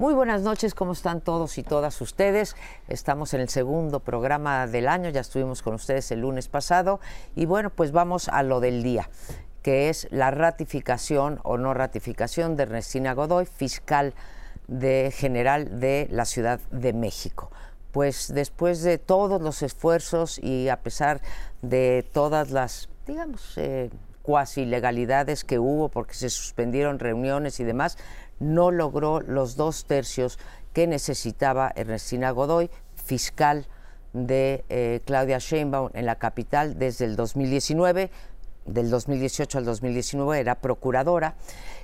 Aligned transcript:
Muy 0.00 0.14
buenas 0.14 0.40
noches, 0.40 0.74
¿cómo 0.74 0.92
están 0.92 1.20
todos 1.20 1.58
y 1.58 1.62
todas 1.62 2.00
ustedes? 2.00 2.56
Estamos 2.88 3.34
en 3.34 3.42
el 3.42 3.50
segundo 3.50 4.00
programa 4.00 4.66
del 4.66 4.88
año, 4.88 5.10
ya 5.10 5.20
estuvimos 5.20 5.60
con 5.60 5.74
ustedes 5.74 6.10
el 6.10 6.20
lunes 6.20 6.48
pasado 6.48 7.00
y 7.36 7.44
bueno, 7.44 7.68
pues 7.68 7.92
vamos 7.92 8.30
a 8.30 8.42
lo 8.42 8.60
del 8.60 8.82
día, 8.82 9.10
que 9.60 9.90
es 9.90 10.08
la 10.10 10.30
ratificación 10.30 11.38
o 11.42 11.58
no 11.58 11.74
ratificación 11.74 12.56
de 12.56 12.62
Ernestina 12.62 13.12
Godoy, 13.12 13.44
fiscal 13.44 14.14
de 14.68 15.12
general 15.14 15.80
de 15.80 16.08
la 16.10 16.24
Ciudad 16.24 16.60
de 16.70 16.94
México. 16.94 17.50
Pues 17.92 18.32
después 18.32 18.82
de 18.82 18.96
todos 18.96 19.42
los 19.42 19.60
esfuerzos 19.60 20.38
y 20.38 20.70
a 20.70 20.78
pesar 20.78 21.20
de 21.60 22.08
todas 22.10 22.52
las, 22.52 22.88
digamos, 23.06 23.52
eh, 23.58 23.90
cuasi 24.22 24.64
legalidades 24.64 25.44
que 25.44 25.58
hubo 25.58 25.88
porque 25.90 26.14
se 26.14 26.30
suspendieron 26.30 26.98
reuniones 26.98 27.60
y 27.60 27.64
demás, 27.64 27.98
no 28.40 28.70
logró 28.70 29.20
los 29.20 29.56
dos 29.56 29.84
tercios 29.84 30.38
que 30.72 30.86
necesitaba 30.86 31.72
Ernestina 31.76 32.30
Godoy, 32.32 32.70
fiscal 32.96 33.66
de 34.12 34.64
eh, 34.68 35.00
Claudia 35.04 35.38
Sheinbaum 35.38 35.90
en 35.94 36.06
la 36.06 36.16
capital 36.16 36.78
desde 36.78 37.04
el 37.04 37.16
2019, 37.16 38.10
del 38.66 38.90
2018 38.90 39.58
al 39.58 39.64
2019 39.64 40.38
era 40.38 40.56
procuradora 40.56 41.34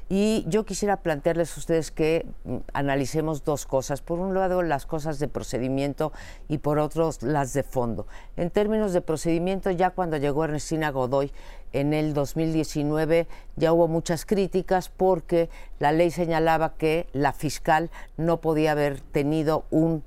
y 0.08 0.44
yo 0.46 0.64
quisiera 0.64 0.98
plantearles 0.98 1.56
a 1.56 1.60
ustedes 1.60 1.90
que 1.90 2.26
mm, 2.44 2.56
analicemos 2.72 3.44
dos 3.44 3.66
cosas. 3.66 4.02
Por 4.02 4.20
un 4.20 4.34
lado, 4.34 4.62
las 4.62 4.86
cosas 4.86 5.18
de 5.18 5.26
procedimiento 5.26 6.12
y 6.48 6.58
por 6.58 6.78
otro, 6.78 7.10
las 7.22 7.52
de 7.54 7.64
fondo. 7.64 8.06
En 8.36 8.50
términos 8.50 8.92
de 8.92 9.00
procedimiento, 9.00 9.70
ya 9.70 9.90
cuando 9.90 10.16
llegó 10.16 10.44
Ernestina 10.44 10.90
Godoy 10.90 11.32
en 11.80 11.92
el 11.92 12.14
2019, 12.14 13.26
ya 13.56 13.72
hubo 13.72 13.86
muchas 13.86 14.24
críticas 14.24 14.88
porque 14.88 15.50
la 15.78 15.92
ley 15.92 16.10
señalaba 16.10 16.74
que 16.78 17.06
la 17.12 17.32
fiscal 17.32 17.90
no 18.16 18.40
podía 18.40 18.72
haber 18.72 19.00
tenido 19.00 19.66
un 19.70 20.02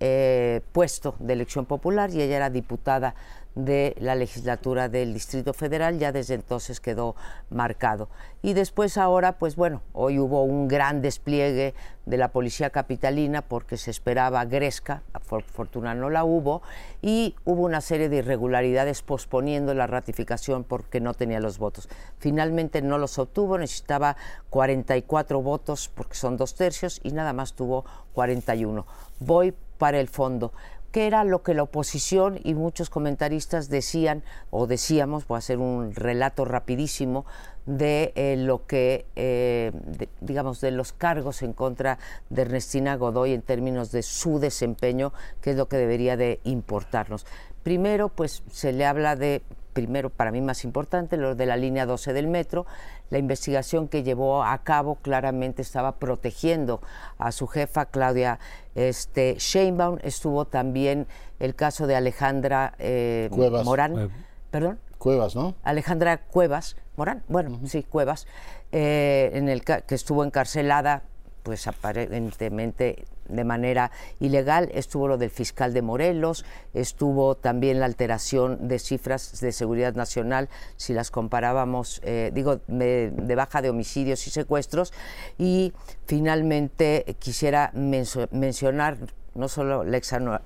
eh, 0.00 0.62
puesto 0.72 1.14
de 1.20 1.34
elección 1.34 1.64
popular 1.64 2.10
y 2.10 2.20
ella 2.22 2.36
era 2.36 2.50
diputada 2.50 3.14
de 3.54 3.94
la 4.00 4.14
legislatura 4.14 4.88
del 4.88 5.12
Distrito 5.12 5.52
Federal, 5.52 5.98
ya 5.98 6.12
desde 6.12 6.34
entonces 6.34 6.80
quedó 6.80 7.14
marcado. 7.50 8.08
Y 8.40 8.54
después 8.54 8.96
ahora, 8.96 9.38
pues 9.38 9.56
bueno, 9.56 9.82
hoy 9.92 10.18
hubo 10.18 10.42
un 10.42 10.68
gran 10.68 11.02
despliegue 11.02 11.74
de 12.06 12.16
la 12.16 12.28
policía 12.32 12.70
capitalina 12.70 13.42
porque 13.42 13.76
se 13.76 13.90
esperaba 13.90 14.44
Gresca, 14.44 15.02
por 15.28 15.42
fortuna 15.44 15.94
no 15.94 16.10
la 16.10 16.24
hubo, 16.24 16.62
y 17.00 17.36
hubo 17.44 17.62
una 17.62 17.80
serie 17.80 18.08
de 18.08 18.16
irregularidades 18.16 19.02
posponiendo 19.02 19.74
la 19.74 19.86
ratificación 19.86 20.64
porque 20.64 21.00
no 21.00 21.14
tenía 21.14 21.40
los 21.40 21.58
votos. 21.58 21.88
Finalmente 22.18 22.82
no 22.82 22.98
los 22.98 23.18
obtuvo, 23.18 23.58
necesitaba 23.58 24.16
44 24.50 25.42
votos 25.42 25.90
porque 25.94 26.14
son 26.14 26.36
dos 26.36 26.54
tercios 26.54 27.00
y 27.04 27.12
nada 27.12 27.32
más 27.32 27.52
tuvo 27.52 27.84
41. 28.14 28.86
Voy 29.20 29.54
para 29.78 30.00
el 30.00 30.08
fondo 30.08 30.52
que 30.92 31.06
era 31.06 31.24
lo 31.24 31.42
que 31.42 31.54
la 31.54 31.64
oposición 31.64 32.38
y 32.44 32.54
muchos 32.54 32.90
comentaristas 32.90 33.68
decían 33.68 34.22
o 34.50 34.66
decíamos, 34.66 35.26
voy 35.26 35.36
a 35.36 35.38
hacer 35.38 35.58
un 35.58 35.94
relato 35.94 36.44
rapidísimo 36.44 37.24
de 37.64 38.12
eh, 38.14 38.36
lo 38.36 38.66
que, 38.66 39.06
eh, 39.16 39.72
digamos, 40.20 40.60
de 40.60 40.70
los 40.70 40.92
cargos 40.92 41.42
en 41.42 41.54
contra 41.54 41.98
de 42.28 42.42
Ernestina 42.42 42.96
Godoy 42.96 43.32
en 43.32 43.42
términos 43.42 43.90
de 43.90 44.02
su 44.02 44.38
desempeño, 44.38 45.12
que 45.40 45.52
es 45.52 45.56
lo 45.56 45.66
que 45.66 45.78
debería 45.78 46.16
de 46.16 46.40
importarnos. 46.44 47.26
Primero, 47.62 48.10
pues 48.10 48.42
se 48.50 48.72
le 48.72 48.84
habla 48.84 49.16
de 49.16 49.42
primero 49.72 50.10
para 50.10 50.30
mí 50.30 50.40
más 50.40 50.64
importante, 50.64 51.16
lo 51.16 51.34
de 51.34 51.46
la 51.46 51.56
línea 51.56 51.86
12 51.86 52.12
del 52.12 52.26
metro. 52.26 52.66
La 53.10 53.18
investigación 53.18 53.88
que 53.88 54.02
llevó 54.02 54.44
a 54.44 54.58
cabo 54.58 54.96
claramente 54.96 55.62
estaba 55.62 55.96
protegiendo 55.96 56.80
a 57.18 57.32
su 57.32 57.46
jefa, 57.46 57.86
Claudia 57.86 58.38
este, 58.74 59.36
Sheinbaum. 59.38 59.98
Estuvo 60.02 60.46
también 60.46 61.06
el 61.38 61.54
caso 61.54 61.86
de 61.86 61.96
Alejandra 61.96 62.74
eh, 62.78 63.28
Morán. 63.64 64.10
Perdón. 64.50 64.78
Cuevas, 64.98 65.34
¿no? 65.34 65.56
Alejandra 65.64 66.18
Cuevas, 66.18 66.76
Morán, 66.96 67.24
bueno, 67.26 67.58
sí, 67.64 67.82
Cuevas, 67.82 68.28
eh, 68.70 69.30
en 69.34 69.48
el 69.48 69.64
que 69.64 69.82
estuvo 69.88 70.22
encarcelada, 70.22 71.02
pues 71.42 71.66
aparentemente 71.66 73.04
de 73.28 73.44
manera 73.44 73.90
ilegal. 74.20 74.70
Estuvo 74.74 75.08
lo 75.08 75.18
del 75.18 75.30
fiscal 75.30 75.72
de 75.72 75.82
Morelos, 75.82 76.44
estuvo 76.74 77.36
también 77.36 77.80
la 77.80 77.86
alteración 77.86 78.68
de 78.68 78.78
cifras 78.78 79.40
de 79.40 79.52
seguridad 79.52 79.94
nacional, 79.94 80.48
si 80.76 80.92
las 80.92 81.10
comparábamos, 81.10 82.00
eh, 82.04 82.30
digo, 82.34 82.60
de, 82.66 83.34
baja 83.34 83.62
de 83.62 83.70
homicidios 83.70 84.26
y 84.26 84.30
secuestros. 84.30 84.92
Y 85.38 85.72
finalmente 86.06 87.16
quisiera 87.18 87.72
mencionar 87.74 88.98
no 89.34 89.48
solo 89.48 89.82
la 89.84 89.96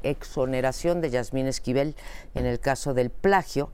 exoneración 0.02 1.00
de 1.00 1.10
Yasmín 1.10 1.48
Esquivel 1.48 1.96
en 2.34 2.46
el 2.46 2.60
caso 2.60 2.94
del 2.94 3.10
plagio, 3.10 3.72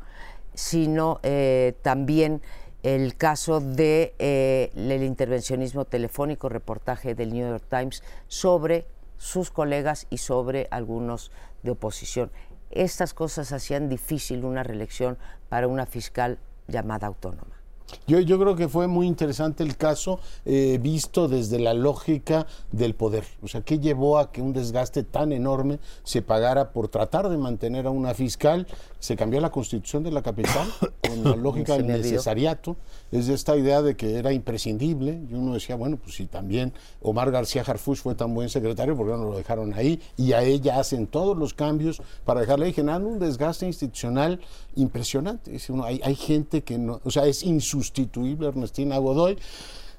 sino 0.55 1.21
eh, 1.23 1.75
también 1.83 2.43
el 2.83 3.17
caso 3.17 3.61
de, 3.61 4.15
eh, 4.19 4.71
intervencionismo 4.75 5.85
telefónico, 5.85 6.49
reportaje 6.49 7.15
del 7.15 7.33
New 7.33 7.49
York 7.49 7.65
Times 7.69 8.03
sobre 8.27 8.87
sus 9.19 9.51
colegas 9.51 10.07
y 10.11 10.19
sobre 10.19 10.67
algunos 10.71 11.31
de 11.63 11.71
oposición. 11.71 12.33
Estas 12.71 13.15
cosas 13.15 13.53
hacían 13.53 13.89
difícil 13.89 14.45
una 14.45 14.63
reelección 14.63 15.19
para 15.49 15.69
una 15.69 15.87
fiscal 15.87 16.39
llamada 16.67 17.07
autónoma. 17.07 17.62
Yo, 18.07 18.21
yo 18.21 18.39
creo 18.39 18.57
que 18.57 18.69
fue 18.69 18.87
muy 18.87 19.07
interesante 19.07 19.63
el 19.63 19.77
caso 19.77 20.21
eh, 20.45 20.79
visto 20.81 21.29
desde 21.29 21.59
la 21.59 21.75
lógica 21.75 22.47
del 22.71 22.95
poder. 22.95 23.25
O 23.43 23.49
sea, 23.49 23.63
¿qué 23.63 23.79
llevó 23.79 24.19
a 24.19 24.33
que 24.33 24.43
un 24.43 24.53
desgaste 24.53 25.03
tan 25.03 25.33
enorme 25.33 25.79
se 26.03 26.23
pagara 26.23 26.73
por 26.73 26.89
tratar 26.89 27.29
de 27.29 27.37
mantener 27.37 27.87
a 27.87 27.91
una 27.91 28.15
fiscal? 28.15 28.67
Se 28.99 29.17
cambió 29.17 29.41
la 29.41 29.51
constitución 29.51 30.03
de 30.03 30.11
la 30.11 30.23
capital 30.23 30.69
con 31.09 31.25
la 31.25 31.37
lógica 31.37 31.77
del 31.77 31.87
necesariato. 31.87 32.77
Es 33.11 33.29
esta 33.29 33.57
idea 33.57 33.83
de 33.83 33.97
que 33.97 34.17
era 34.17 34.33
imprescindible. 34.33 35.21
Y 35.31 35.35
uno 35.35 35.55
decía, 35.55 35.77
bueno, 35.77 35.97
pues 35.97 36.17
si 36.17 36.27
también 36.27 36.73
Omar 37.01 37.31
García 37.31 37.63
Harfuch 37.67 37.99
fue 37.99 38.15
tan 38.15 38.35
buen 38.35 38.49
secretario, 38.49 38.97
¿por 38.97 39.07
qué 39.07 39.13
no 39.13 39.25
lo 39.25 39.37
dejaron 39.37 39.75
ahí? 39.75 40.01
Y 40.17 40.33
a 40.33 40.43
ella 40.43 40.79
hacen 40.79 41.07
todos 41.07 41.37
los 41.37 41.55
cambios 41.55 42.03
para 42.25 42.41
dejarle 42.41 42.67
ahí, 42.67 42.73
generando 42.73 43.09
un 43.09 43.19
desgaste 43.19 43.67
institucional 43.67 44.41
impresionante. 44.77 45.59
hay, 45.85 46.01
hay 46.03 46.15
gente 46.15 46.63
que 46.63 46.79
no, 46.79 47.01
o 47.05 47.11
sea, 47.11 47.27
es 47.27 47.43
insuficiente 47.43 47.83
sustituible 47.83 48.49
Ernestina 48.49 48.99
Godoy. 48.99 49.39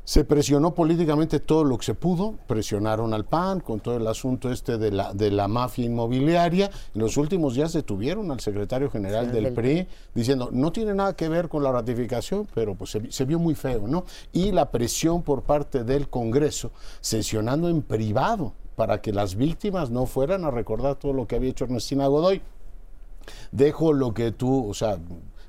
Se 0.05 0.25
presionó 0.25 0.73
políticamente 0.73 1.39
todo 1.39 1.63
lo 1.63 1.77
que 1.77 1.85
se 1.85 1.93
pudo, 1.93 2.35
presionaron 2.45 3.13
al 3.13 3.23
PAN 3.23 3.61
con 3.61 3.79
todo 3.79 3.95
el 3.95 4.05
asunto 4.05 4.51
este 4.51 4.77
de 4.77 4.91
la, 4.91 5.13
de 5.13 5.31
la 5.31 5.47
mafia 5.47 5.85
inmobiliaria. 5.85 6.69
En 6.93 7.01
los 7.01 7.15
últimos 7.15 7.55
días 7.55 7.71
detuvieron 7.71 8.29
al 8.29 8.41
secretario 8.41 8.91
general 8.91 9.31
del, 9.31 9.53
PRI 9.53 9.87
diciendo, 10.13 10.49
no 10.51 10.73
tiene 10.73 10.93
nada 10.93 11.15
que 11.15 11.29
ver 11.29 11.47
con 11.47 11.63
la 11.63 11.71
ratificación, 11.71 12.49
pero 12.53 12.75
pues 12.75 12.91
se, 12.91 13.11
se, 13.13 13.23
vio 13.23 13.39
muy 13.39 13.55
feo, 13.55 13.87
¿no? 13.87 14.03
Y 14.33 14.51
la 14.51 14.71
presión 14.71 15.23
por 15.23 15.43
parte 15.43 15.85
del 15.85 16.09
Congreso, 16.09 16.71
sesionando 16.99 17.69
en 17.69 17.81
privado 17.81 18.51
para 18.75 19.01
que 19.01 19.13
las 19.13 19.35
víctimas 19.35 19.89
no 19.89 20.05
fueran 20.05 20.43
a 20.43 20.51
recordar 20.51 20.95
todo 20.95 21.13
lo 21.13 21.27
que 21.27 21.37
había 21.37 21.51
hecho 21.51 21.63
Ernestina 21.63 22.07
Godoy. 22.07 22.41
Dejo 23.51 23.93
lo 23.93 24.13
que 24.13 24.31
tú, 24.31 24.69
o 24.69 24.73
sea, 24.73 24.97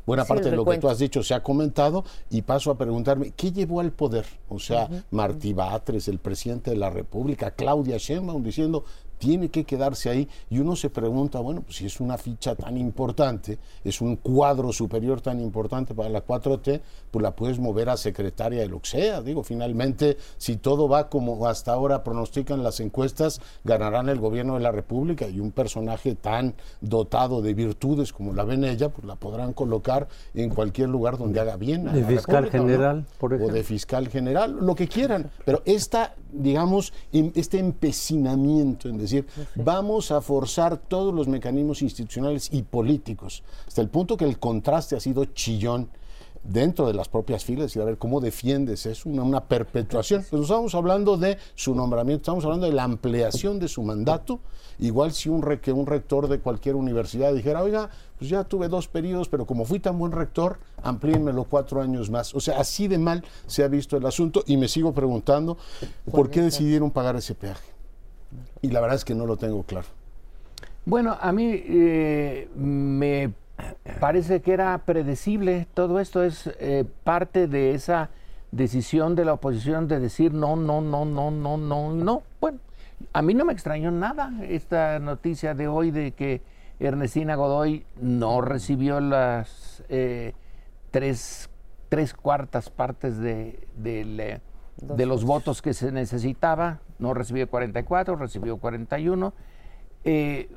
buena 0.06 0.24
parte 0.24 0.50
de 0.50 0.56
lo 0.56 0.64
que 0.64 0.78
tú 0.78 0.88
has 0.88 0.98
dicho 0.98 1.22
se 1.22 1.34
ha 1.34 1.42
comentado 1.42 2.04
y 2.30 2.42
paso 2.42 2.70
a 2.70 2.78
preguntarme, 2.78 3.32
¿qué 3.36 3.52
llevó 3.52 3.80
al 3.80 3.92
poder? 3.92 4.26
O 4.48 4.58
sea, 4.58 4.88
Martí 5.10 5.52
Batres, 5.52 6.08
el 6.08 6.18
presidente 6.18 6.70
de 6.70 6.76
la 6.76 6.90
República, 6.90 7.52
Claudia 7.52 7.96
Sheinbaum 7.98 8.42
diciendo, 8.42 8.84
tiene 9.24 9.48
que 9.48 9.64
quedarse 9.64 10.10
ahí 10.10 10.28
y 10.50 10.58
uno 10.58 10.76
se 10.76 10.90
pregunta, 10.90 11.40
bueno, 11.40 11.62
pues 11.62 11.76
si 11.76 11.86
es 11.86 11.98
una 11.98 12.18
ficha 12.18 12.54
tan 12.54 12.76
importante, 12.76 13.58
es 13.82 14.02
un 14.02 14.16
cuadro 14.16 14.70
superior 14.70 15.22
tan 15.22 15.40
importante 15.40 15.94
para 15.94 16.10
la 16.10 16.26
4T, 16.26 16.82
pues 17.10 17.22
la 17.22 17.34
puedes 17.34 17.58
mover 17.58 17.88
a 17.88 17.96
secretaria 17.96 18.60
de 18.60 18.68
lo 18.68 18.82
que 18.82 18.88
sea. 18.90 19.22
Digo, 19.22 19.42
finalmente, 19.42 20.18
si 20.36 20.58
todo 20.58 20.90
va 20.90 21.08
como 21.08 21.46
hasta 21.46 21.72
ahora 21.72 22.04
pronostican 22.04 22.62
las 22.62 22.80
encuestas, 22.80 23.40
ganarán 23.64 24.10
el 24.10 24.20
gobierno 24.20 24.56
de 24.56 24.60
la 24.60 24.72
República 24.72 25.26
y 25.26 25.40
un 25.40 25.52
personaje 25.52 26.16
tan 26.16 26.54
dotado 26.82 27.40
de 27.40 27.54
virtudes 27.54 28.12
como 28.12 28.34
la 28.34 28.44
ven 28.44 28.62
ella, 28.62 28.90
pues 28.90 29.06
la 29.06 29.16
podrán 29.16 29.54
colocar 29.54 30.06
en 30.34 30.50
cualquier 30.50 30.90
lugar 30.90 31.16
donde 31.16 31.40
haga 31.40 31.56
bien. 31.56 31.90
De 31.90 32.04
fiscal 32.04 32.50
general, 32.50 33.06
por 33.18 33.32
ejemplo. 33.32 33.54
O 33.54 33.56
de 33.56 33.64
fiscal 33.64 34.08
general, 34.08 34.58
lo 34.60 34.74
que 34.74 34.86
quieran. 34.86 35.30
Pero 35.46 35.62
esta, 35.64 36.14
digamos, 36.34 36.92
em, 37.12 37.30
este 37.34 37.58
empecinamiento 37.58 38.88
en 38.88 38.98
decir, 38.98 39.26
vamos 39.54 40.10
a 40.10 40.20
forzar 40.20 40.76
todos 40.76 41.14
los 41.14 41.28
mecanismos 41.28 41.82
institucionales 41.82 42.48
y 42.52 42.62
políticos, 42.62 43.42
hasta 43.66 43.80
el 43.80 43.88
punto 43.88 44.16
que 44.16 44.24
el 44.24 44.38
contraste 44.38 44.96
ha 44.96 45.00
sido 45.00 45.24
chillón 45.26 45.88
dentro 46.44 46.86
de 46.86 46.94
las 46.94 47.08
propias 47.08 47.44
filas 47.44 47.74
y 47.74 47.80
a 47.80 47.84
ver 47.84 47.98
cómo 47.98 48.20
defiendes 48.20 48.86
es 48.86 49.06
una, 49.06 49.22
una 49.22 49.44
perpetuación. 49.44 50.24
Pues 50.28 50.42
estamos 50.42 50.74
hablando 50.74 51.16
de 51.16 51.38
su 51.54 51.74
nombramiento, 51.74 52.22
estamos 52.22 52.44
hablando 52.44 52.66
de 52.66 52.72
la 52.72 52.84
ampliación 52.84 53.58
de 53.58 53.68
su 53.68 53.82
mandato, 53.82 54.40
igual 54.78 55.12
si 55.12 55.28
un, 55.28 55.42
que 55.62 55.72
un 55.72 55.86
rector 55.86 56.28
de 56.28 56.38
cualquier 56.38 56.76
universidad 56.76 57.32
dijera, 57.34 57.62
oiga, 57.62 57.90
pues 58.18 58.30
ya 58.30 58.44
tuve 58.44 58.68
dos 58.68 58.88
periodos, 58.88 59.28
pero 59.28 59.46
como 59.46 59.64
fui 59.64 59.80
tan 59.80 59.98
buen 59.98 60.12
rector, 60.12 60.58
amplíenmelo 60.82 61.44
cuatro 61.44 61.80
años 61.80 62.10
más. 62.10 62.34
O 62.34 62.40
sea, 62.40 62.60
así 62.60 62.88
de 62.88 62.98
mal 62.98 63.24
se 63.46 63.64
ha 63.64 63.68
visto 63.68 63.96
el 63.96 64.06
asunto 64.06 64.44
y 64.46 64.56
me 64.56 64.68
sigo 64.68 64.92
preguntando, 64.92 65.56
¿por 66.10 66.30
qué 66.30 66.42
decidieron 66.42 66.90
pagar 66.90 67.16
ese 67.16 67.34
peaje? 67.34 67.72
Y 68.62 68.68
la 68.68 68.80
verdad 68.80 68.96
es 68.96 69.04
que 69.04 69.14
no 69.14 69.26
lo 69.26 69.36
tengo 69.36 69.62
claro. 69.62 69.86
Bueno, 70.86 71.16
a 71.18 71.32
mí 71.32 71.50
eh, 71.66 72.48
me 72.54 73.32
parece 74.00 74.42
que 74.42 74.52
era 74.52 74.76
predecible. 74.78 75.66
Todo 75.74 76.00
esto 76.00 76.22
es 76.22 76.50
eh, 76.58 76.84
parte 77.04 77.46
de 77.46 77.74
esa 77.74 78.10
decisión 78.50 79.14
de 79.14 79.24
la 79.24 79.34
oposición 79.34 79.88
de 79.88 79.98
decir 79.98 80.32
no, 80.32 80.56
no, 80.56 80.80
no, 80.80 81.04
no, 81.04 81.30
no, 81.30 81.56
no, 81.56 81.92
no. 81.92 82.22
Bueno, 82.40 82.58
a 83.12 83.22
mí 83.22 83.34
no 83.34 83.44
me 83.44 83.52
extrañó 83.52 83.90
nada 83.90 84.32
esta 84.42 84.98
noticia 84.98 85.54
de 85.54 85.68
hoy 85.68 85.90
de 85.90 86.12
que 86.12 86.42
Ernestina 86.78 87.34
Godoy 87.34 87.84
no 88.00 88.40
recibió 88.40 89.00
las 89.00 89.82
eh, 89.88 90.34
tres, 90.90 91.50
tres, 91.88 92.14
cuartas 92.14 92.70
partes 92.70 93.18
de, 93.18 93.68
de, 93.76 94.40
de 94.80 95.06
los 95.06 95.24
votos 95.24 95.62
que 95.62 95.74
se 95.74 95.92
necesitaba. 95.92 96.80
No 96.98 97.14
recibió 97.14 97.48
44, 97.48 98.16
recibió 98.16 98.56
41. 98.58 99.32
Eh, 100.04 100.50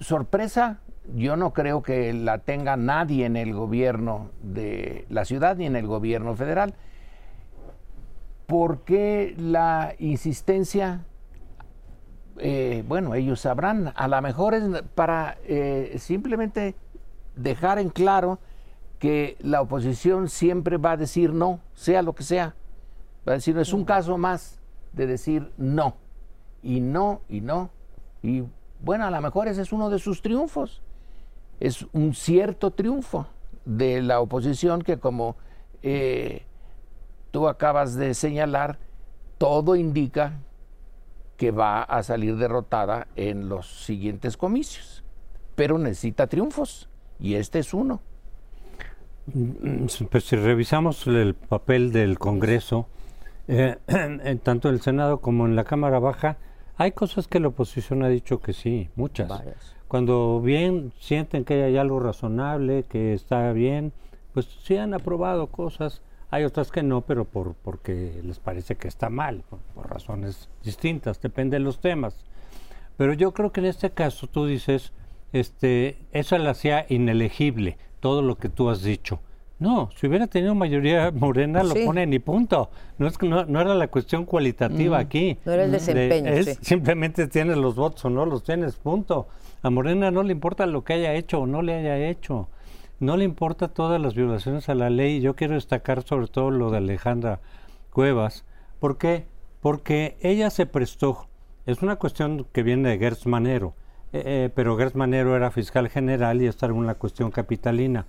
sorpresa, 0.00 0.80
yo 1.14 1.36
no 1.36 1.52
creo 1.52 1.82
que 1.82 2.12
la 2.12 2.38
tenga 2.38 2.76
nadie 2.76 3.24
en 3.24 3.36
el 3.36 3.54
gobierno 3.54 4.30
de 4.42 5.06
la 5.08 5.24
ciudad 5.24 5.56
ni 5.56 5.66
en 5.66 5.76
el 5.76 5.86
gobierno 5.86 6.34
federal. 6.34 6.74
¿Por 8.46 8.80
qué 8.80 9.34
la 9.38 9.94
insistencia? 9.98 11.04
Eh, 12.38 12.84
bueno, 12.86 13.14
ellos 13.14 13.40
sabrán. 13.40 13.92
A 13.94 14.08
lo 14.08 14.20
mejor 14.22 14.54
es 14.54 14.64
para 14.94 15.38
eh, 15.44 15.96
simplemente 15.98 16.74
dejar 17.36 17.78
en 17.78 17.90
claro 17.90 18.38
que 18.98 19.36
la 19.40 19.60
oposición 19.60 20.28
siempre 20.28 20.76
va 20.76 20.92
a 20.92 20.96
decir 20.96 21.32
no, 21.32 21.60
sea 21.74 22.02
lo 22.02 22.14
que 22.14 22.24
sea. 22.24 22.54
Va 23.26 23.32
a 23.32 23.36
decir, 23.36 23.56
es 23.58 23.72
un 23.72 23.84
caso 23.84 24.18
más 24.18 24.60
de 24.92 25.06
decir 25.06 25.52
no. 25.56 25.96
Y 26.62 26.80
no, 26.80 27.20
y 27.28 27.40
no. 27.40 27.70
Y 28.22 28.44
bueno, 28.80 29.06
a 29.06 29.10
lo 29.10 29.20
mejor 29.20 29.48
ese 29.48 29.62
es 29.62 29.72
uno 29.72 29.90
de 29.90 29.98
sus 29.98 30.22
triunfos 30.22 30.82
es 31.60 31.86
un 31.92 32.14
cierto 32.14 32.70
triunfo 32.70 33.26
de 33.64 34.02
la 34.02 34.20
oposición 34.20 34.82
que 34.82 34.98
como 34.98 35.36
eh, 35.82 36.42
tú 37.30 37.48
acabas 37.48 37.94
de 37.94 38.14
señalar, 38.14 38.78
todo 39.38 39.76
indica 39.76 40.40
que 41.36 41.50
va 41.50 41.82
a 41.82 42.02
salir 42.02 42.36
derrotada 42.36 43.06
en 43.14 43.48
los 43.48 43.84
siguientes 43.84 44.36
comicios, 44.36 45.04
pero 45.54 45.78
necesita 45.78 46.26
triunfos 46.26 46.88
y 47.20 47.34
este 47.34 47.60
es 47.60 47.74
uno. 47.74 48.00
Mm, 49.26 49.86
pues 50.10 50.24
si 50.24 50.36
revisamos 50.36 51.06
el 51.06 51.34
papel 51.34 51.92
del 51.92 52.18
Congreso, 52.18 52.88
eh, 53.46 53.76
tanto 54.42 54.68
en 54.68 54.74
el 54.74 54.80
Senado 54.80 55.20
como 55.20 55.46
en 55.46 55.54
la 55.54 55.64
Cámara 55.64 55.98
Baja, 55.98 56.38
hay 56.76 56.92
cosas 56.92 57.28
que 57.28 57.40
la 57.40 57.48
oposición 57.48 58.02
ha 58.02 58.08
dicho 58.08 58.40
que 58.40 58.52
sí, 58.52 58.88
muchas 58.96 59.28
cuando 59.88 60.40
bien 60.42 60.92
sienten 61.00 61.44
que 61.44 61.62
hay 61.64 61.76
algo 61.78 61.98
razonable, 61.98 62.84
que 62.84 63.14
está 63.14 63.52
bien, 63.52 63.92
pues 64.34 64.46
sí 64.62 64.76
han 64.76 64.92
aprobado 64.92 65.46
cosas, 65.48 66.02
hay 66.30 66.44
otras 66.44 66.70
que 66.70 66.82
no, 66.82 67.00
pero 67.00 67.24
por, 67.24 67.54
porque 67.54 68.20
les 68.22 68.38
parece 68.38 68.76
que 68.76 68.86
está 68.86 69.08
mal, 69.08 69.42
por, 69.74 69.90
razones 69.90 70.50
distintas, 70.62 71.20
depende 71.22 71.56
de 71.56 71.64
los 71.64 71.80
temas. 71.80 72.26
Pero 72.98 73.14
yo 73.14 73.32
creo 73.32 73.50
que 73.50 73.60
en 73.60 73.66
este 73.66 73.90
caso 73.90 74.26
tú 74.26 74.44
dices, 74.44 74.92
este, 75.32 75.98
eso 76.12 76.36
le 76.36 76.50
hacía 76.50 76.84
inelegible, 76.90 77.78
todo 78.00 78.20
lo 78.20 78.36
que 78.36 78.50
tú 78.50 78.68
has 78.68 78.82
dicho. 78.82 79.20
No, 79.58 79.90
si 79.96 80.06
hubiera 80.06 80.26
tenido 80.26 80.54
mayoría 80.54 81.10
morena, 81.14 81.62
lo 81.62 81.74
ponen 81.74 82.12
y 82.12 82.18
punto. 82.18 82.70
No, 82.98 83.06
es, 83.06 83.20
no, 83.22 83.44
no 83.46 83.60
era 83.60 83.74
la 83.74 83.88
cuestión 83.88 84.24
cualitativa 84.24 84.98
aquí. 84.98 85.38
No 85.44 85.52
era 85.52 85.64
el 85.64 85.72
desempeño. 85.72 86.30
Simplemente 86.60 87.26
tienes 87.26 87.56
los 87.56 87.74
votos 87.74 88.04
o 88.04 88.10
no 88.10 88.26
los 88.26 88.44
tienes, 88.44 88.76
punto. 88.76 89.28
A 89.62 89.70
Morena 89.70 90.10
no 90.10 90.22
le 90.22 90.32
importa 90.32 90.66
lo 90.66 90.84
que 90.84 90.92
haya 90.92 91.14
hecho 91.14 91.40
o 91.40 91.46
no 91.46 91.62
le 91.62 91.74
haya 91.74 91.96
hecho. 92.08 92.48
No 93.00 93.16
le 93.16 93.24
importa 93.24 93.68
todas 93.68 94.00
las 94.00 94.14
violaciones 94.14 94.68
a 94.68 94.74
la 94.74 94.88
ley. 94.88 95.20
Yo 95.20 95.34
quiero 95.34 95.54
destacar 95.54 96.02
sobre 96.02 96.28
todo 96.28 96.50
lo 96.50 96.70
de 96.70 96.78
Alejandra 96.78 97.40
Cuevas. 97.90 98.44
¿Por 98.78 98.98
qué? 98.98 99.26
Porque 99.60 100.16
ella 100.20 100.50
se 100.50 100.66
prestó. 100.66 101.26
Es 101.66 101.82
una 101.82 101.96
cuestión 101.96 102.46
que 102.52 102.62
viene 102.62 102.90
de 102.90 102.98
Gertz 102.98 103.26
Manero. 103.26 103.74
Eh, 104.12 104.22
eh, 104.24 104.50
pero 104.54 104.76
Gertz 104.76 104.94
Manero 104.94 105.36
era 105.36 105.50
fiscal 105.50 105.88
general 105.88 106.40
y 106.40 106.46
esta 106.46 106.66
era 106.66 106.74
una 106.74 106.94
cuestión 106.94 107.30
capitalina. 107.30 108.06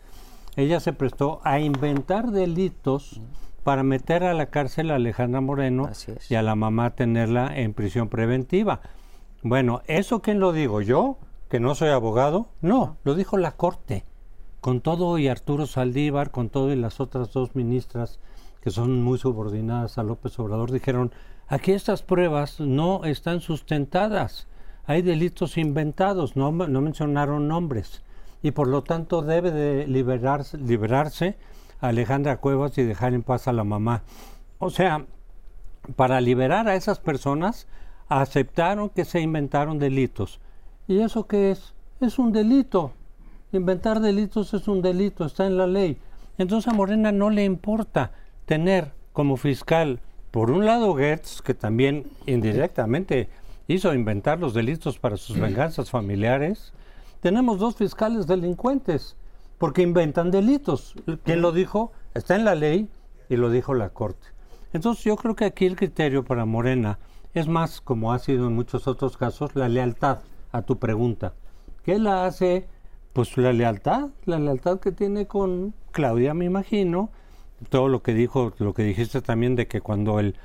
Ella 0.56 0.80
se 0.80 0.94
prestó 0.94 1.42
a 1.44 1.60
inventar 1.60 2.32
delitos 2.32 3.22
para 3.64 3.84
meter 3.84 4.24
a 4.24 4.34
la 4.34 4.48
cárcel 4.48 4.92
a 4.92 4.96
Alejandra 4.96 5.42
Moreno 5.42 5.90
y 6.30 6.36
a 6.36 6.42
la 6.42 6.56
mamá 6.56 6.92
tenerla 6.92 7.58
en 7.58 7.74
prisión 7.74 8.08
preventiva. 8.08 8.82
Bueno, 9.42 9.82
¿eso 9.88 10.22
quién 10.22 10.40
lo 10.40 10.54
digo? 10.54 10.82
¿Yo? 10.82 11.18
Que 11.50 11.60
no 11.60 11.76
soy 11.76 11.90
abogado. 11.90 12.50
No, 12.62 12.98
lo 13.04 13.16
dijo 13.16 13.38
la 13.38 13.54
Corte. 13.54 14.06
Con 14.62 14.82
todo 14.82 15.18
y 15.18 15.28
Arturo 15.28 15.66
Saldívar, 15.66 16.32
con 16.32 16.50
todo 16.50 16.72
y 16.72 16.76
las 16.76 17.00
otras 17.00 17.34
dos 17.34 17.56
ministras 17.56 18.20
que 18.62 18.72
son 18.72 19.02
muy 19.02 19.18
subordinadas 19.18 19.98
a 19.98 20.04
López 20.04 20.38
Obrador, 20.38 20.72
dijeron, 20.72 21.12
aquí 21.48 21.72
estas 21.72 22.04
pruebas 22.04 22.60
no 22.60 23.06
están 23.06 23.40
sustentadas. 23.40 24.48
Hay 24.86 25.02
delitos 25.02 25.58
inventados, 25.58 26.36
no, 26.36 26.52
no 26.52 26.82
mencionaron 26.82 27.48
nombres. 27.48 28.04
Y 28.44 28.52
por 28.52 28.68
lo 28.68 28.84
tanto 28.84 29.22
debe 29.22 29.52
de 29.52 29.88
liberarse, 29.88 30.58
liberarse 30.58 31.38
Alejandra 31.80 32.38
Cuevas 32.38 32.78
y 32.78 32.84
dejar 32.84 33.14
en 33.14 33.24
paz 33.24 33.48
a 33.48 33.54
la 33.54 33.64
mamá. 33.64 34.04
O 34.60 34.70
sea, 34.70 35.06
para 35.96 36.20
liberar 36.20 36.68
a 36.68 36.76
esas 36.76 37.00
personas, 37.00 37.68
aceptaron 38.10 38.90
que 38.90 39.06
se 39.06 39.22
inventaron 39.22 39.80
delitos 39.80 40.42
¿Y 40.90 41.02
eso 41.02 41.28
qué 41.28 41.52
es? 41.52 41.76
Es 42.02 42.18
un 42.18 42.32
delito. 42.32 42.94
Inventar 43.52 44.00
delitos 44.00 44.56
es 44.56 44.68
un 44.68 44.82
delito, 44.82 45.24
está 45.24 45.46
en 45.46 45.56
la 45.56 45.68
ley. 45.68 46.00
Entonces 46.40 46.68
a 46.68 46.76
Morena 46.76 47.12
no 47.12 47.30
le 47.30 47.46
importa 47.46 48.12
tener 48.48 48.92
como 49.14 49.38
fiscal, 49.38 50.00
por 50.32 50.50
un 50.50 50.66
lado, 50.66 50.96
Gertz, 50.96 51.44
que 51.44 51.54
también 51.54 52.08
indirectamente 52.26 53.30
hizo 53.68 53.94
inventar 53.94 54.40
los 54.40 54.56
delitos 54.56 54.98
para 54.98 55.18
sus 55.18 55.40
venganzas 55.40 55.92
familiares. 55.92 56.74
Tenemos 57.20 57.60
dos 57.60 57.76
fiscales 57.76 58.26
delincuentes, 58.26 59.16
porque 59.60 59.84
inventan 59.84 60.32
delitos. 60.32 60.96
¿Quién 61.24 61.44
lo 61.44 61.52
dijo? 61.52 61.92
Está 62.16 62.36
en 62.36 62.46
la 62.46 62.56
ley 62.56 62.90
y 63.30 63.36
lo 63.36 63.52
dijo 63.52 63.76
la 63.76 63.90
Corte. 63.90 64.30
Entonces 64.74 65.04
yo 65.04 65.18
creo 65.18 65.36
que 65.36 65.46
aquí 65.46 65.68
el 65.68 65.76
criterio 65.76 66.26
para 66.26 66.46
Morena 66.46 66.98
es 67.36 67.48
más, 67.48 67.80
como 67.80 68.12
ha 68.12 68.18
sido 68.18 68.48
en 68.48 68.56
muchos 68.56 68.88
otros 68.88 69.18
casos, 69.18 69.56
la 69.56 69.70
lealtad 69.70 70.22
a 70.52 70.62
tu 70.62 70.78
pregunta. 70.78 71.34
¿Qué 71.84 72.00
la 72.00 72.26
hace? 72.26 72.68
Pues 73.14 73.38
la 73.38 73.54
lealtad, 73.54 74.10
la 74.26 74.40
lealtad 74.40 74.80
que 74.80 74.92
tiene 74.92 75.28
con 75.28 75.74
Claudia, 75.92 76.34
me 76.34 76.46
imagino. 76.46 77.10
Todo 77.70 77.88
lo 77.88 78.02
que 78.02 78.14
dijo, 78.14 78.54
lo 78.60 78.74
que 78.74 78.84
dijiste 78.84 79.22
también 79.22 79.56
de 79.56 79.68
que 79.68 79.82
cuando 79.82 80.20
el, 80.20 80.36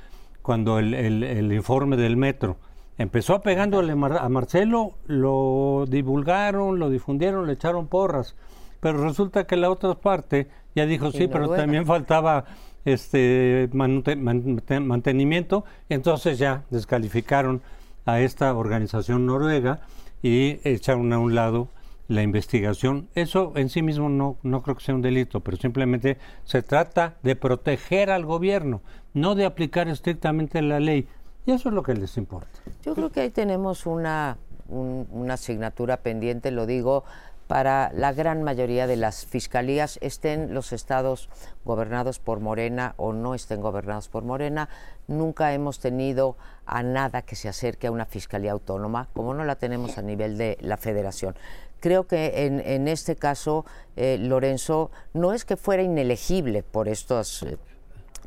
cuando 0.41 0.79
el, 0.79 0.93
el, 0.93 1.53
informe 1.53 1.95
del 1.95 2.17
metro 2.17 2.57
empezó 2.97 3.41
pegándole 3.41 3.93
a 3.93 4.29
Marcelo, 4.29 4.95
lo 5.05 5.85
divulgaron, 5.87 6.77
lo 6.77 6.89
difundieron, 6.89 7.47
le 7.47 7.53
echaron 7.53 7.87
porras. 7.87 8.35
Pero 8.81 9.03
resulta 9.03 9.47
que 9.47 9.55
la 9.55 9.69
otra 9.69 9.95
parte 9.95 10.49
ya 10.75 10.85
dijo 10.85 11.11
sí, 11.11 11.27
pero 11.27 11.49
también 11.49 11.85
faltaba 11.85 12.45
este 12.83 13.69
mantenimiento, 13.73 15.65
entonces 15.89 16.37
ya 16.37 16.63
descalificaron 16.69 17.61
a 18.05 18.19
esta 18.19 18.53
organización 18.55 19.25
noruega 19.25 19.81
y 20.21 20.59
echaron 20.63 21.11
a 21.13 21.19
un 21.19 21.35
lado 21.35 21.69
la 22.07 22.21
investigación. 22.21 23.09
Eso 23.15 23.53
en 23.55 23.69
sí 23.69 23.81
mismo 23.81 24.09
no, 24.09 24.37
no 24.43 24.61
creo 24.61 24.75
que 24.75 24.83
sea 24.83 24.95
un 24.95 25.01
delito, 25.01 25.39
pero 25.41 25.57
simplemente 25.57 26.17
se 26.43 26.61
trata 26.61 27.15
de 27.23 27.35
proteger 27.35 28.11
al 28.11 28.25
gobierno, 28.25 28.81
no 29.13 29.35
de 29.35 29.45
aplicar 29.45 29.87
estrictamente 29.87 30.61
la 30.61 30.79
ley. 30.79 31.07
Y 31.45 31.51
eso 31.51 31.69
es 31.69 31.75
lo 31.75 31.83
que 31.83 31.93
les 31.93 32.17
importa. 32.17 32.59
Yo 32.83 32.95
creo 32.95 33.11
que 33.11 33.21
ahí 33.21 33.29
tenemos 33.29 33.85
una, 33.85 34.37
una 34.67 35.35
asignatura 35.35 35.97
pendiente, 35.97 36.51
lo 36.51 36.65
digo 36.65 37.03
para 37.47 37.91
la 37.93 38.13
gran 38.13 38.43
mayoría 38.43 38.87
de 38.87 38.95
las 38.95 39.25
fiscalías, 39.25 39.99
estén 40.01 40.53
los 40.53 40.73
estados 40.73 41.29
gobernados 41.63 42.19
por 42.19 42.39
Morena 42.39 42.95
o 42.97 43.13
no 43.13 43.35
estén 43.35 43.61
gobernados 43.61 44.09
por 44.09 44.23
Morena, 44.23 44.69
nunca 45.07 45.53
hemos 45.53 45.79
tenido 45.79 46.37
a 46.65 46.81
nada 46.81 47.21
que 47.21 47.35
se 47.35 47.47
acerque 47.47 47.87
a 47.87 47.91
una 47.91 48.05
fiscalía 48.05 48.51
autónoma, 48.51 49.09
como 49.13 49.33
no 49.33 49.43
la 49.43 49.55
tenemos 49.55 49.97
a 49.97 50.01
nivel 50.01 50.37
de 50.37 50.57
la 50.61 50.77
federación. 50.77 51.35
Creo 51.79 52.07
que 52.07 52.45
en, 52.45 52.87
este 52.87 53.15
caso, 53.15 53.63
eh, 53.95 54.17
Lorenzo, 54.19 54.89
no 55.13 55.33
es 55.33 55.45
que 55.45 55.55
fuera 55.55 55.83
inelegible 55.83 56.63
por 56.63 56.87
estos, 56.87 57.43
eh, 57.43 57.57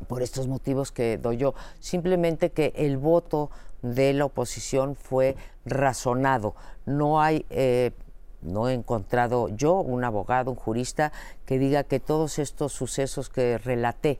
por 0.07 0.21
estos 0.21 0.47
motivos 0.47 0.93
que 0.93 1.17
doy 1.17 1.37
yo, 1.37 1.55
simplemente 1.81 2.51
que 2.51 2.71
el 2.77 2.97
voto 2.97 3.49
de 3.81 4.13
la 4.13 4.25
oposición 4.25 4.95
fue 4.95 5.35
razonado. 5.65 6.55
No 6.85 7.21
hay 7.21 7.45
eh, 7.49 7.91
no 8.41 8.69
he 8.69 8.73
encontrado 8.73 9.49
yo 9.49 9.79
un 9.79 10.03
abogado, 10.03 10.51
un 10.51 10.57
jurista 10.57 11.11
que 11.45 11.59
diga 11.59 11.83
que 11.83 11.99
todos 11.99 12.39
estos 12.39 12.73
sucesos 12.73 13.29
que 13.29 13.57
relaté 13.57 14.19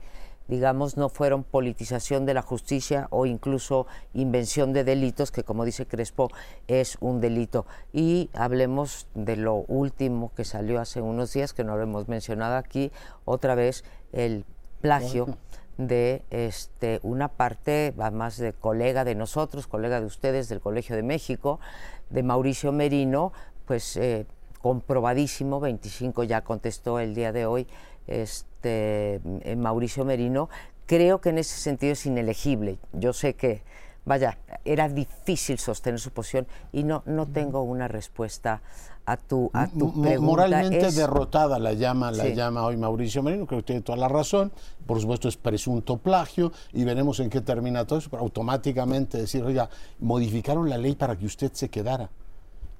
digamos, 0.49 0.97
no 0.97 1.09
fueron 1.09 1.43
politización 1.43 2.25
de 2.25 2.33
la 2.33 2.41
justicia 2.41 3.07
o 3.11 3.27
incluso 3.27 3.85
invención 4.15 4.73
de 4.73 4.83
delitos, 4.83 5.31
que 5.31 5.43
como 5.43 5.63
dice 5.63 5.85
Crespo 5.85 6.29
es 6.67 6.97
un 6.99 7.21
delito. 7.21 7.67
Y 7.93 8.31
hablemos 8.33 9.07
de 9.13 9.37
lo 9.37 9.57
último 9.67 10.31
que 10.35 10.43
salió 10.43 10.81
hace 10.81 11.01
unos 11.01 11.31
días, 11.33 11.53
que 11.53 11.63
no 11.63 11.77
lo 11.77 11.83
hemos 11.83 12.07
mencionado 12.07 12.55
aquí, 12.55 12.91
otra 13.25 13.53
vez 13.53 13.85
el 14.11 14.43
plagio 14.81 15.37
de 15.77 16.23
este, 16.31 16.99
una 17.03 17.27
parte, 17.27 17.93
más 18.11 18.37
de 18.37 18.51
colega 18.51 19.05
de 19.05 19.13
nosotros, 19.15 19.67
colega 19.67 19.99
de 19.99 20.07
ustedes 20.07 20.49
del 20.49 20.61
Colegio 20.61 20.95
de 20.95 21.03
México, 21.03 21.59
de 22.09 22.23
Mauricio 22.23 22.71
Merino, 22.71 23.31
pues 23.69 23.97
eh, 23.97 24.25
comprobadísimo, 24.63 25.59
25 25.59 26.23
ya 26.23 26.41
contestó 26.41 26.99
el 26.99 27.13
día 27.13 27.31
de 27.31 27.45
hoy 27.45 27.67
este, 28.07 29.21
eh, 29.41 29.55
Mauricio 29.55 30.03
Merino, 30.05 30.49
creo 30.87 31.21
que 31.21 31.29
en 31.29 31.37
ese 31.37 31.55
sentido 31.55 31.93
es 31.93 32.03
inelegible. 32.07 32.79
Yo 32.93 33.13
sé 33.13 33.35
que, 33.35 33.61
vaya, 34.05 34.39
era 34.65 34.89
difícil 34.89 35.59
sostener 35.59 35.99
su 35.99 36.09
posición 36.09 36.47
y 36.71 36.81
no, 36.81 37.03
no 37.05 37.27
tengo 37.27 37.61
una 37.61 37.87
respuesta 37.87 38.63
a 39.05 39.17
tu, 39.17 39.51
a 39.53 39.67
tu 39.67 40.01
pregunta. 40.01 40.19
Moralmente 40.19 40.91
derrotada 40.91 41.59
la 41.59 41.73
llama, 41.73 42.09
la 42.09 42.27
llama 42.29 42.65
hoy 42.65 42.75
Mauricio 42.75 43.21
Merino, 43.21 43.45
creo 43.45 43.59
que 43.59 43.67
tiene 43.67 43.81
toda 43.83 43.99
la 43.99 44.07
razón. 44.07 44.51
Por 44.87 44.99
supuesto 44.99 45.27
es 45.27 45.37
presunto 45.37 45.97
plagio 45.97 46.51
y 46.73 46.85
veremos 46.85 47.19
en 47.19 47.29
qué 47.29 47.41
termina 47.41 47.85
todo 47.85 47.99
eso, 47.99 48.09
pero 48.09 48.23
automáticamente 48.23 49.19
decir, 49.19 49.43
oiga, 49.43 49.69
modificaron 49.99 50.67
la 50.67 50.79
ley 50.79 50.95
para 50.95 51.15
que 51.15 51.27
usted 51.27 51.51
se 51.53 51.69
quedara. 51.69 52.09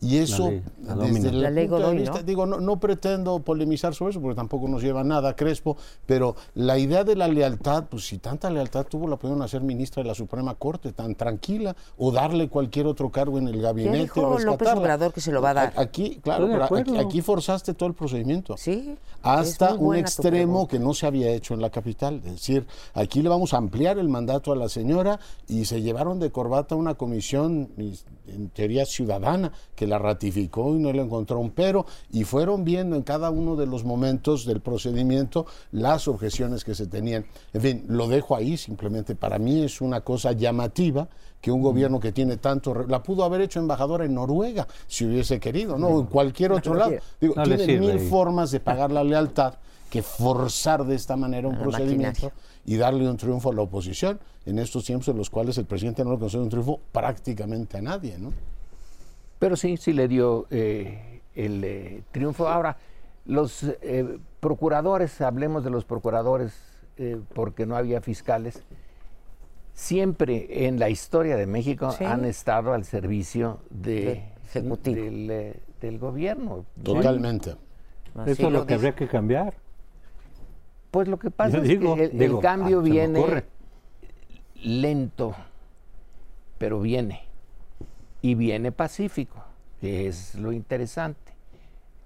Y 0.02 0.18
eso, 0.18 0.52
desde 0.78 1.32
la 1.34 1.50
ley 1.50 1.68
punto 1.68 1.90
de 1.90 1.98
vista, 1.98 2.24
digo, 2.24 2.46
no, 2.46 2.62
no, 2.62 2.80
pretendo 2.80 3.40
polemizar 3.40 3.94
sobre 3.94 4.12
eso 4.12 4.22
porque 4.22 4.36
tampoco 4.36 4.68
nos 4.70 4.82
lleva 4.82 5.04
nada 5.04 5.36
Crespo, 5.36 5.76
pero 6.06 6.36
la 6.56 6.78
idea 6.78 7.04
de 7.04 7.18
la 7.18 7.28
lealtad, 7.28 7.86
pues 7.90 8.08
si 8.08 8.18
tanta 8.18 8.50
lealtad 8.50 8.86
tuvo, 8.86 9.10
la 9.10 9.18
pudieron 9.18 9.42
hacer 9.42 9.62
ministra 9.62 10.02
de 10.02 10.08
la 10.08 10.16
Suprema 10.16 10.56
Corte, 10.56 10.94
tan 10.94 11.16
tranquila, 11.16 11.76
o 11.98 12.12
darle 12.12 12.48
cualquier 12.48 12.88
otro 12.88 13.10
cargo 13.10 13.40
en 13.40 13.50
el 13.50 13.62
gabinete. 13.62 14.00
dijo 14.00 14.40
López 14.40 14.70
Obrador 14.70 15.12
que 15.12 15.20
se 15.20 15.34
lo 15.34 15.42
va 15.42 15.50
a 15.50 15.54
dar? 15.54 15.74
Aquí, 15.76 16.20
claro, 16.24 16.48
aquí, 16.98 17.22
forzaste 17.22 17.74
todo 17.74 17.90
el 17.90 17.96
procedimiento. 17.96 18.56
Sí. 18.56 18.96
Hasta 19.22 19.74
un 19.74 19.98
extremo 19.98 20.68
que 20.68 20.80
no 20.80 20.94
se 20.94 21.08
había 21.08 21.30
hecho 21.32 21.54
en 21.54 21.62
la 21.62 21.70
capital. 21.70 22.22
Es 22.26 22.32
decir, 22.32 22.66
aquí 22.94 23.22
le 23.22 23.28
vamos 23.28 23.54
a 23.54 23.58
ampliar 23.58 23.98
el 23.98 24.08
mandato 24.08 24.54
a 24.54 24.56
la 24.56 24.70
señora 24.70 25.20
y 25.50 25.66
se 25.66 25.82
llevaron 25.82 26.20
de 26.20 26.32
corbata 26.32 26.76
una 26.76 26.94
comisión, 26.96 27.70
en 28.28 28.50
teoría 28.50 28.86
ciudadana, 28.86 29.52
que 29.76 29.89
la 29.90 30.00
ratificó 30.00 30.76
y 30.76 30.80
no 30.80 30.94
le 30.94 31.02
encontró 31.02 31.40
un 31.40 31.50
pero 31.50 31.86
y 32.12 32.24
fueron 32.24 32.64
viendo 32.64 32.96
en 32.96 33.04
cada 33.04 33.30
uno 33.30 33.56
de 33.56 33.66
los 33.66 33.84
momentos 33.84 34.46
del 34.46 34.62
procedimiento 34.62 35.46
las 35.72 36.08
objeciones 36.08 36.64
que 36.64 36.76
se 36.76 36.88
tenían. 36.88 37.26
En 37.54 37.62
fin, 37.62 37.86
lo 37.88 38.08
dejo 38.08 38.36
ahí 38.36 38.56
simplemente. 38.56 39.16
Para 39.16 39.40
mí 39.40 39.64
es 39.64 39.82
una 39.82 40.02
cosa 40.02 40.32
llamativa 40.32 41.08
que 41.42 41.52
un 41.52 41.62
gobierno 41.62 42.00
que 42.00 42.12
tiene 42.12 42.38
tanto 42.38 42.74
la 42.88 43.02
pudo 43.02 43.24
haber 43.24 43.42
hecho 43.42 43.60
embajadora 43.60 44.06
en 44.06 44.14
Noruega 44.14 44.68
si 44.88 45.06
hubiese 45.06 45.40
querido, 45.40 45.78
no, 45.78 46.00
en 46.00 46.06
cualquier 46.06 46.52
otro 46.52 46.74
lado. 46.74 46.94
Digo, 47.20 47.36
tiene 47.44 47.80
mil 47.80 48.00
formas 48.00 48.52
de 48.52 48.60
pagar 48.60 48.92
la 48.92 49.04
lealtad 49.04 49.56
que 49.90 50.04
forzar 50.04 50.86
de 50.86 50.96
esta 50.96 51.16
manera 51.16 51.48
un 51.48 51.58
procedimiento 51.58 52.32
y 52.66 52.78
darle 52.78 53.10
un 53.10 53.18
triunfo 53.18 53.50
a 53.50 53.54
la 53.54 53.64
oposición 53.64 54.20
en 54.46 54.60
estos 54.60 54.86
tiempos 54.86 55.08
en 55.08 55.18
los 55.18 55.30
cuales 55.30 55.58
el 55.58 55.66
presidente 55.66 56.04
no 56.04 56.12
le 56.12 56.20
concede 56.20 56.44
un 56.44 56.50
triunfo 56.50 56.80
prácticamente 56.92 57.78
a 57.78 57.82
nadie, 57.82 58.18
¿no? 58.20 58.32
Pero 59.40 59.56
sí, 59.56 59.78
sí 59.78 59.94
le 59.94 60.08
dio 60.08 60.46
eh, 60.52 61.22
el 61.34 61.64
eh, 61.64 62.04
triunfo. 62.12 62.48
Ahora, 62.48 62.78
los 63.26 63.64
eh, 63.64 64.20
procuradores, 64.42 65.22
hablemos 65.22 65.64
de 65.64 65.70
los 65.70 65.86
procuradores, 65.86 66.54
porque 67.34 67.66
no 67.66 67.78
había 67.78 68.02
fiscales, 68.02 68.62
siempre 69.72 70.68
en 70.68 70.80
la 70.80 70.90
historia 70.90 71.38
de 71.38 71.48
México 71.48 71.96
han 72.02 72.26
estado 72.26 72.74
al 72.74 72.84
servicio 72.84 73.62
de, 73.70 74.34
del, 75.80 75.98
gobierno. 75.98 76.66
Totalmente. 76.84 77.56
Eso 78.26 78.48
es 78.48 78.52
lo 78.52 78.66
que 78.66 78.74
habría 78.74 78.96
que 78.96 79.08
cambiar. 79.08 79.54
Pues 80.92 81.08
lo 81.08 81.18
que 81.18 81.32
pasa 81.32 81.60
es 81.60 81.80
que 81.80 82.12
el, 82.26 82.40
cambio 82.42 82.80
ah, 82.80 82.84
viene 82.84 83.46
lento, 84.56 85.34
pero 86.58 86.82
viene 86.82 87.29
y 88.22 88.36
viene 88.36 88.72
pacífico, 88.72 89.44
que 89.80 90.08
es 90.08 90.36
lo 90.36 90.52
interesante. 90.52 91.34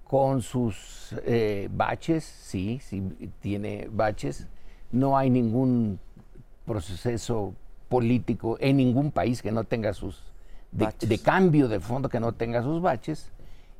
Con 0.04 0.42
sus 0.42 1.14
eh, 1.24 1.68
baches, 1.72 2.24
sí, 2.24 2.78
sí, 2.82 3.02
tiene 3.40 3.88
baches. 3.90 4.46
No 4.92 5.16
hay 5.16 5.30
ningún 5.30 5.98
proceso 6.66 7.54
político 7.88 8.56
en 8.60 8.76
ningún 8.76 9.10
país 9.10 9.42
que 9.42 9.50
no 9.50 9.64
tenga 9.64 9.92
sus 9.92 10.22
de, 10.72 11.18
cambio 11.18 11.68
de 11.68 11.80
fondo 11.80 12.08
que 12.08 12.20
no 12.20 12.32
tenga 12.32 12.62
sus 12.62 12.82
baches. 12.82 13.30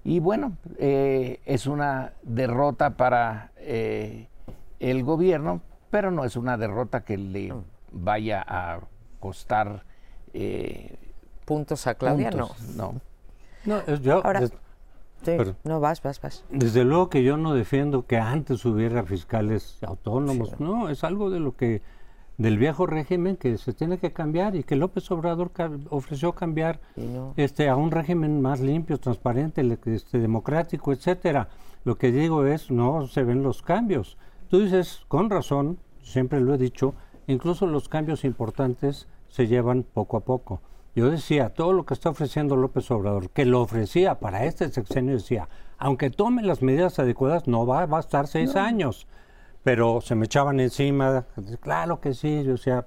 Y 0.04 0.20
bueno, 0.20 0.56
eh, 0.78 1.40
es 1.44 1.66
una 1.66 2.12
derrota 2.22 2.96
para 2.96 3.52
eh, 3.56 4.28
el 4.80 5.02
gobierno, 5.02 5.60
pero 5.90 6.10
no 6.10 6.24
es 6.24 6.36
una 6.36 6.56
derrota 6.56 7.04
que 7.04 7.16
le 7.16 7.52
vaya 7.90 8.44
a 8.46 8.80
costar 9.20 9.84
puntos 11.44 11.86
a 11.86 11.94
Claudia, 11.94 12.30
no. 12.30 12.50
No. 12.76 13.00
No, 13.64 13.94
yo. 13.96 14.22
no 15.64 15.80
vas, 15.80 16.02
vas, 16.02 16.20
vas. 16.20 16.44
Desde 16.50 16.84
luego 16.84 17.08
que 17.08 17.22
yo 17.22 17.36
no 17.36 17.54
defiendo 17.54 18.06
que 18.06 18.18
antes 18.18 18.64
hubiera 18.64 19.04
fiscales 19.04 19.78
autónomos, 19.82 20.60
no, 20.60 20.88
es 20.90 21.02
algo 21.04 21.30
de 21.30 21.40
lo 21.40 21.56
que 21.56 21.82
del 22.36 22.58
viejo 22.58 22.86
régimen 22.86 23.36
que 23.36 23.58
se 23.58 23.72
tiene 23.72 23.98
que 23.98 24.12
cambiar 24.12 24.56
y 24.56 24.64
que 24.64 24.76
López 24.76 25.10
Obrador 25.10 25.52
ofreció 25.90 26.32
cambiar 26.32 26.80
este 27.36 27.68
a 27.68 27.76
un 27.76 27.90
régimen 27.90 28.40
más 28.40 28.60
limpio, 28.60 28.98
transparente, 28.98 29.62
este, 29.86 30.18
democrático, 30.18 30.92
etcétera. 30.92 31.48
Lo 31.84 31.96
que 31.96 32.10
digo 32.10 32.46
es 32.46 32.70
no 32.70 33.06
se 33.06 33.22
ven 33.22 33.42
los 33.42 33.62
cambios. 33.62 34.18
Tú 34.48 34.60
dices 34.60 35.04
con 35.08 35.30
razón, 35.30 35.78
siempre 36.02 36.40
lo 36.40 36.54
he 36.54 36.58
dicho, 36.58 36.94
incluso 37.26 37.66
los 37.66 37.88
cambios 37.88 38.24
importantes 38.24 39.06
se 39.28 39.46
llevan 39.46 39.82
poco 39.84 40.16
a 40.16 40.20
poco. 40.20 40.60
Yo 40.94 41.10
decía, 41.10 41.50
todo 41.50 41.72
lo 41.72 41.84
que 41.84 41.94
está 41.94 42.10
ofreciendo 42.10 42.54
López 42.54 42.90
Obrador, 42.90 43.30
que 43.30 43.44
lo 43.44 43.60
ofrecía 43.60 44.20
para 44.20 44.44
este 44.44 44.68
sexenio, 44.70 45.14
decía, 45.14 45.48
aunque 45.76 46.10
tome 46.10 46.42
las 46.42 46.62
medidas 46.62 46.98
adecuadas, 46.98 47.48
no 47.48 47.66
va 47.66 47.82
a 47.82 47.86
bastar 47.86 48.28
seis 48.28 48.54
años. 48.54 49.06
Pero 49.64 50.00
se 50.00 50.14
me 50.14 50.26
echaban 50.26 50.60
encima, 50.60 51.24
claro 51.60 52.00
que 52.00 52.14
sí, 52.14 52.44
yo 52.44 52.52
decía, 52.52 52.86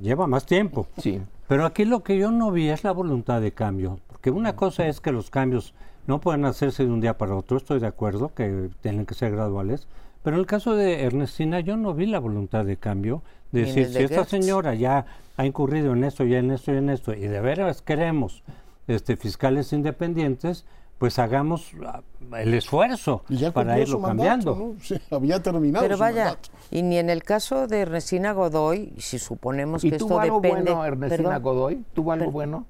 lleva 0.00 0.26
más 0.26 0.44
tiempo. 0.44 0.88
Sí. 0.98 1.22
Pero 1.48 1.64
aquí 1.64 1.84
lo 1.84 2.02
que 2.02 2.18
yo 2.18 2.30
no 2.30 2.50
vi 2.50 2.68
es 2.68 2.84
la 2.84 2.92
voluntad 2.92 3.40
de 3.40 3.52
cambio, 3.52 4.00
porque 4.08 4.30
una 4.30 4.56
cosa 4.56 4.86
es 4.86 5.00
que 5.00 5.12
los 5.12 5.30
cambios 5.30 5.74
no 6.06 6.20
pueden 6.20 6.44
hacerse 6.44 6.84
de 6.84 6.90
un 6.90 7.00
día 7.00 7.16
para 7.16 7.36
otro, 7.36 7.56
estoy 7.56 7.78
de 7.78 7.86
acuerdo, 7.86 8.34
que 8.34 8.68
tienen 8.80 9.06
que 9.06 9.14
ser 9.14 9.30
graduales, 9.30 9.86
pero 10.22 10.36
en 10.36 10.40
el 10.40 10.46
caso 10.46 10.74
de 10.74 11.04
Ernestina 11.04 11.60
yo 11.60 11.76
no 11.76 11.94
vi 11.94 12.06
la 12.06 12.18
voluntad 12.18 12.64
de 12.64 12.76
cambio, 12.76 13.22
de 13.56 13.66
decir, 13.66 13.88
si 13.92 14.02
esta 14.02 14.24
señora 14.24 14.74
ya 14.74 15.06
ha 15.36 15.46
incurrido 15.46 15.92
en 15.92 16.04
esto 16.04 16.24
y 16.24 16.34
en 16.34 16.50
esto 16.50 16.72
y 16.72 16.76
en 16.76 16.90
esto, 16.90 17.12
y 17.12 17.26
de 17.26 17.40
veras 17.40 17.82
queremos 17.82 18.42
este, 18.86 19.16
fiscales 19.16 19.72
independientes, 19.72 20.64
pues 20.98 21.18
hagamos 21.18 21.72
ah, 21.84 22.02
el 22.38 22.54
esfuerzo 22.54 23.22
para 23.52 23.78
irlo 23.78 24.00
cambiando. 24.00 24.74
había 25.10 25.42
terminado. 25.42 25.84
Pero 25.84 25.98
vaya, 25.98 26.38
y 26.70 26.82
ni 26.82 26.98
en 26.98 27.10
el 27.10 27.22
caso 27.22 27.66
de 27.66 27.80
Ernestina 27.80 28.32
Godoy, 28.32 28.94
si 28.98 29.18
suponemos 29.18 29.82
que 29.82 29.96
esto 29.96 30.18
algo 30.18 30.40
depende. 30.40 30.72
bueno 30.72 30.84
Ernestina 30.84 31.38
Godoy? 31.38 31.84
¿Tuvo 31.92 32.12
algo 32.12 32.30
bueno? 32.30 32.66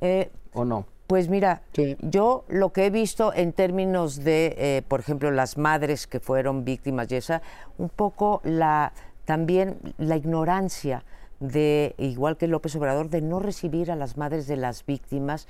Eh, 0.00 0.30
¿O 0.52 0.64
no? 0.64 0.86
Pues 1.06 1.28
mira, 1.28 1.62
yo 2.00 2.44
lo 2.48 2.72
que 2.72 2.86
he 2.86 2.90
visto 2.90 3.32
en 3.32 3.52
términos 3.52 4.24
de, 4.24 4.54
eh, 4.58 4.82
por 4.88 4.98
ejemplo, 4.98 5.30
las 5.30 5.56
madres 5.56 6.08
que 6.08 6.18
fueron 6.18 6.64
víctimas 6.64 7.10
y 7.12 7.16
esa, 7.16 7.42
un 7.78 7.88
poco 7.88 8.40
la 8.42 8.92
también 9.26 9.76
la 9.98 10.16
ignorancia 10.16 11.04
de, 11.40 11.94
igual 11.98 12.38
que 12.38 12.46
López 12.46 12.74
Obrador, 12.76 13.10
de 13.10 13.20
no 13.20 13.40
recibir 13.40 13.90
a 13.90 13.96
las 13.96 14.16
madres 14.16 14.46
de 14.46 14.56
las 14.56 14.86
víctimas. 14.86 15.46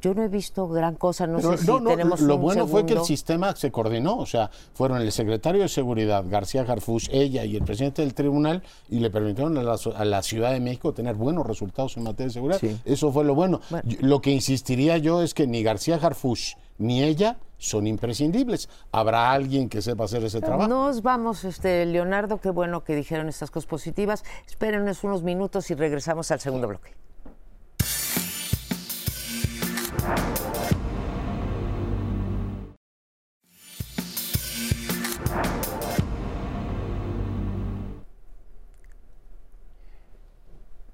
Yo 0.00 0.14
no 0.14 0.22
he 0.22 0.28
visto 0.28 0.68
gran 0.68 0.94
cosa, 0.94 1.26
no 1.26 1.40
sé 1.40 1.58
si 1.58 1.66
tenemos 1.66 2.20
Lo 2.20 2.38
bueno 2.38 2.68
fue 2.68 2.86
que 2.86 2.92
el 2.92 3.02
sistema 3.02 3.56
se 3.56 3.72
coordinó, 3.72 4.18
o 4.18 4.26
sea, 4.26 4.48
fueron 4.72 5.00
el 5.02 5.10
secretario 5.10 5.62
de 5.62 5.68
Seguridad, 5.68 6.24
García 6.28 6.62
Garfus, 6.62 7.08
ella 7.12 7.44
y 7.44 7.56
el 7.56 7.64
presidente 7.64 8.02
del 8.02 8.14
tribunal, 8.14 8.62
y 8.88 9.00
le 9.00 9.10
permitieron 9.10 9.58
a 9.58 10.04
la, 10.04 10.22
Ciudad 10.22 10.52
de 10.52 10.60
México 10.60 10.94
tener 10.94 11.16
buenos 11.16 11.44
resultados 11.44 11.96
en 11.96 12.04
materia 12.04 12.26
de 12.26 12.32
seguridad. 12.32 12.60
Eso 12.84 13.10
fue 13.10 13.24
lo 13.24 13.34
bueno. 13.34 13.62
Lo 14.00 14.20
que 14.20 14.30
insistiría 14.30 14.96
yo 14.98 15.22
es 15.22 15.34
que 15.34 15.48
ni 15.48 15.64
García 15.64 15.98
Garfus 15.98 16.56
ni 16.80 17.04
ella 17.04 17.38
son 17.58 17.86
imprescindibles. 17.86 18.68
Habrá 18.90 19.30
alguien 19.30 19.68
que 19.68 19.82
sepa 19.82 20.04
hacer 20.04 20.24
ese 20.24 20.40
trabajo. 20.40 20.68
Nos 20.68 21.02
vamos, 21.02 21.44
este, 21.44 21.84
Leonardo, 21.86 22.40
qué 22.40 22.50
bueno 22.50 22.82
que 22.82 22.96
dijeron 22.96 23.28
estas 23.28 23.50
cosas 23.50 23.68
positivas. 23.68 24.24
Espérenos 24.46 25.04
unos 25.04 25.22
minutos 25.22 25.70
y 25.70 25.74
regresamos 25.74 26.30
al 26.30 26.40
segundo 26.40 26.66
bloque. 26.66 26.94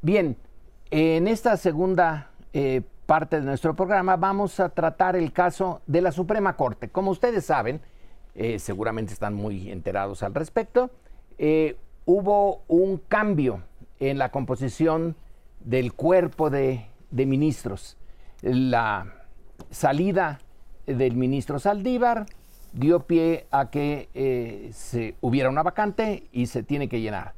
Bien, 0.02 0.36
en 0.90 1.26
esta 1.26 1.56
segunda 1.56 2.30
eh, 2.52 2.82
parte 3.06 3.38
de 3.40 3.46
nuestro 3.46 3.74
programa 3.74 4.16
vamos 4.16 4.58
a 4.58 4.68
tratar 4.68 5.14
el 5.16 5.32
caso 5.32 5.80
de 5.86 6.00
la 6.02 6.10
Suprema 6.10 6.56
Corte. 6.56 6.88
Como 6.88 7.12
ustedes 7.12 7.46
saben, 7.46 7.80
eh, 8.34 8.58
seguramente 8.58 9.12
están 9.12 9.32
muy 9.32 9.70
enterados 9.70 10.22
al 10.24 10.34
respecto, 10.34 10.90
eh, 11.38 11.76
hubo 12.04 12.62
un 12.66 12.98
cambio 12.98 13.62
en 14.00 14.18
la 14.18 14.30
composición 14.30 15.16
del 15.60 15.92
cuerpo 15.94 16.50
de, 16.50 16.86
ministros. 17.10 17.96
La 18.42 19.24
salida 19.70 20.40
del 20.86 21.16
ministro 21.16 21.58
Saldívar 21.58 22.26
dio 22.72 23.06
pie 23.06 23.46
a 23.50 23.70
que 23.70 24.10
eh, 24.12 24.70
se 24.74 25.14
hubiera 25.20 25.48
una 25.48 25.62
vacante 25.62 26.24
y 26.32 26.46
se 26.46 26.62
tiene 26.62 26.88
que 26.88 27.00
llenar. 27.00 27.34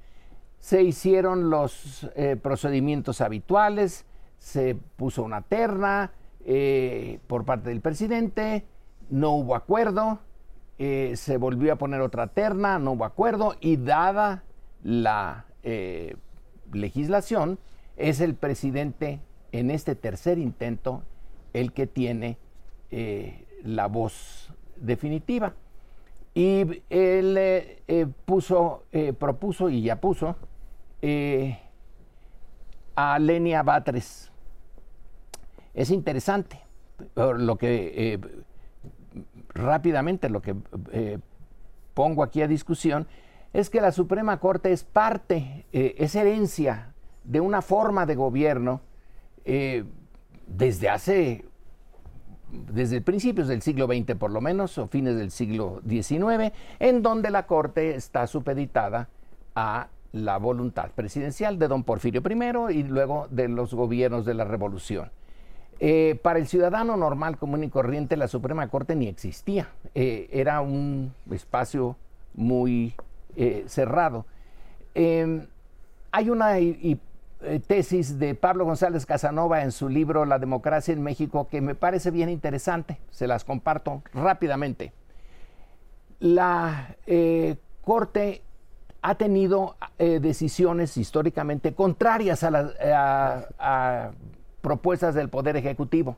Se 0.58 0.82
hicieron 0.82 1.50
los 1.50 2.10
procedimientos 2.42 3.20
habituales, 3.20 4.04
se 4.38 4.74
puso 4.74 5.22
una 5.22 5.42
terna 5.42 6.12
eh, 6.44 7.20
por 7.26 7.44
parte 7.44 7.70
del 7.70 7.80
presidente, 7.80 8.64
no 9.10 9.32
hubo 9.32 9.54
acuerdo, 9.54 10.20
se 10.78 11.36
volvió 11.38 11.72
a 11.72 11.76
poner 11.76 12.00
otra 12.00 12.28
terna, 12.28 12.78
no 12.78 12.92
hubo 12.92 13.04
acuerdo 13.04 13.56
y 13.60 13.78
dada 13.78 14.44
la 14.84 15.46
legislación, 16.72 17.58
es 17.96 18.20
el 18.20 18.36
presidente 18.36 19.20
en 19.50 19.72
este 19.72 19.96
tercer 19.96 20.38
intento 20.38 21.02
el 21.52 21.72
que 21.72 21.88
tiene 21.88 22.38
la 23.64 23.88
voz 23.88 24.52
definitiva. 24.76 25.54
Y 26.34 26.82
él 26.90 27.36
eh, 27.36 27.82
eh, 27.88 28.06
puso, 28.24 28.84
eh, 28.92 29.12
propuso 29.12 29.70
y 29.70 29.82
ya 29.82 30.00
puso 30.00 30.36
a 33.00 33.16
Lenia 33.20 33.62
Batres. 33.62 34.28
Es 35.72 35.90
interesante 35.90 36.58
lo 37.14 37.56
que 37.56 38.18
rápidamente 39.50 40.28
lo 40.28 40.42
que 40.42 40.56
pongo 41.94 42.24
aquí 42.24 42.42
a 42.42 42.48
discusión 42.48 43.06
es 43.52 43.70
que 43.70 43.80
la 43.80 43.92
Suprema 43.92 44.40
Corte 44.40 44.72
es 44.72 44.82
parte, 44.82 45.64
es 45.70 46.16
herencia 46.16 46.92
de 47.22 47.40
una 47.40 47.62
forma 47.62 48.04
de 48.04 48.16
gobierno 48.16 48.80
desde 49.44 50.88
hace 50.88 51.44
desde 52.50 53.00
principios 53.00 53.46
del 53.46 53.62
siglo 53.62 53.86
XX 53.86 54.16
por 54.16 54.32
lo 54.32 54.40
menos, 54.40 54.76
o 54.76 54.88
fines 54.88 55.14
del 55.14 55.30
siglo 55.30 55.82
XIX, 55.88 56.52
en 56.80 57.02
donde 57.02 57.30
la 57.30 57.46
Corte 57.46 57.94
está 57.94 58.26
supeditada 58.26 59.08
a 59.54 59.86
la 60.12 60.38
voluntad 60.38 60.90
presidencial 60.94 61.58
de 61.58 61.68
don 61.68 61.84
Porfirio 61.84 62.22
I 62.24 62.78
y 62.78 62.82
luego 62.82 63.26
de 63.30 63.48
los 63.48 63.74
gobiernos 63.74 64.24
de 64.24 64.34
la 64.34 64.44
Revolución. 64.44 65.10
Eh, 65.80 66.18
para 66.22 66.38
el 66.40 66.48
ciudadano 66.48 66.96
normal, 66.96 67.38
común 67.38 67.62
y 67.62 67.68
corriente, 67.68 68.16
la 68.16 68.26
Suprema 68.26 68.68
Corte 68.68 68.96
ni 68.96 69.06
existía. 69.06 69.68
Eh, 69.94 70.28
era 70.32 70.60
un 70.60 71.12
espacio 71.30 71.96
muy 72.34 72.94
eh, 73.36 73.64
cerrado. 73.68 74.26
Em, 74.94 75.46
hay 76.10 76.30
una 76.30 76.54
tesis 77.68 78.18
de 78.18 78.34
Pablo 78.34 78.64
González 78.64 79.06
Casanova 79.06 79.62
en 79.62 79.70
su 79.70 79.88
libro 79.88 80.24
La 80.24 80.40
democracia 80.40 80.92
en 80.92 81.02
México 81.02 81.46
que 81.48 81.60
me 81.60 81.76
parece 81.76 82.10
bien 82.10 82.28
interesante, 82.30 82.98
se 83.10 83.28
las 83.28 83.44
comparto 83.44 84.02
rápidamente. 84.12 84.92
La 86.18 86.96
Corte 87.82 88.42
ha 89.02 89.14
tenido 89.14 89.76
eh, 89.98 90.20
decisiones 90.20 90.96
históricamente 90.96 91.74
contrarias 91.74 92.42
a, 92.42 92.50
las 92.50 94.14
propuestas 94.60 95.14
del 95.14 95.28
Poder 95.28 95.56
Ejecutivo 95.56 96.16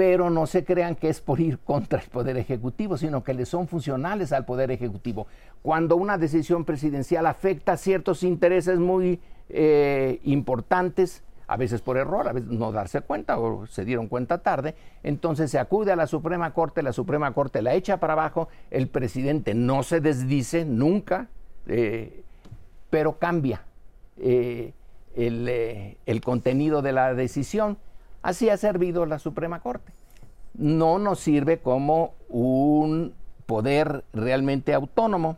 pero 0.00 0.30
no 0.30 0.46
se 0.46 0.64
crean 0.64 0.94
que 0.94 1.10
es 1.10 1.20
por 1.20 1.40
ir 1.40 1.58
contra 1.58 2.00
el 2.00 2.08
Poder 2.08 2.38
Ejecutivo, 2.38 2.96
sino 2.96 3.22
que 3.22 3.34
le 3.34 3.44
son 3.44 3.68
funcionales 3.68 4.32
al 4.32 4.46
Poder 4.46 4.70
Ejecutivo. 4.70 5.26
Cuando 5.60 5.96
una 5.96 6.16
decisión 6.16 6.64
presidencial 6.64 7.26
afecta 7.26 7.76
ciertos 7.76 8.22
intereses 8.22 8.78
muy 8.78 9.20
eh, 9.50 10.18
importantes, 10.24 11.22
a 11.46 11.58
veces 11.58 11.82
por 11.82 11.98
error, 11.98 12.28
a 12.28 12.32
veces 12.32 12.48
no 12.48 12.72
darse 12.72 13.02
cuenta 13.02 13.38
o 13.38 13.66
se 13.66 13.84
dieron 13.84 14.06
cuenta 14.06 14.38
tarde, 14.38 14.74
entonces 15.02 15.50
se 15.50 15.58
acude 15.58 15.92
a 15.92 15.96
la 15.96 16.06
Suprema 16.06 16.54
Corte, 16.54 16.82
la 16.82 16.94
Suprema 16.94 17.34
Corte 17.34 17.60
la 17.60 17.74
echa 17.74 17.98
para 17.98 18.14
abajo, 18.14 18.48
el 18.70 18.88
presidente 18.88 19.52
no 19.52 19.82
se 19.82 20.00
desdice 20.00 20.64
nunca, 20.64 21.28
eh, 21.66 22.22
pero 22.90 23.18
cambia 23.18 23.62
eh, 24.18 24.72
el, 25.14 25.96
el 26.06 26.20
contenido 26.20 26.82
de 26.82 26.92
la 26.92 27.14
decisión. 27.14 27.78
Así 28.22 28.50
ha 28.50 28.56
servido 28.56 29.06
la 29.06 29.18
Suprema 29.18 29.60
Corte. 29.60 29.92
No 30.54 30.98
nos 30.98 31.20
sirve 31.20 31.60
como 31.60 32.14
un 32.28 33.14
poder 33.46 34.04
realmente 34.12 34.74
autónomo, 34.74 35.36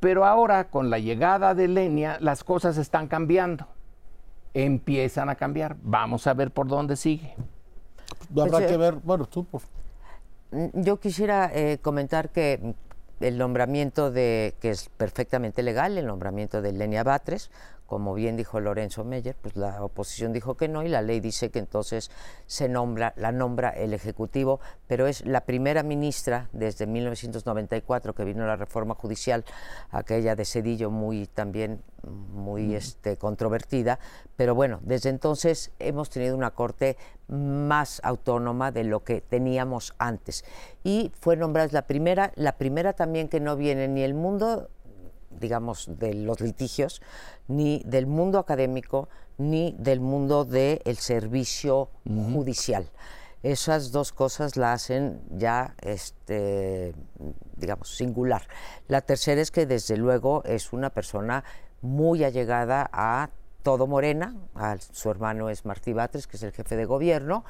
pero 0.00 0.24
ahora, 0.24 0.68
con 0.70 0.90
la 0.90 0.98
llegada 0.98 1.54
de 1.54 1.68
Lenia, 1.68 2.18
las 2.20 2.44
cosas 2.44 2.78
están 2.78 3.08
cambiando. 3.08 3.66
Empiezan 4.54 5.28
a 5.28 5.34
cambiar. 5.34 5.76
Vamos 5.82 6.26
a 6.26 6.34
ver 6.34 6.50
por 6.50 6.68
dónde 6.68 6.96
sigue. 6.96 7.34
Habrá 8.30 8.50
pues, 8.50 8.66
que 8.66 8.76
ver, 8.76 8.94
bueno, 8.94 9.26
tú, 9.26 9.44
por 9.44 9.62
mm, 10.52 10.82
Yo 10.82 10.98
quisiera 11.00 11.50
eh, 11.52 11.78
comentar 11.82 12.30
que 12.30 12.74
el 13.20 13.38
nombramiento 13.38 14.10
de, 14.10 14.54
que 14.60 14.70
es 14.70 14.88
perfectamente 14.88 15.62
legal, 15.62 15.98
el 15.98 16.06
nombramiento 16.06 16.62
de 16.62 16.72
Lenia 16.72 17.02
Batres. 17.02 17.50
Como 17.86 18.12
bien 18.12 18.36
dijo 18.36 18.60
Lorenzo 18.60 19.02
Meyer, 19.02 19.34
pues 19.40 19.56
la 19.56 19.82
oposición 19.82 20.34
dijo 20.34 20.58
que 20.58 20.68
no 20.68 20.82
y 20.82 20.88
la 20.88 21.00
ley 21.00 21.20
dice 21.20 21.50
que 21.50 21.58
entonces 21.58 22.10
se 22.46 22.68
nombra, 22.68 23.14
la 23.16 23.32
nombra 23.32 23.70
el 23.70 23.94
Ejecutivo, 23.94 24.60
pero 24.86 25.06
es 25.06 25.24
la 25.24 25.40
primera 25.46 25.82
ministra 25.82 26.50
desde 26.52 26.86
1994 26.86 28.14
que 28.14 28.24
vino 28.24 28.46
la 28.46 28.56
reforma 28.56 28.94
judicial, 28.94 29.42
aquella 29.90 30.36
de 30.36 30.44
Cedillo 30.44 30.90
muy 30.90 31.28
también 31.28 31.82
muy 32.02 32.74
este, 32.74 33.16
controvertida, 33.16 33.98
pero 34.36 34.54
bueno, 34.54 34.80
desde 34.82 35.08
entonces 35.08 35.72
hemos 35.78 36.10
tenido 36.10 36.36
una 36.36 36.50
corte 36.50 36.96
más 37.28 38.00
autónoma 38.04 38.72
de 38.72 38.84
lo 38.84 39.04
que 39.04 39.20
teníamos 39.20 39.94
antes 39.98 40.44
y 40.82 41.12
fue 41.20 41.36
nombrada 41.36 41.68
la 41.72 41.86
primera, 41.86 42.32
la 42.36 42.56
primera 42.56 42.94
también 42.94 43.28
que 43.28 43.40
no 43.40 43.56
viene 43.56 43.86
ni 43.88 44.02
el 44.02 44.14
mundo 44.14 44.70
digamos, 45.30 45.86
de 45.98 46.14
los 46.14 46.40
litigios, 46.40 47.02
ni 47.46 47.82
del 47.84 48.06
mundo 48.06 48.38
académico, 48.38 49.08
ni 49.36 49.74
del 49.78 50.00
mundo 50.00 50.44
del 50.44 50.96
servicio 50.96 51.90
judicial. 52.04 52.90
Esas 53.42 53.92
dos 53.92 54.12
cosas 54.12 54.56
la 54.56 54.72
hacen 54.72 55.22
ya, 55.30 55.74
este, 55.80 56.92
digamos, 57.56 57.96
singular. 57.96 58.42
La 58.88 59.00
tercera 59.00 59.40
es 59.40 59.52
que 59.52 59.64
desde 59.64 59.96
luego 59.96 60.42
es 60.44 60.72
una 60.72 60.90
persona 60.90 61.44
muy 61.80 62.24
allegada 62.24 62.90
a 62.92 63.30
todo 63.68 63.86
Morena, 63.86 64.34
su 64.92 65.10
hermano 65.10 65.50
es 65.50 65.66
Martí 65.66 65.92
Batres, 65.92 66.26
que 66.26 66.38
es 66.38 66.42
el 66.42 66.52
jefe 66.52 66.74
de 66.74 66.86
gobierno, 66.86 67.44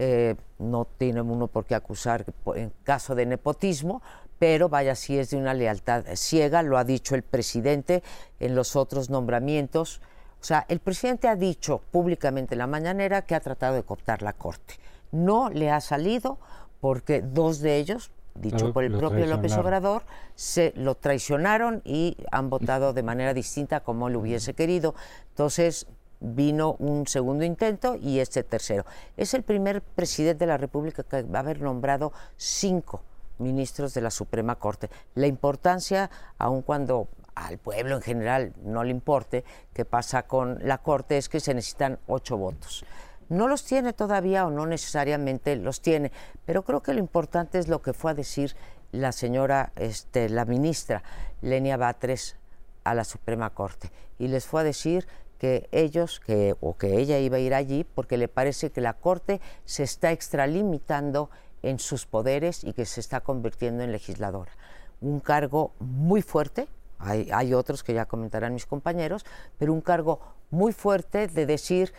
eh, 0.00 0.34
no 0.58 0.88
tiene 0.98 1.20
uno 1.20 1.46
por 1.46 1.66
qué 1.66 1.76
acusar 1.76 2.24
en 2.56 2.72
caso 2.82 3.14
de 3.14 3.26
nepotismo, 3.26 4.02
pero 4.40 4.68
vaya 4.68 4.96
si 4.96 5.16
es 5.16 5.30
de 5.30 5.36
una 5.36 5.54
lealtad 5.54 6.04
ciega, 6.16 6.64
lo 6.64 6.78
ha 6.78 6.82
dicho 6.82 7.14
el 7.14 7.22
presidente 7.22 8.02
en 8.40 8.56
los 8.56 8.74
otros 8.74 9.08
nombramientos. 9.08 10.00
O 10.40 10.44
sea, 10.44 10.66
el 10.68 10.80
presidente 10.80 11.28
ha 11.28 11.36
dicho 11.36 11.80
públicamente 11.92 12.56
en 12.56 12.58
la 12.58 12.66
mañanera 12.66 13.22
que 13.22 13.36
ha 13.36 13.40
tratado 13.40 13.76
de 13.76 13.84
cooptar 13.84 14.20
la 14.20 14.32
Corte. 14.32 14.80
No 15.12 15.48
le 15.48 15.70
ha 15.70 15.80
salido 15.80 16.38
porque 16.80 17.22
dos 17.22 17.60
de 17.60 17.76
ellos, 17.76 18.10
dicho 18.34 18.72
por 18.72 18.84
el 18.84 18.96
propio 18.96 19.26
López 19.26 19.56
Obrador, 19.56 20.02
se 20.34 20.72
lo 20.76 20.94
traicionaron 20.94 21.82
y 21.84 22.16
han 22.30 22.50
votado 22.50 22.92
de 22.92 23.02
manera 23.02 23.34
distinta 23.34 23.80
como 23.80 24.08
lo 24.08 24.20
hubiese 24.20 24.54
querido. 24.54 24.94
Entonces, 25.30 25.86
vino 26.20 26.76
un 26.78 27.06
segundo 27.06 27.44
intento 27.44 27.96
y 27.96 28.20
este 28.20 28.42
tercero. 28.42 28.84
Es 29.16 29.34
el 29.34 29.42
primer 29.42 29.82
presidente 29.82 30.40
de 30.40 30.46
la 30.46 30.56
República 30.56 31.02
que 31.02 31.22
va 31.22 31.40
a 31.40 31.42
haber 31.42 31.60
nombrado 31.60 32.12
cinco 32.36 33.02
ministros 33.38 33.92
de 33.94 34.00
la 34.00 34.10
Suprema 34.10 34.56
Corte. 34.56 34.88
La 35.14 35.26
importancia, 35.26 36.10
aun 36.38 36.62
cuando 36.62 37.08
al 37.34 37.58
pueblo 37.58 37.96
en 37.96 38.02
general 38.02 38.52
no 38.62 38.84
le 38.84 38.90
importe 38.90 39.44
qué 39.72 39.84
pasa 39.84 40.24
con 40.24 40.58
la 40.62 40.78
Corte, 40.78 41.18
es 41.18 41.28
que 41.28 41.40
se 41.40 41.54
necesitan 41.54 41.98
ocho 42.06 42.36
votos. 42.36 42.84
No 43.28 43.48
los 43.48 43.64
tiene 43.64 43.92
todavía 43.92 44.46
o 44.46 44.50
no 44.50 44.66
necesariamente 44.66 45.56
los 45.56 45.80
tiene, 45.80 46.12
pero 46.44 46.62
creo 46.62 46.82
que 46.82 46.94
lo 46.94 47.00
importante 47.00 47.58
es 47.58 47.68
lo 47.68 47.82
que 47.82 47.92
fue 47.92 48.10
a 48.10 48.14
decir 48.14 48.56
la 48.92 49.12
señora, 49.12 49.72
este, 49.76 50.28
la 50.28 50.44
ministra 50.44 51.02
Lenia 51.40 51.76
Batres 51.76 52.36
a 52.84 52.94
la 52.94 53.04
Suprema 53.04 53.50
Corte. 53.50 53.90
Y 54.18 54.28
les 54.28 54.46
fue 54.46 54.60
a 54.60 54.64
decir 54.64 55.06
que 55.38 55.68
ellos, 55.72 56.20
que, 56.20 56.54
o 56.60 56.76
que 56.76 56.98
ella 56.98 57.18
iba 57.18 57.38
a 57.38 57.40
ir 57.40 57.54
allí, 57.54 57.84
porque 57.84 58.16
le 58.16 58.28
parece 58.28 58.70
que 58.70 58.80
la 58.80 58.94
Corte 58.94 59.40
se 59.64 59.82
está 59.82 60.12
extralimitando 60.12 61.30
en 61.62 61.78
sus 61.78 62.06
poderes 62.06 62.64
y 62.64 62.72
que 62.72 62.86
se 62.86 63.00
está 63.00 63.20
convirtiendo 63.20 63.82
en 63.82 63.92
legisladora. 63.92 64.52
Un 65.00 65.20
cargo 65.20 65.72
muy 65.80 66.22
fuerte, 66.22 66.68
hay, 66.98 67.54
otros 67.54 67.82
que 67.82 67.94
ya 67.94 68.06
comentarán 68.06 68.54
mis 68.54 68.66
compañeros, 68.66 69.24
pero 69.58 69.72
un 69.72 69.80
cargo 69.80 70.20
muy 70.50 70.72
fuerte 70.72 71.26
de 71.26 71.46
decir, 71.46 71.92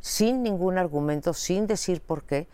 sin 0.00 0.42
ningún 0.42 0.78
argumento, 0.78 1.34
sin 1.34 1.66
decir 1.66 2.00
por 2.00 2.24
qué, 2.24 2.48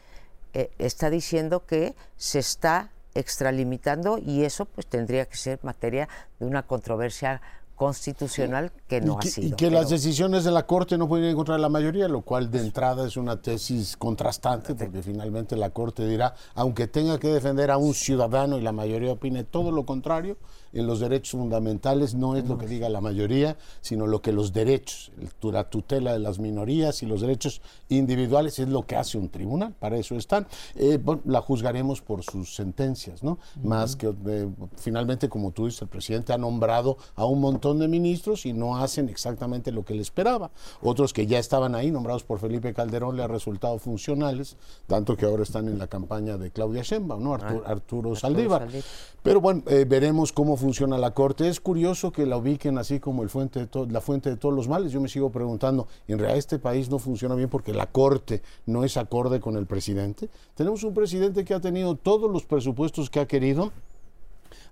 eh, 0.54 0.70
está 0.78 1.10
diciendo 1.10 1.66
que 1.66 1.94
se 2.16 2.38
está 2.38 2.90
extralimitando 3.14 4.18
y 4.18 4.44
eso 4.44 4.64
pues 4.66 4.86
tendría 4.86 5.26
que 5.26 5.36
ser 5.36 5.58
materia 5.62 6.08
de 6.38 6.46
una 6.46 6.62
controversia 6.62 7.40
constitucional 7.76 8.72
que 8.88 9.00
no 9.00 9.18
que, 9.18 9.28
ha 9.28 9.30
sido. 9.30 9.48
Y 9.48 9.52
que 9.52 9.70
las 9.70 9.90
decisiones 9.90 10.44
de 10.44 10.50
la 10.50 10.66
Corte 10.66 10.96
no 10.98 11.06
pueden 11.08 11.26
encontrar 11.30 11.60
la 11.60 11.68
mayoría, 11.68 12.08
lo 12.08 12.22
cual 12.22 12.50
de 12.50 12.60
entrada 12.60 13.06
es 13.06 13.16
una 13.16 13.40
tesis 13.40 13.96
contrastante, 13.96 14.74
porque 14.74 15.02
finalmente 15.02 15.56
la 15.56 15.70
Corte 15.70 16.06
dirá, 16.08 16.34
aunque 16.54 16.88
tenga 16.88 17.18
que 17.18 17.28
defender 17.28 17.70
a 17.70 17.76
un 17.76 17.94
ciudadano 17.94 18.58
y 18.58 18.62
la 18.62 18.72
mayoría 18.72 19.12
opine 19.12 19.44
todo 19.44 19.70
lo 19.70 19.84
contrario, 19.84 20.38
en 20.78 20.86
los 20.86 21.00
derechos 21.00 21.32
fundamentales 21.32 22.14
no 22.14 22.36
es 22.36 22.46
lo 22.48 22.58
que 22.58 22.66
diga 22.66 22.88
la 22.88 23.00
mayoría, 23.00 23.56
sino 23.80 24.06
lo 24.06 24.20
que 24.22 24.32
los 24.32 24.52
derechos, 24.52 25.12
la 25.42 25.64
tutela 25.70 26.12
de 26.12 26.18
las 26.18 26.38
minorías 26.38 27.02
y 27.02 27.06
los 27.06 27.20
derechos 27.20 27.60
individuales 27.88 28.58
es 28.58 28.68
lo 28.68 28.86
que 28.86 28.96
hace 28.96 29.18
un 29.18 29.28
tribunal, 29.28 29.74
para 29.78 29.96
eso 29.96 30.16
están. 30.16 30.46
Eh, 30.74 30.98
bueno, 31.02 31.22
la 31.24 31.40
juzgaremos 31.40 32.00
por 32.02 32.22
sus 32.22 32.54
sentencias, 32.54 33.22
¿no? 33.22 33.38
Más 33.62 33.96
que 33.96 34.14
eh, 34.26 34.48
finalmente, 34.76 35.28
como 35.28 35.52
tú 35.52 35.66
dices, 35.66 35.82
el 35.82 35.88
presidente 35.88 36.32
ha 36.32 36.38
nombrado 36.38 36.96
a 37.14 37.24
un 37.24 37.40
montón 37.40 37.78
de 37.78 37.88
ministros 37.88 38.46
y 38.46 38.52
no 38.52 38.76
hacen 38.76 39.08
exactamente 39.08 39.72
lo 39.72 39.84
que 39.84 39.94
él 39.94 40.00
esperaba. 40.00 40.50
Otros 40.82 41.12
que 41.12 41.26
ya 41.26 41.38
estaban 41.38 41.74
ahí, 41.74 41.90
nombrados 41.90 42.24
por 42.24 42.38
Felipe 42.38 42.74
Calderón, 42.74 43.16
le 43.16 43.22
ha 43.22 43.28
resultado 43.28 43.78
funcionales, 43.78 44.56
tanto 44.86 45.16
que 45.16 45.24
ahora 45.26 45.42
están 45.42 45.68
en 45.68 45.78
la 45.78 45.86
campaña 45.86 46.36
de 46.36 46.50
Claudia 46.50 46.82
Sheinbaum, 46.82 47.22
¿no? 47.22 47.34
Arturo, 47.34 47.62
Ah, 47.64 47.70
Arturo 47.70 48.10
Arturo 48.10 48.16
Saldívar. 48.16 48.62
Saldívar. 48.62 48.84
Pero 49.22 49.40
bueno, 49.40 49.62
eh, 49.66 49.84
veremos 49.88 50.32
cómo 50.32 50.56
funciona 50.56 50.65
la 50.98 51.12
Corte. 51.12 51.48
Es 51.48 51.60
curioso 51.60 52.10
que 52.10 52.26
la 52.26 52.36
ubiquen 52.36 52.78
así 52.78 52.98
como 52.98 53.22
el 53.22 53.28
fuente 53.28 53.66
de 53.66 53.86
la 53.86 54.00
fuente 54.00 54.30
de 54.30 54.36
todos 54.36 54.54
los 54.54 54.68
males. 54.68 54.92
Yo 54.92 55.00
me 55.00 55.08
sigo 55.08 55.30
preguntando, 55.30 55.86
¿en 56.08 56.18
realidad 56.18 56.38
este 56.38 56.58
país 56.58 56.90
no 56.90 56.98
funciona 56.98 57.34
bien 57.34 57.48
porque 57.48 57.72
la 57.72 57.86
Corte 57.86 58.42
no 58.66 58.84
es 58.84 58.96
acorde 58.96 59.40
con 59.40 59.56
el 59.56 59.66
presidente? 59.66 60.28
Tenemos 60.54 60.82
un 60.82 60.92
presidente 60.92 61.44
que 61.44 61.54
ha 61.54 61.60
tenido 61.60 61.94
todos 61.94 62.30
los 62.30 62.44
presupuestos 62.44 63.10
que 63.10 63.20
ha 63.20 63.26
querido 63.26 63.72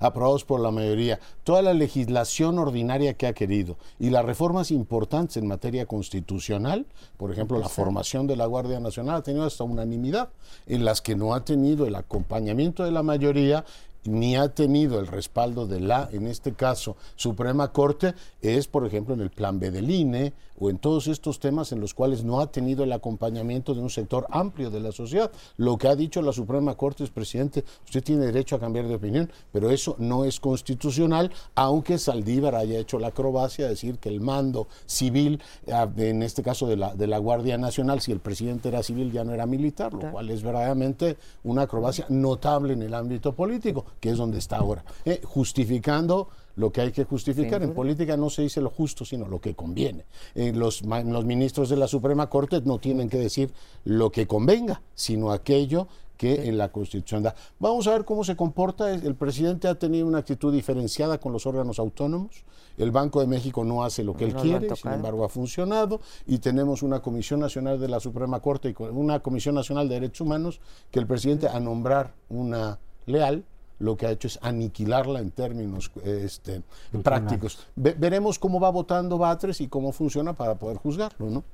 aprobados 0.01 0.45
por 0.45 0.61
la 0.61 0.71
mayoría, 0.71 1.21
toda 1.45 1.63
la 1.63 1.73
legislación 1.73 2.59
ordinaria 2.59 3.15
que 3.15 3.27
ha 3.27 3.33
querido 3.33 3.77
y 3.99 4.11
las 4.11 4.25
reformas 4.25 4.71
importantes 4.71 5.37
en 5.37 5.47
materia 5.47 5.87
constitucional, 5.87 6.87
por 7.17 7.31
ejemplo, 7.31 7.59
la 7.59 7.69
formación 7.69 8.27
de 8.27 8.37
la 8.37 8.47
Guardia 8.47 8.81
Nacional 8.81 9.17
ha 9.17 9.23
tenido 9.23 9.45
hasta 9.45 9.65
unanimidad, 9.65 10.31
en 10.67 10.85
las 10.85 11.01
que 11.01 11.15
no 11.15 11.35
ha 11.35 11.45
tenido 11.45 11.87
el 11.87 11.95
acompañamiento 11.95 12.85
de 12.85 12.91
la 12.91 13.03
mayoría 13.03 13.65
ni 14.05 14.37
ha 14.37 14.49
tenido 14.49 15.01
el 15.01 15.07
respaldo 15.07 15.67
de 15.67 15.81
la, 15.81 16.09
en 16.13 16.27
este 16.27 16.53
caso, 16.53 16.97
Suprema 17.17 17.73
Corte, 17.73 18.15
es, 18.41 18.67
por 18.67 18.87
ejemplo, 18.87 19.15
en 19.15 19.21
el 19.21 19.31
plan 19.31 19.59
B 19.59 19.71
del 19.71 19.91
INE 19.91 20.33
o 20.59 20.71
en 20.71 20.79
todos 20.79 21.07
estos 21.07 21.41
temas 21.41 21.73
en 21.73 21.81
los 21.81 21.95
cuales 21.95 22.25
no 22.25 22.41
ha 22.41 22.51
tenido 22.51 22.85
el 22.85 22.93
acompañamiento 22.93 23.75
de 23.75 23.81
un 23.81 23.91
sector 23.91 24.27
amplio 24.31 24.71
de 24.71 24.81
la 24.81 24.93
sociedad. 24.93 25.31
Lo 25.57 25.77
que 25.79 25.89
ha 25.89 25.97
dicho 25.97 26.23
la 26.23 26.33
Suprema 26.33 26.75
Corte 26.75 27.05
es, 27.05 27.11
presidente, 27.11 27.65
usted 27.85 28.03
tiene 28.03 28.27
derecho 28.27 28.57
a 28.57 28.61
cambiar 28.61 28.87
de 28.87 28.95
opinión, 28.95 29.31
pero 29.53 29.71
eso 29.71 29.97
no 29.99 30.25
es 30.25 30.41
constitucional, 30.41 31.31
aunque 31.55 31.99
Saldívar 31.99 32.55
haya 32.55 32.79
hecho 32.79 32.99
la 32.99 33.09
acrobacia 33.09 33.65
de 33.65 33.71
decir 33.71 33.99
que 33.99 34.09
el 34.09 34.21
mando 34.21 34.69
civil, 34.87 35.41
ah, 35.73 35.89
en 35.97 36.23
este 36.23 36.43
caso 36.43 36.67
de 36.67 36.77
la, 36.77 36.95
de 36.95 37.07
la 37.07 37.19
Guardia 37.19 37.59
Nacional, 37.59 38.01
si 38.01 38.13
el 38.13 38.21
presidente 38.21 38.69
era 38.69 38.83
civil 38.83 39.13
ya 39.13 39.25
no 39.25 39.33
era 39.33 39.47
militar, 39.47 39.93
lo 39.93 40.11
cual 40.11 40.31
es 40.31 40.43
verdaderamente 40.43 41.17
una 41.43 41.63
acrobacia 41.63 42.07
notable 42.09 42.75
en 42.75 42.83
el 42.83 42.95
ámbito 42.95 43.35
político, 43.35 43.85
que 44.01 44.11
es 44.11 44.17
donde 44.17 44.39
está 44.39 44.59
ahora, 44.59 44.85
eh, 45.05 45.21
justificando 45.25 46.29
lo 46.57 46.73
que 46.73 46.81
hay 46.81 46.93
que 46.93 47.05
justificar. 47.05 47.63
En 47.63 47.75
política 47.75 48.17
no 48.17 48.31
se 48.31 48.43
dice 48.43 48.61
lo 48.61 48.71
justo, 48.71 49.05
sino 49.05 49.27
lo 49.27 49.41
que 49.41 49.55
conviene. 49.55 50.05
Eh, 50.35 50.53
los, 50.53 50.85
ministros 50.85 51.69
de 51.69 51.77
la 51.77 51.89
Suprema 51.89 52.29
Corte 52.29 52.61
no 52.65 52.79
tienen 52.79 53.09
que 53.09 53.19
decir 53.19 53.53
lo 53.85 54.11
que 54.11 54.27
convenga, 54.27 54.83
sino 54.95 55.33
aquello 55.33 55.89
que 56.17 56.49
en 56.49 56.57
la 56.57 56.71
Constitución 56.71 57.25
da. 57.25 57.35
Vamos 57.59 57.89
a 57.89 57.91
ver 57.91 58.05
cómo 58.05 58.23
se 58.23 58.37
comporta. 58.37 58.93
El 58.93 59.17
presidente 59.17 59.67
ha 59.67 59.75
tenido 59.75 60.07
una 60.07 60.19
actitud 60.19 60.53
diferenciada 60.53 61.19
con 61.19 61.33
los 61.33 61.45
órganos 61.47 61.79
autónomos. 61.79 62.45
El 62.79 62.93
Banco 62.93 63.21
de 63.21 63.27
México 63.27 63.65
no 63.65 63.85
hace 63.85 64.05
lo 64.05 64.17
que 64.17 64.25
él 64.25 64.35
No 64.35 64.43
quiere, 64.43 64.75
sin 64.77 64.93
embargo 64.93 65.25
ha 65.25 65.29
funcionado. 65.29 66.01
Y 66.27 66.39
tenemos 66.39 66.83
una 66.83 67.01
Comisión 67.01 67.41
Nacional 67.41 67.81
de 67.81 67.89
la 67.89 67.99
Suprema 67.99 68.41
Corte 68.41 68.71
y 68.71 68.83
una 68.83 69.21
Comisión 69.21 69.57
Nacional 69.57 69.89
de 69.89 69.95
Derechos 69.95 70.21
Humanos 70.21 70.61
que 70.91 71.01
el 71.01 71.07
presidente 71.07 71.49
a 71.49 71.59
nombrar 71.59 72.15
una 72.29 72.79
leal 73.07 73.45
lo 73.85 73.97
que 73.97 74.07
ha 74.07 74.11
hecho 74.11 74.27
es 74.29 74.39
aniquilarla 74.43 75.21
en 75.21 75.31
términos 75.31 75.91
este, 76.05 76.63
prácticos. 77.03 77.67
Ve- 77.77 77.95
veremos 77.99 78.39
cómo 78.39 78.59
va 78.59 78.71
votando 78.71 79.19
Batres 79.19 79.61
y 79.61 79.69
cómo 79.69 79.93
funciona 79.93 80.33
para 80.33 80.55
poder 80.57 80.79
juzgarlo, 80.79 81.31
¿no? 81.31 81.45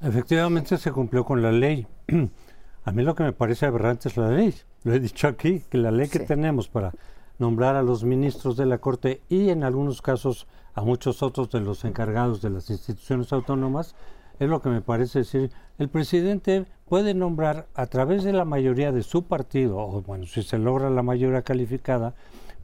Efectivamente 0.00 0.76
se 0.78 0.92
cumplió 0.92 1.24
con 1.24 1.42
la 1.42 1.52
ley. 1.52 1.86
A 2.84 2.90
mí 2.90 3.02
lo 3.04 3.14
que 3.14 3.22
me 3.22 3.32
parece 3.32 3.66
aberrante 3.66 4.08
es 4.08 4.16
la 4.16 4.28
ley. 4.30 4.54
Lo 4.84 4.92
he 4.92 4.98
dicho 5.00 5.28
aquí, 5.28 5.60
que 5.70 5.78
la 5.78 5.90
ley 5.92 6.08
que 6.08 6.18
tenemos 6.18 6.68
para 6.68 6.92
nombrar 7.38 7.76
a 7.76 7.82
los 7.82 8.02
ministros 8.02 8.56
de 8.56 8.66
la 8.66 8.78
Corte 8.78 9.20
y 9.28 9.50
en 9.50 9.62
algunos 9.62 10.02
casos 10.02 10.46
a 10.74 10.82
muchos 10.82 11.22
otros 11.22 11.48
de 11.50 11.60
los 11.60 11.84
encargados 11.84 12.42
de 12.42 12.50
las 12.50 12.70
instituciones 12.70 13.32
autónomas, 13.32 13.94
es 14.38 14.48
lo 14.48 14.60
que 14.60 14.68
me 14.68 14.80
parece 14.80 15.20
decir, 15.20 15.50
el 15.78 15.88
presidente 15.88 16.66
puede 16.88 17.14
nombrar 17.14 17.66
a 17.74 17.86
través 17.86 18.24
de 18.24 18.32
la 18.32 18.44
mayoría 18.44 18.92
de 18.92 19.02
su 19.02 19.24
partido, 19.24 19.78
o 19.78 20.02
bueno, 20.02 20.26
si 20.26 20.42
se 20.42 20.58
logra 20.58 20.90
la 20.90 21.02
mayoría 21.02 21.42
calificada, 21.42 22.14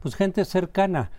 pues 0.01 0.15
gente 0.15 0.45
cercana, 0.45 1.11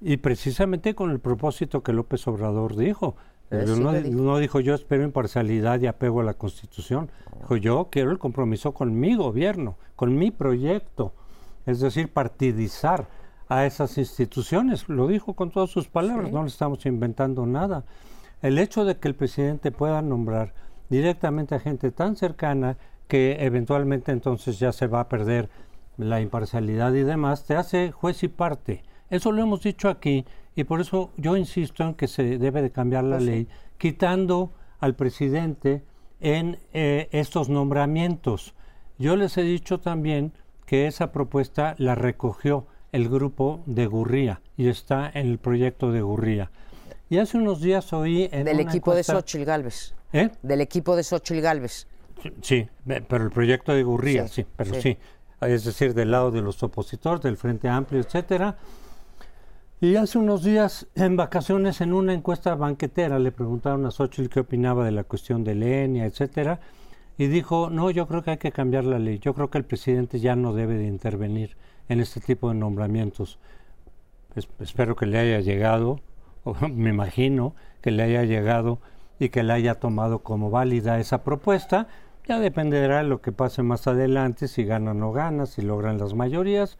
y 0.00 0.18
precisamente 0.18 0.94
con 0.94 1.10
el 1.10 1.20
propósito 1.20 1.82
que 1.82 1.92
López 1.92 2.26
Obrador 2.26 2.76
dijo. 2.76 3.16
No, 3.50 3.92
no 3.92 4.38
dijo 4.38 4.58
yo 4.58 4.74
espero 4.74 5.04
imparcialidad 5.04 5.80
y 5.80 5.86
apego 5.86 6.20
a 6.20 6.24
la 6.24 6.34
Constitución. 6.34 7.10
Dijo 7.38 7.56
yo 7.56 7.88
quiero 7.90 8.10
el 8.10 8.18
compromiso 8.18 8.74
con 8.74 8.98
mi 8.98 9.14
gobierno, 9.14 9.76
con 9.94 10.16
mi 10.16 10.32
proyecto. 10.32 11.12
Es 11.64 11.80
decir, 11.80 12.12
partidizar 12.12 13.06
a 13.48 13.64
esas 13.64 13.98
instituciones. 13.98 14.88
Lo 14.88 15.06
dijo 15.06 15.34
con 15.34 15.50
todas 15.50 15.70
sus 15.70 15.88
palabras, 15.88 16.32
no 16.32 16.42
le 16.42 16.48
estamos 16.48 16.84
inventando 16.86 17.46
nada. 17.46 17.84
El 18.42 18.58
hecho 18.58 18.84
de 18.84 18.96
que 18.96 19.08
el 19.08 19.14
presidente 19.14 19.72
pueda 19.72 20.02
nombrar 20.02 20.54
directamente 20.88 21.54
a 21.54 21.60
gente 21.60 21.90
tan 21.90 22.16
cercana 22.16 22.76
que 23.08 23.38
eventualmente 23.40 24.12
entonces 24.12 24.58
ya 24.58 24.72
se 24.72 24.86
va 24.86 25.00
a 25.00 25.08
perder 25.08 25.48
la 25.96 26.20
imparcialidad 26.20 26.92
y 26.92 27.02
demás, 27.02 27.44
te 27.44 27.56
hace 27.56 27.92
juez 27.92 28.22
y 28.22 28.28
parte. 28.28 28.82
Eso 29.08 29.32
lo 29.32 29.42
hemos 29.42 29.62
dicho 29.62 29.88
aquí 29.88 30.24
y 30.54 30.64
por 30.64 30.80
eso 30.80 31.12
yo 31.16 31.36
insisto 31.36 31.84
en 31.84 31.94
que 31.94 32.08
se 32.08 32.38
debe 32.38 32.62
de 32.62 32.70
cambiar 32.70 33.04
la 33.04 33.20
ley, 33.20 33.48
quitando 33.78 34.52
al 34.80 34.94
presidente 34.94 35.82
en 36.20 36.58
eh, 36.72 37.08
estos 37.12 37.48
nombramientos. 37.48 38.54
Yo 38.98 39.16
les 39.16 39.36
he 39.38 39.42
dicho 39.42 39.80
también 39.80 40.32
que 40.64 40.86
esa 40.86 41.12
propuesta 41.12 41.74
la 41.78 41.94
recogió 41.94 42.66
el 42.92 43.08
grupo 43.08 43.62
de 43.66 43.86
Gurría 43.86 44.40
y 44.56 44.68
está 44.68 45.10
en 45.12 45.28
el 45.28 45.38
proyecto 45.38 45.92
de 45.92 46.02
Gurría. 46.02 46.50
Y 47.08 47.18
hace 47.18 47.38
unos 47.38 47.60
días 47.60 47.92
oí 47.92 48.28
en 48.32 48.44
Del 48.44 48.60
una 48.60 48.62
equipo 48.70 48.92
de 48.92 49.00
encuesta- 49.00 49.14
Xochitl 49.14 49.44
Galvez. 49.44 49.94
¿Eh? 50.12 50.30
Del 50.42 50.60
equipo 50.60 50.96
de 50.96 51.04
Xochitl 51.04 51.40
Galvez. 51.40 51.86
Sí, 52.42 52.68
pero 53.08 53.24
el 53.24 53.30
proyecto 53.30 53.72
de 53.72 53.82
Gurría, 53.82 54.26
Sí, 54.28 54.42
sí, 54.42 54.46
pero 54.56 54.74
sí. 54.74 54.80
sí. 54.82 54.98
Es 55.40 55.64
decir, 55.64 55.94
del 55.94 56.10
lado 56.10 56.30
de 56.30 56.40
los 56.40 56.62
opositores, 56.62 57.20
del 57.22 57.36
Frente 57.36 57.68
Amplio, 57.68 58.00
etcétera. 58.00 58.56
Y 59.80 59.94
hace 59.96 60.18
unos 60.18 60.42
días, 60.42 60.86
en 60.94 61.16
vacaciones, 61.16 61.82
en 61.82 61.92
una 61.92 62.14
encuesta 62.14 62.54
banquetera, 62.54 63.18
le 63.18 63.30
preguntaron 63.30 63.84
a 63.84 63.90
Xochitl 63.90 64.30
qué 64.30 64.40
opinaba 64.40 64.84
de 64.84 64.92
la 64.92 65.04
cuestión 65.04 65.44
de 65.44 65.54
Lenia, 65.54 66.06
etcétera, 66.06 66.58
y 67.18 67.26
dijo, 67.26 67.68
no, 67.70 67.90
yo 67.90 68.08
creo 68.08 68.22
que 68.22 68.30
hay 68.32 68.38
que 68.38 68.50
cambiar 68.52 68.84
la 68.84 68.98
ley. 68.98 69.18
Yo 69.18 69.34
creo 69.34 69.50
que 69.50 69.58
el 69.58 69.64
presidente 69.64 70.18
ya 70.18 70.34
no 70.34 70.54
debe 70.54 70.76
de 70.76 70.86
intervenir 70.86 71.56
en 71.90 72.00
este 72.00 72.20
tipo 72.20 72.48
de 72.48 72.54
nombramientos. 72.56 73.38
Es- 74.34 74.48
espero 74.60 74.96
que 74.96 75.04
le 75.06 75.18
haya 75.18 75.40
llegado, 75.40 76.00
me 76.74 76.90
imagino 76.90 77.54
que 77.80 77.90
le 77.90 78.02
haya 78.02 78.24
llegado 78.24 78.78
y 79.18 79.30
que 79.30 79.42
le 79.42 79.52
haya 79.52 79.76
tomado 79.76 80.20
como 80.20 80.50
válida 80.50 80.98
esa 80.98 81.24
propuesta. 81.24 81.88
Ya 82.26 82.40
dependerá 82.40 82.98
de 82.98 83.04
lo 83.04 83.20
que 83.20 83.32
pase 83.32 83.62
más 83.62 83.86
adelante, 83.86 84.48
si 84.48 84.64
gana 84.64 84.90
o 84.90 84.94
no 84.94 85.12
gana, 85.12 85.46
si 85.46 85.62
logran 85.62 85.98
las 85.98 86.14
mayorías. 86.14 86.76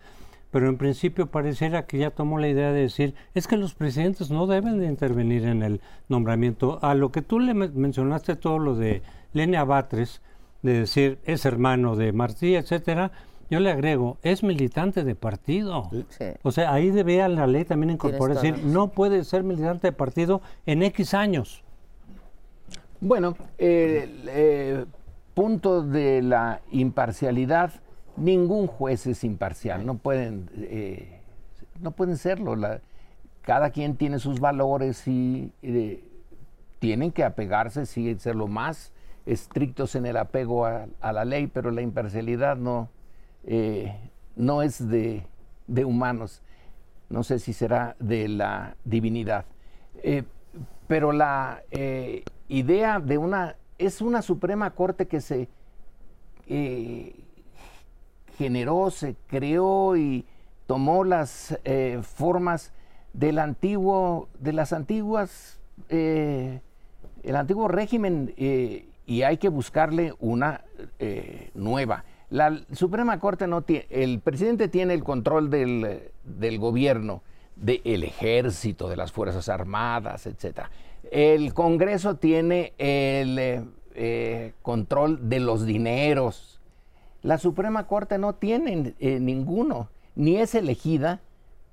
Pero 0.51 0.69
en 0.69 0.77
principio 0.79 1.27
pareciera 1.27 1.87
que 1.87 1.99
ya 1.99 2.11
tomó 2.11 2.39
la 2.39 2.49
idea 2.49 2.73
de 2.73 2.81
decir, 2.81 3.15
es 3.35 3.47
que 3.47 3.57
los 3.57 3.75
presidentes 3.75 4.31
no 4.31 4.47
deben 4.47 4.79
de 4.79 4.87
intervenir 4.87 5.45
en 5.45 5.63
el 5.63 5.81
nombramiento. 6.09 6.79
A 6.83 6.95
lo 6.95 7.13
que 7.13 7.23
tú 7.23 7.39
le 7.41 7.55
men- 7.55 7.73
mencionaste 7.75 8.37
todo 8.37 8.59
lo 8.59 8.75
de 8.75 9.03
Lenia 9.35 9.65
Batres, 9.65 10.23
de 10.63 10.81
decir, 10.81 11.19
es 11.25 11.45
hermano 11.45 11.95
de 11.95 12.13
Martí, 12.13 12.57
etcétera, 12.57 13.13
yo 13.51 13.61
le 13.61 13.71
agrego, 13.71 14.19
es 14.23 14.43
militante 14.43 15.05
de 15.05 15.15
partido. 15.15 15.91
Sí. 16.09 16.27
O 16.43 16.53
sea, 16.53 16.73
ahí 16.73 16.91
debía 16.91 17.29
la 17.29 17.47
ley 17.47 17.65
también 17.65 17.91
incorporar, 17.91 18.37
toda 18.37 18.43
decir, 18.43 18.65
la 18.65 18.73
no 18.73 18.89
puede 18.89 19.25
ser 19.25 19.43
militante 19.43 19.89
de 19.89 19.93
partido 19.93 20.43
en 20.67 20.83
X 20.83 21.15
años. 21.15 21.63
Bueno, 23.01 23.37
el 23.59 24.23
eh, 24.29 24.85
punto 25.35 25.83
de 25.83 26.23
la 26.23 26.61
imparcialidad, 26.71 27.73
ningún 28.17 28.67
juez 28.67 29.07
es 29.07 29.23
imparcial, 29.23 29.85
no 29.85 29.99
pueden, 29.99 30.51
eh, 30.57 31.21
no 31.81 31.91
pueden 31.91 32.17
serlo. 32.17 32.57
la- 32.57 32.81
cada 33.47 33.71
quien 33.71 33.97
tiene 33.97 34.19
sus 34.19 34.41
valores 34.41 35.07
y 35.07 35.53
eh, 35.63 36.03
tienen 36.81 37.13
que 37.13 37.23
apegarse, 37.23 37.87
sí, 37.87 38.15
ser 38.19 38.35
lo 38.35 38.49
más 38.49 38.93
estrictos 39.25 39.95
en 39.95 40.05
el 40.05 40.17
apego 40.17 40.67
a, 40.67 40.89
la 41.01 41.25
ley, 41.25 41.47
pero 41.47 41.71
la 41.71 41.81
imparcialidad 41.81 42.57
no, 42.57 42.89
eh, 43.47 43.97
no 44.35 44.63
es 44.63 44.87
de, 44.89 45.25
humanos. 45.85 46.43
No 47.09 47.23
sé 47.23 47.39
si 47.39 47.53
será 47.53 47.97
de 48.01 48.29
la 48.29 48.77
divinidad. 48.85 49.47
Eh, 50.03 50.25
pero 50.89 51.13
la 51.13 51.63
eh, 51.71 52.25
idea 52.49 52.99
de 53.01 53.19
una, 53.19 53.57
es 53.79 54.01
una 54.01 54.23
Suprema 54.23 54.71
Corte 54.73 55.07
que 55.07 55.21
se 55.21 55.49
generó, 58.37 58.91
se 58.91 59.17
creó 59.27 59.97
y 59.97 60.25
tomó 60.67 61.03
las 61.03 61.59
formas 62.03 62.73
del 63.13 63.41
antiguo, 63.41 64.29
de 64.39 64.53
las 64.53 64.73
antiguas, 64.73 65.59
el 65.89 66.61
antiguo 67.25 67.67
régimen 67.67 68.33
y 68.37 69.23
hay 69.23 69.39
que 69.39 69.49
buscarle 69.49 70.15
una 70.21 70.65
nueva. 71.55 72.05
La 72.31 72.61
Suprema 72.73 73.21
Corte 73.21 73.47
no 73.47 73.63
tiene, 73.63 73.87
el 73.91 74.21
presidente 74.21 74.69
tiene 74.69 74.95
el 74.95 75.05
control 75.05 75.49
del, 75.49 76.11
gobierno, 76.59 77.23
del 77.55 78.05
ejército, 78.05 78.89
de 78.89 78.97
las 78.97 79.13
Fuerzas 79.13 79.49
Armadas, 79.49 80.27
etc. 80.27 80.63
El 81.11 81.55
Congreso 81.55 82.17
tiene 82.17 82.73
el 82.79 83.39
eh, 83.39 83.65
eh, 83.95 84.53
control 84.63 85.29
de 85.29 85.41
los 85.41 85.65
dineros. 85.65 86.61
La 87.23 87.39
Suprema 87.39 87.87
Corte 87.87 88.19
no 88.19 88.35
tiene 88.35 88.95
ninguno, 89.01 89.89
ni 90.15 90.37
es 90.37 90.55
elegida 90.55 91.21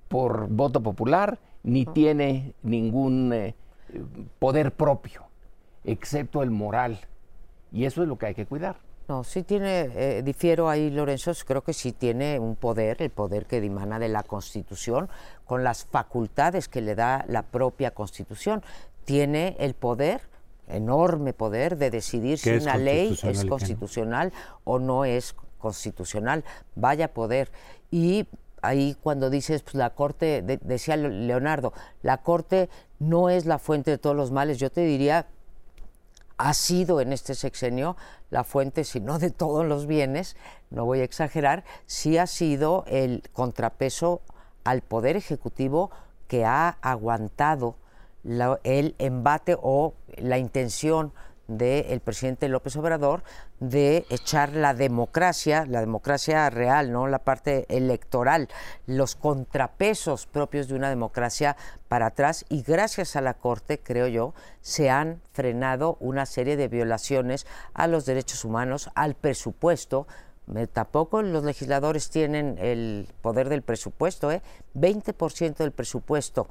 por 0.08 0.48
voto 0.50 0.82
popular, 0.82 1.40
ni 1.64 1.86
tiene 1.86 2.54
ningún 2.62 3.54
poder 4.40 4.72
propio, 4.74 5.24
excepto 5.84 6.44
el 6.44 6.52
moral 6.52 7.00
y 7.74 7.86
eso 7.86 8.04
es 8.04 8.08
lo 8.08 8.18
que 8.18 8.28
hay 8.28 8.36
que 8.36 8.46
cuidar. 8.46 8.78
No, 9.08 9.24
sí 9.24 9.44
tiene, 9.44 9.90
eh, 9.96 10.22
difiero 10.24 10.70
ahí, 10.70 10.90
Lorenzo, 10.90 11.34
creo 11.46 11.62
que 11.62 11.74
sí 11.74 11.92
tiene 11.92 12.40
un 12.40 12.56
poder, 12.56 13.02
el 13.02 13.10
poder 13.10 13.46
que 13.46 13.60
dimana 13.60 14.00
de 14.00 14.08
la 14.08 14.24
Constitución, 14.24 15.10
con 15.46 15.64
las 15.64 15.84
facultades 15.86 16.70
que 16.70 16.82
le 16.82 16.96
da 16.96 17.26
la 17.28 17.44
propia 17.44 17.92
Constitución. 17.92 18.64
Tiene 19.04 19.58
el 19.60 19.74
poder, 19.74 20.22
enorme 20.70 21.34
poder, 21.34 21.78
de 21.78 21.92
decidir 21.92 22.38
si 22.38 22.52
una 22.52 22.78
ley 22.78 23.20
es 23.24 23.46
constitucional 23.46 24.32
o 24.64 24.80
no 24.80 25.04
es 25.04 25.36
constitucional. 25.58 26.46
Vaya 26.76 27.14
poder. 27.14 27.52
Y 27.92 28.28
ahí 28.62 28.96
cuando 29.04 29.30
dices, 29.30 29.62
pues 29.62 29.76
la 29.76 29.90
Corte, 29.90 30.42
decía 30.62 30.96
Leonardo, 30.96 31.74
la 32.02 32.20
Corte 32.20 32.70
no 33.00 33.30
es 33.30 33.46
la 33.46 33.60
fuente 33.60 33.92
de 33.92 33.98
todos 33.98 34.16
los 34.16 34.32
males, 34.32 34.58
yo 34.58 34.72
te 34.72 34.82
diría 34.82 35.28
ha 36.38 36.54
sido 36.54 37.02
en 37.02 37.14
este 37.14 37.36
sexenio 37.36 37.96
la 38.30 38.44
fuente, 38.44 38.84
si 38.84 39.00
no 39.00 39.20
de 39.20 39.32
todos 39.32 39.66
los 39.66 39.86
bienes, 39.86 40.36
no 40.70 40.86
voy 40.86 41.02
a 41.02 41.04
exagerar, 41.04 41.64
sí 41.86 42.18
ha 42.18 42.28
sido 42.28 42.84
el 42.88 43.24
contrapeso 43.34 44.22
al 44.64 44.82
Poder 44.82 45.16
Ejecutivo 45.16 45.92
que 46.28 46.46
ha 46.46 46.78
aguantado 46.82 47.76
el 48.64 48.96
embate 49.00 49.58
o 49.62 49.94
la 50.18 50.38
intención 50.38 51.14
del 51.48 52.00
presidente 52.00 52.48
López 52.48 52.76
Obrador 52.78 53.24
de 53.60 54.06
echar 54.10 54.54
la 54.54 54.74
democracia, 54.74 55.66
la 55.68 55.82
democracia 55.82 56.50
real, 56.50 56.92
no 56.92 57.08
la 57.08 57.20
parte 57.20 57.66
electoral, 57.70 58.48
los 58.88 59.16
contrapesos 59.16 60.26
propios 60.26 60.68
de 60.68 60.76
una 60.76 60.90
democracia 60.90 61.58
para 61.88 62.08
atrás. 62.08 62.46
Y 62.50 62.64
gracias 62.64 63.16
a 63.16 63.22
la 63.22 63.34
Corte, 63.34 63.80
creo 63.80 64.08
yo, 64.08 64.34
se 64.62 64.90
han 64.90 65.22
frenado 65.34 65.98
una 66.00 66.26
serie 66.26 66.56
de 66.56 66.68
violaciones 66.68 67.46
a 67.74 67.88
los 67.88 68.06
derechos 68.06 68.46
humanos, 68.46 68.90
al 68.96 69.16
presupuesto, 69.16 70.08
tampoco 70.74 71.22
los 71.22 71.44
legisladores 71.44 72.10
tienen 72.10 72.58
el 72.60 73.08
poder 73.22 73.50
del 73.50 73.62
presupuesto, 73.62 74.32
¿eh? 74.32 74.42
20% 74.76 75.56
del 75.56 75.72
presupuesto 75.72 76.48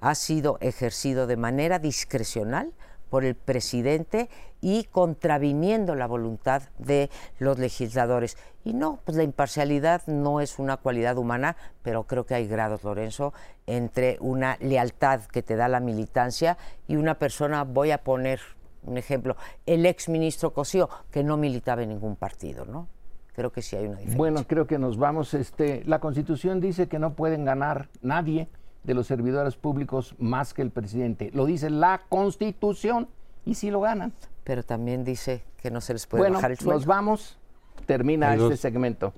ha 0.00 0.14
sido 0.14 0.58
ejercido 0.60 1.26
de 1.26 1.36
manera 1.36 1.78
discrecional 1.78 2.72
por 3.12 3.26
el 3.26 3.34
presidente 3.34 4.30
y 4.62 4.84
contraviniendo 4.84 5.94
la 5.94 6.06
voluntad 6.06 6.62
de 6.78 7.10
los 7.38 7.58
legisladores. 7.58 8.38
Y 8.64 8.72
no, 8.72 9.00
pues 9.04 9.18
la 9.18 9.22
imparcialidad 9.22 10.00
no 10.06 10.40
es 10.40 10.58
una 10.58 10.78
cualidad 10.78 11.18
humana, 11.18 11.58
pero 11.82 12.04
creo 12.04 12.24
que 12.24 12.34
hay 12.34 12.48
grados, 12.48 12.84
Lorenzo, 12.84 13.34
entre 13.66 14.16
una 14.20 14.56
lealtad 14.60 15.24
que 15.24 15.42
te 15.42 15.56
da 15.56 15.68
la 15.68 15.78
militancia 15.78 16.56
y 16.88 16.96
una 16.96 17.18
persona, 17.18 17.64
voy 17.64 17.90
a 17.90 17.98
poner 17.98 18.40
un 18.82 18.96
ejemplo, 18.96 19.36
el 19.66 19.84
ex 19.84 20.08
ministro 20.08 20.54
Cosío, 20.54 20.88
que 21.10 21.22
no 21.22 21.36
militaba 21.36 21.82
en 21.82 21.90
ningún 21.90 22.16
partido, 22.16 22.64
¿no? 22.64 22.88
Creo 23.34 23.52
que 23.52 23.60
sí 23.60 23.76
hay 23.76 23.82
una 23.84 23.98
diferencia. 23.98 24.16
Bueno, 24.16 24.44
creo 24.46 24.66
que 24.66 24.78
nos 24.78 24.96
vamos. 24.96 25.34
Este, 25.34 25.84
la 25.84 25.98
Constitución 25.98 26.60
dice 26.62 26.88
que 26.88 26.98
no 26.98 27.12
pueden 27.12 27.44
ganar 27.44 27.90
nadie 28.00 28.48
de 28.84 28.94
los 28.94 29.06
servidores 29.06 29.56
públicos 29.56 30.14
más 30.18 30.54
que 30.54 30.62
el 30.62 30.70
presidente. 30.70 31.30
Lo 31.34 31.46
dice 31.46 31.70
la 31.70 32.02
Constitución 32.08 33.08
y 33.44 33.54
sí 33.54 33.70
lo 33.70 33.80
ganan. 33.80 34.12
Pero 34.44 34.62
también 34.62 35.04
dice 35.04 35.44
que 35.60 35.70
no 35.70 35.80
se 35.80 35.92
les 35.92 36.06
puede 36.06 36.30
bajar 36.30 36.50
el 36.50 36.58
sueldo. 36.58 36.74
Nos 36.74 36.86
vamos. 36.86 37.38
Termina 37.86 38.34
este 38.34 38.56
segmento. 38.56 39.12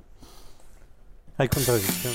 Hay 1.36 1.48
contradicción. 1.48 2.12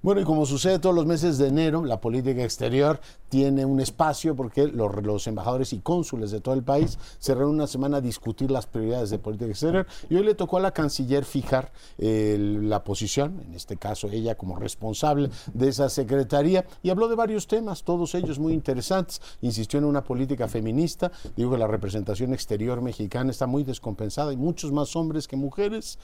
Bueno, 0.00 0.20
y 0.20 0.24
como 0.24 0.46
sucede 0.46 0.78
todos 0.78 0.94
los 0.94 1.06
meses 1.06 1.38
de 1.38 1.48
enero, 1.48 1.84
la 1.84 2.00
política 2.00 2.44
exterior 2.44 3.00
tiene 3.28 3.64
un 3.64 3.80
espacio 3.80 4.36
porque 4.36 4.68
los, 4.68 5.26
embajadores 5.26 5.72
y 5.72 5.80
cónsules 5.80 6.30
de 6.30 6.40
todo 6.40 6.54
el 6.54 6.62
país 6.62 6.98
se 7.18 7.34
reúnen 7.34 7.56
una 7.56 7.66
semana 7.66 7.96
a 7.96 8.00
discutir 8.00 8.48
las 8.48 8.66
prioridades 8.66 9.10
de 9.10 9.18
política 9.18 9.50
exterior 9.50 9.88
y 10.08 10.14
hoy 10.14 10.22
le 10.22 10.36
tocó 10.36 10.58
a 10.58 10.60
la 10.60 10.70
canciller 10.70 11.24
fijar 11.24 11.72
la 11.98 12.84
posición, 12.84 13.42
en 13.44 13.54
este 13.54 13.76
caso 13.76 14.08
ella 14.08 14.36
como 14.36 14.56
responsable 14.56 15.30
de 15.52 15.68
esa 15.68 15.88
secretaría, 15.88 16.64
y 16.82 16.90
habló 16.90 17.08
de 17.08 17.16
varios 17.16 17.48
temas, 17.48 17.82
todos 17.82 18.14
ellos 18.14 18.38
muy 18.38 18.52
interesantes. 18.52 19.20
Insistió 19.42 19.80
en 19.80 19.84
una 19.84 20.04
política 20.04 20.46
feminista, 20.46 21.10
dijo 21.36 21.50
que 21.50 21.58
la 21.58 21.66
representación 21.66 22.32
exterior 22.32 22.80
mexicana 22.82 23.32
está 23.32 23.48
muy 23.48 23.64
descompensada, 23.64 24.30
hay 24.30 24.36
muchos 24.36 24.70
más 24.70 24.94
hombres 24.94 25.26
que 25.26 25.36
mujeres, 25.36 25.98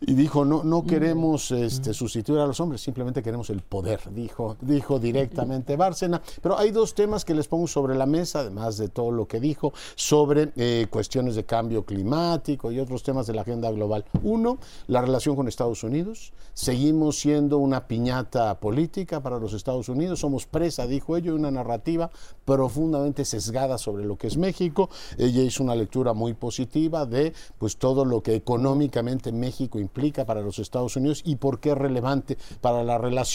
y 0.00 0.14
dijo, 0.14 0.44
no, 0.44 0.62
no 0.62 0.84
queremos 0.84 1.50
este, 1.50 1.92
sustituir 1.94 2.38
a 2.38 2.46
los 2.46 2.60
hombres, 2.60 2.80
simplemente 2.80 3.22
queremos 3.22 3.39
el 3.48 3.62
poder, 3.62 4.00
dijo, 4.12 4.56
dijo 4.60 4.98
directamente 4.98 5.76
Bárcena. 5.76 6.20
Pero 6.42 6.58
hay 6.58 6.70
dos 6.70 6.94
temas 6.94 7.24
que 7.24 7.34
les 7.34 7.48
pongo 7.48 7.66
sobre 7.66 7.94
la 7.94 8.06
mesa, 8.06 8.40
además 8.40 8.76
de 8.76 8.88
todo 8.88 9.10
lo 9.10 9.26
que 9.26 9.40
dijo, 9.40 9.72
sobre 9.94 10.52
eh, 10.56 10.86
cuestiones 10.90 11.36
de 11.36 11.44
cambio 11.44 11.84
climático 11.84 12.70
y 12.70 12.80
otros 12.80 13.02
temas 13.02 13.26
de 13.26 13.34
la 13.34 13.42
agenda 13.42 13.70
global. 13.70 14.04
Uno, 14.22 14.58
la 14.88 15.00
relación 15.00 15.36
con 15.36 15.48
Estados 15.48 15.82
Unidos. 15.84 16.32
Seguimos 16.52 17.18
siendo 17.18 17.58
una 17.58 17.86
piñata 17.86 18.58
política 18.60 19.22
para 19.22 19.38
los 19.38 19.54
Estados 19.54 19.88
Unidos. 19.88 20.20
Somos 20.20 20.46
presa, 20.46 20.86
dijo 20.86 21.16
ella, 21.16 21.30
de 21.30 21.36
una 21.36 21.50
narrativa 21.50 22.10
profundamente 22.44 23.24
sesgada 23.24 23.78
sobre 23.78 24.04
lo 24.04 24.16
que 24.16 24.26
es 24.26 24.36
México. 24.36 24.90
Ella 25.16 25.42
hizo 25.42 25.62
una 25.62 25.74
lectura 25.74 26.12
muy 26.12 26.34
positiva 26.34 27.06
de 27.06 27.32
pues 27.58 27.76
todo 27.76 28.04
lo 28.04 28.22
que 28.22 28.34
económicamente 28.34 29.32
México 29.32 29.78
implica 29.78 30.24
para 30.24 30.40
los 30.40 30.58
Estados 30.58 30.96
Unidos 30.96 31.22
y 31.24 31.36
por 31.36 31.60
qué 31.60 31.70
es 31.70 31.78
relevante 31.78 32.36
para 32.60 32.82
la 32.82 32.98
relación 32.98 33.29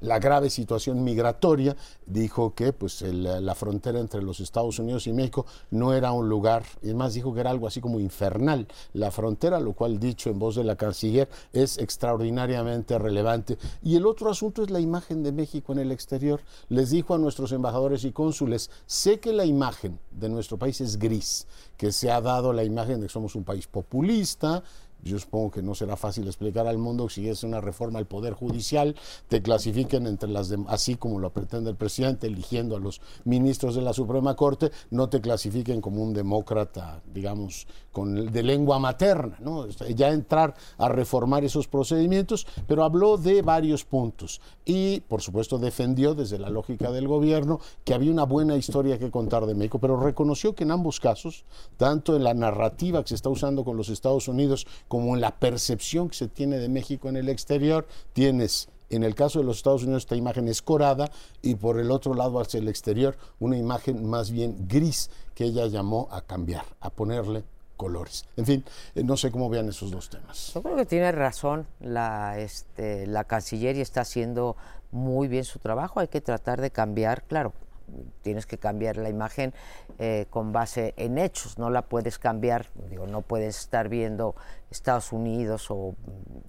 la 0.00 0.18
grave 0.18 0.48
situación 0.48 1.04
migratoria, 1.04 1.76
dijo 2.06 2.54
que 2.54 2.72
pues 2.72 3.02
la 3.02 3.54
frontera 3.54 4.00
entre 4.00 4.22
los 4.22 4.40
Estados 4.40 4.78
Unidos 4.78 5.06
y 5.06 5.12
México 5.12 5.44
no 5.70 5.92
era 5.92 6.12
un 6.12 6.28
lugar, 6.28 6.64
y 6.82 6.94
más 6.94 7.14
dijo 7.14 7.34
que 7.34 7.40
era 7.40 7.50
algo 7.50 7.66
así 7.66 7.80
como 7.80 8.00
infernal 8.00 8.66
la 8.94 9.10
frontera, 9.10 9.60
lo 9.60 9.74
cual 9.74 10.00
dicho 10.00 10.30
en 10.30 10.38
voz 10.38 10.56
de 10.56 10.64
la 10.64 10.76
canciller 10.76 11.28
es 11.52 11.78
extraordinariamente 11.78 12.98
relevante. 12.98 13.58
Y 13.82 13.96
el 13.96 14.06
otro 14.06 14.30
asunto 14.30 14.62
es 14.62 14.70
la 14.70 14.80
imagen 14.80 15.22
de 15.22 15.32
México 15.32 15.72
en 15.72 15.80
el 15.80 15.92
exterior. 15.92 16.40
Les 16.68 16.90
dijo 16.90 17.14
a 17.14 17.18
nuestros 17.18 17.52
embajadores 17.52 18.04
y 18.04 18.12
cónsules, 18.12 18.70
sé 18.86 19.20
que 19.20 19.32
la 19.32 19.44
imagen 19.44 19.98
de 20.10 20.28
nuestro 20.30 20.56
país 20.56 20.80
es 20.80 20.98
gris, 20.98 21.46
que 21.76 21.92
se 21.92 22.10
ha 22.10 22.20
dado 22.20 22.52
la 22.52 22.64
imagen 22.64 23.00
de 23.00 23.06
que 23.06 23.12
somos 23.12 23.34
un 23.34 23.44
país 23.44 23.66
populista, 23.66 24.62
yo 25.02 25.18
supongo 25.18 25.50
que 25.50 25.62
no 25.62 25.74
será 25.74 25.96
fácil 25.96 26.26
explicar 26.26 26.66
al 26.66 26.78
mundo 26.78 27.08
si 27.08 27.28
es 27.28 27.42
una 27.44 27.60
reforma 27.60 27.98
al 27.98 28.06
Poder 28.06 28.34
Judicial, 28.34 28.96
te 29.28 29.42
clasifiquen 29.42 30.06
entre 30.06 30.28
las 30.28 30.52
así 30.68 30.96
como 30.96 31.18
lo 31.18 31.30
pretende 31.30 31.70
el 31.70 31.76
presidente, 31.76 32.26
eligiendo 32.26 32.76
a 32.76 32.80
los 32.80 33.00
ministros 33.24 33.74
de 33.74 33.82
la 33.82 33.92
Suprema 33.92 34.36
Corte, 34.36 34.70
no 34.90 35.08
te 35.08 35.20
clasifiquen 35.20 35.80
como 35.80 36.02
un 36.02 36.12
demócrata, 36.12 37.02
digamos, 37.12 37.66
con 37.92 38.32
de 38.32 38.42
lengua 38.42 38.78
materna, 38.78 39.36
¿no? 39.40 39.66
Ya 39.68 40.10
entrar 40.10 40.54
a 40.78 40.88
reformar 40.88 41.44
esos 41.44 41.66
procedimientos, 41.66 42.46
pero 42.66 42.84
habló 42.84 43.16
de 43.16 43.42
varios 43.42 43.84
puntos 43.84 44.40
y, 44.64 45.00
por 45.00 45.22
supuesto, 45.22 45.58
defendió 45.58 46.14
desde 46.14 46.38
la 46.38 46.50
lógica 46.50 46.90
del 46.92 47.08
gobierno 47.08 47.60
que 47.84 47.94
había 47.94 48.12
una 48.12 48.24
buena 48.24 48.56
historia 48.56 48.98
que 48.98 49.10
contar 49.10 49.46
de 49.46 49.54
México, 49.54 49.78
pero 49.78 49.98
reconoció 49.98 50.54
que 50.54 50.64
en 50.64 50.70
ambos 50.70 51.00
casos, 51.00 51.44
tanto 51.76 52.14
en 52.16 52.24
la 52.24 52.34
narrativa 52.34 53.02
que 53.02 53.08
se 53.08 53.14
está 53.14 53.28
usando 53.28 53.64
con 53.64 53.76
los 53.76 53.88
Estados 53.88 54.28
Unidos 54.28 54.66
como 54.90 55.14
en 55.14 55.20
la 55.20 55.30
percepción 55.36 56.08
que 56.08 56.16
se 56.16 56.26
tiene 56.26 56.58
de 56.58 56.68
México 56.68 57.08
en 57.08 57.16
el 57.16 57.28
exterior, 57.28 57.86
tienes 58.12 58.68
en 58.90 59.04
el 59.04 59.14
caso 59.14 59.38
de 59.38 59.44
los 59.44 59.58
Estados 59.58 59.84
Unidos 59.84 60.02
esta 60.02 60.16
imagen 60.16 60.48
escorada 60.48 61.12
y 61.42 61.54
por 61.54 61.78
el 61.78 61.92
otro 61.92 62.12
lado 62.12 62.40
hacia 62.40 62.58
el 62.58 62.66
exterior 62.66 63.16
una 63.38 63.56
imagen 63.56 64.04
más 64.04 64.32
bien 64.32 64.66
gris 64.66 65.08
que 65.36 65.44
ella 65.44 65.68
llamó 65.68 66.08
a 66.10 66.22
cambiar, 66.22 66.64
a 66.80 66.90
ponerle 66.90 67.44
colores. 67.76 68.24
En 68.36 68.46
fin, 68.46 68.64
eh, 68.96 69.04
no 69.04 69.16
sé 69.16 69.30
cómo 69.30 69.48
vean 69.48 69.68
esos 69.68 69.92
dos 69.92 70.10
temas. 70.10 70.50
Yo 70.54 70.60
creo 70.60 70.74
que 70.74 70.86
tiene 70.86 71.12
razón 71.12 71.68
la, 71.78 72.40
este, 72.40 73.06
la 73.06 73.22
Cancillería 73.22 73.84
está 73.84 74.00
haciendo 74.00 74.56
muy 74.90 75.28
bien 75.28 75.44
su 75.44 75.60
trabajo, 75.60 76.00
hay 76.00 76.08
que 76.08 76.20
tratar 76.20 76.60
de 76.60 76.72
cambiar, 76.72 77.22
claro, 77.22 77.52
tienes 78.22 78.46
que 78.46 78.58
cambiar 78.58 78.96
la 78.96 79.08
imagen 79.08 79.52
eh, 79.98 80.26
con 80.30 80.52
base 80.52 80.94
en 80.96 81.18
hechos, 81.18 81.58
no 81.58 81.70
la 81.70 81.82
puedes 81.82 82.18
cambiar, 82.18 82.66
digo, 82.88 83.06
no 83.06 83.22
puedes 83.22 83.58
estar 83.58 83.88
viendo 83.88 84.34
Estados 84.70 85.12
Unidos 85.12 85.66
o 85.70 85.94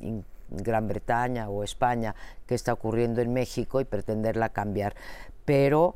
mm, 0.01 0.19
Gran 0.51 0.87
Bretaña 0.87 1.49
o 1.49 1.63
España 1.63 2.15
qué 2.45 2.55
está 2.55 2.73
ocurriendo 2.73 3.21
en 3.21 3.33
México 3.33 3.79
y 3.79 3.85
pretenderla 3.85 4.49
cambiar. 4.49 4.95
Pero 5.45 5.95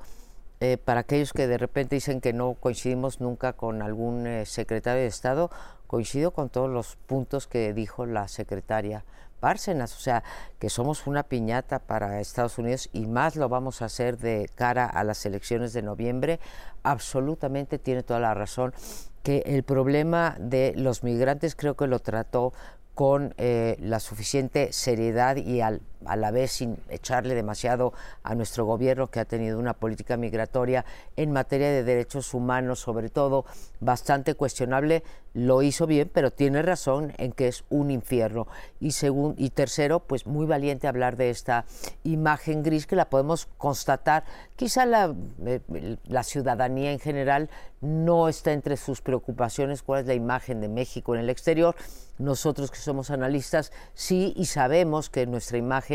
eh, 0.61 0.77
para 0.77 1.01
aquellos 1.01 1.33
que 1.33 1.47
de 1.47 1.57
repente 1.57 1.95
dicen 1.95 2.21
que 2.21 2.31
no 2.31 2.53
coincidimos 2.53 3.19
nunca 3.19 3.53
con 3.53 3.81
algún 3.81 4.25
eh, 4.25 4.45
secretario 4.45 5.01
de 5.01 5.07
Estado, 5.07 5.49
coincido 5.87 6.31
con 6.31 6.49
todos 6.49 6.69
los 6.69 6.95
puntos 6.95 7.47
que 7.47 7.73
dijo 7.73 8.05
la 8.05 8.27
secretaria 8.27 9.03
Bárcenas, 9.45 9.95
o 9.95 9.99
sea, 9.99 10.23
que 10.57 10.71
somos 10.71 11.05
una 11.05 11.21
piñata 11.21 11.77
para 11.77 12.19
Estados 12.19 12.57
Unidos 12.57 12.89
y 12.93 13.05
más 13.05 13.35
lo 13.35 13.47
vamos 13.47 13.83
a 13.83 13.85
hacer 13.85 14.17
de 14.17 14.49
cara 14.55 14.87
a 14.87 15.03
las 15.03 15.23
elecciones 15.23 15.71
de 15.71 15.83
noviembre, 15.83 16.39
absolutamente 16.81 17.77
tiene 17.77 18.01
toda 18.01 18.19
la 18.19 18.33
razón 18.33 18.73
que 19.21 19.43
el 19.45 19.61
problema 19.61 20.35
de 20.39 20.73
los 20.75 21.03
migrantes 21.03 21.55
creo 21.55 21.75
que 21.75 21.85
lo 21.85 21.99
trató 21.99 22.53
con 22.95 23.35
eh, 23.37 23.75
la 23.79 23.99
suficiente 23.99 24.73
seriedad 24.73 25.35
y 25.35 25.61
al 25.61 25.81
a 26.05 26.15
la 26.15 26.31
vez 26.31 26.51
sin 26.51 26.77
echarle 26.89 27.35
demasiado 27.35 27.93
a 28.23 28.35
nuestro 28.35 28.65
gobierno 28.65 29.07
que 29.07 29.19
ha 29.19 29.25
tenido 29.25 29.59
una 29.59 29.73
política 29.73 30.17
migratoria 30.17 30.85
en 31.15 31.31
materia 31.31 31.69
de 31.69 31.83
derechos 31.83 32.33
humanos, 32.33 32.79
sobre 32.79 33.09
todo 33.09 33.45
bastante 33.79 34.35
cuestionable, 34.35 35.03
lo 35.33 35.61
hizo 35.61 35.85
bien, 35.85 36.09
pero 36.13 36.31
tiene 36.31 36.61
razón 36.61 37.13
en 37.17 37.33
que 37.33 37.49
es 37.49 37.65
un 37.69 37.91
infierno. 37.91 38.47
Y, 38.79 38.93
y 39.37 39.49
tercero, 39.49 39.99
pues 39.99 40.25
muy 40.25 40.45
valiente 40.45 40.87
hablar 40.87 41.17
de 41.17 41.29
esta 41.29 41.65
imagen 42.03 42.63
gris 42.63 42.87
que 42.87 42.95
la 42.95 43.09
podemos 43.09 43.47
constatar. 43.57 44.23
Quizá 44.55 44.85
la, 44.85 45.13
eh, 45.45 45.97
la 46.05 46.23
ciudadanía 46.23 46.91
en 46.91 46.99
general 46.99 47.49
no 47.81 48.29
está 48.29 48.51
entre 48.51 48.77
sus 48.77 49.01
preocupaciones 49.01 49.83
cuál 49.83 50.01
es 50.01 50.07
la 50.07 50.13
imagen 50.13 50.61
de 50.61 50.69
México 50.69 51.13
en 51.13 51.21
el 51.21 51.29
exterior. 51.29 51.75
Nosotros 52.17 52.71
que 52.71 52.77
somos 52.77 53.11
analistas 53.11 53.71
sí 53.93 54.33
y 54.37 54.45
sabemos 54.45 55.09
que 55.09 55.27
nuestra 55.27 55.57
imagen 55.57 55.94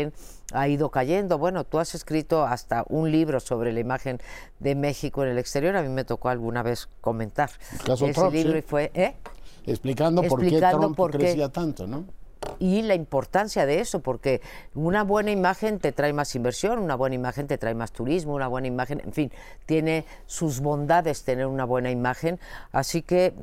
ha 0.53 0.67
ido 0.67 0.89
cayendo. 0.89 1.37
Bueno, 1.37 1.63
tú 1.63 1.79
has 1.79 1.95
escrito 1.95 2.43
hasta 2.43 2.83
un 2.89 3.11
libro 3.11 3.39
sobre 3.39 3.71
la 3.71 3.79
imagen 3.79 4.19
de 4.59 4.75
México 4.75 5.23
en 5.23 5.29
el 5.29 5.37
exterior. 5.37 5.75
A 5.75 5.83
mí 5.83 5.89
me 5.89 6.03
tocó 6.03 6.29
alguna 6.29 6.63
vez 6.63 6.87
comentar 7.01 7.49
ese 7.83 8.31
libro 8.31 8.57
y 8.57 8.61
fue, 8.61 8.91
¿eh? 8.93 9.15
Explicando, 9.65 10.23
por 10.23 10.41
qué 10.41 10.59
Trump 10.59 10.99
crecía 11.11 11.49
tanto, 11.49 11.87
¿no? 11.87 12.05
Y 12.59 12.81
la 12.81 12.95
importancia 12.95 13.65
de 13.65 13.79
eso, 13.79 14.01
porque 14.01 14.41
una 14.73 15.03
buena 15.03 15.31
imagen 15.31 15.79
te 15.79 15.91
trae 15.91 16.13
más 16.13 16.35
inversión, 16.35 16.79
una 16.79 16.95
buena 16.95 17.15
imagen 17.15 17.47
te 17.47 17.57
trae 17.57 17.73
más 17.73 17.91
turismo, 17.91 18.33
una 18.33 18.47
buena 18.47 18.67
imagen, 18.67 19.01
en 19.03 19.13
fin, 19.13 19.31
tiene 19.65 20.05
sus 20.25 20.59
bondades 20.59 21.23
tener 21.23 21.47
una 21.47 21.65
buena 21.65 21.91
imagen. 21.91 22.39
Así 22.71 23.01
que 23.01 23.33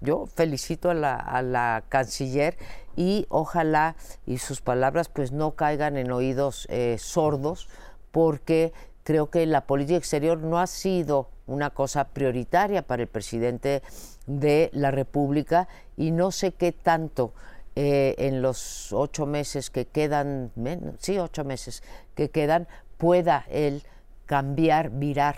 yo 0.00 0.26
felicito 0.26 0.90
a 0.90 0.94
la, 0.94 1.84
canciller 1.88 2.56
y 2.96 3.26
ojalá 3.28 3.96
y 4.26 4.38
sus 4.38 4.60
palabras 4.60 5.08
pues 5.08 5.32
no 5.32 5.52
caigan 5.52 5.96
en 5.96 6.10
oídos 6.10 6.66
eh, 6.70 6.96
sordos 6.98 7.68
porque 8.10 8.72
creo 9.04 9.30
que 9.30 9.46
la 9.46 9.62
política 9.62 9.98
exterior 9.98 10.38
no 10.38 10.58
ha 10.58 10.66
sido 10.66 11.28
una 11.46 11.70
cosa 11.70 12.04
prioritaria 12.08 12.82
para 12.82 13.02
el 13.02 13.08
presidente 13.08 13.82
de 14.26 14.70
la 14.72 14.90
República 14.90 15.68
y 15.96 16.10
no 16.10 16.30
sé 16.30 16.52
qué 16.52 16.72
tanto 16.72 17.32
eh, 17.80 18.16
en 18.26 18.42
los 18.42 18.92
ocho 18.92 19.24
meses 19.24 19.70
que 19.70 19.86
quedan, 19.86 20.50
sí, 20.98 21.16
ocho 21.16 21.44
meses 21.44 21.84
que 22.16 22.28
quedan, 22.28 22.66
pueda 22.96 23.44
él 23.48 23.84
cambiar, 24.26 24.90
virar 24.90 25.36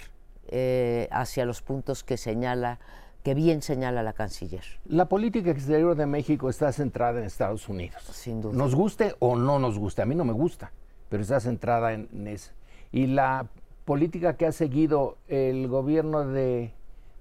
eh, 0.49 1.07
hacia 1.11 1.45
los 1.45 1.61
puntos 1.61 2.03
que 2.03 2.17
señala 2.17 2.79
que 3.23 3.35
bien 3.35 3.61
señala 3.61 4.03
la 4.03 4.15
canciller. 4.15 4.65
La 4.87 5.05
política 5.05 5.51
exterior 5.51 5.95
de 5.95 6.07
México 6.07 6.49
está 6.49 6.73
centrada 6.73 7.19
en 7.19 7.27
Estados 7.27 7.69
Unidos. 7.69 8.03
Sin 8.11 8.41
duda. 8.41 8.57
Nos 8.57 8.75
guste 8.75 9.17
o 9.19 9.37
no 9.37 9.59
nos 9.59 9.79
guste, 9.79 10.01
a 10.01 10.07
mí 10.07 10.15
no 10.15 10.25
me 10.25 10.33
gusta, 10.33 10.73
pero 11.11 11.23
está 11.23 11.41
centrada 11.41 11.93
en, 11.93 12.27
eso. 12.27 12.53
Y 12.91 13.07
la 13.07 13.49
política 13.85 14.39
que 14.39 14.47
ha 14.47 14.53
seguido 14.53 15.19
el 15.29 15.69
gobierno 15.69 16.27
de 16.27 16.73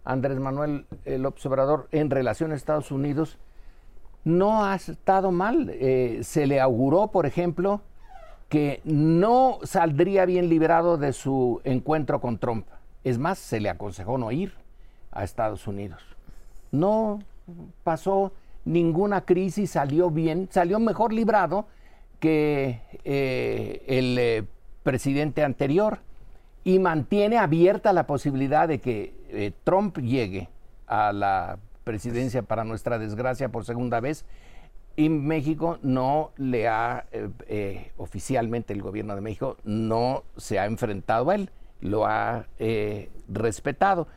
Andrés 0.06 0.40
Manuel 0.40 0.86
López 1.06 1.46
Obrador 1.46 1.90
en 1.92 2.10
relación 2.10 2.54
a 2.54 2.56
Estados 2.56 2.90
Unidos 2.90 3.38
no 4.24 4.64
ha 4.64 4.76
estado 4.76 5.32
mal. 5.32 5.70
Eh, 5.74 6.20
se 6.24 6.48
le 6.48 6.60
auguró, 6.60 7.08
por 7.08 7.26
ejemplo, 7.26 7.82
que 8.48 8.82
no 8.84 9.60
saldría 9.64 10.26
bien 10.26 10.50
liberado 10.50 10.98
de 10.98 11.14
su 11.14 11.62
encuentro 11.64 12.20
con 12.20 12.38
Trump. 12.38 12.68
Es 13.04 13.18
más, 13.18 13.38
se 13.38 13.60
le 13.60 13.70
aconsejó 13.70 14.18
no 14.18 14.32
ir 14.32 14.54
a 15.12 15.24
Estados 15.24 15.68
Unidos. 15.68 16.02
No 16.72 17.20
pasó 17.84 18.34
ninguna 18.66 19.22
crisis, 19.22 19.72
salió 19.72 20.10
bien, 20.10 20.50
salió 20.52 20.80
mejor 20.80 21.14
librado 21.14 21.68
que 22.20 22.82
eh, 23.06 23.84
el 23.88 24.18
eh, 24.20 24.44
presidente 24.84 25.44
anterior 25.44 26.00
y 26.64 26.78
mantiene 26.80 27.38
abierta 27.38 27.94
la 27.94 28.06
posibilidad 28.06 28.68
de 28.68 28.80
que 28.80 29.54
Trump 29.64 29.98
llegue 30.00 30.50
a 30.88 31.14
la 31.14 31.58
presidencia 31.90 32.44
para 32.44 32.64
nuestra 32.64 33.00
desgracia 33.00 33.50
por 33.50 33.66
segunda 33.66 34.00
vez 34.00 34.24
y 34.96 35.10
México 35.10 35.80
no 35.82 36.30
le 36.38 36.68
ha, 36.68 37.08
oficialmente 37.98 38.74
el 38.74 38.84
gobierno 38.84 39.16
de 39.16 39.22
México 39.22 39.58
no 39.64 40.24
se 40.38 40.60
ha 40.60 40.68
enfrentado 40.68 41.32
a 41.32 41.36
él, 41.36 41.50
lo 41.82 42.06
ha 42.06 42.46
respetado. 43.28 44.08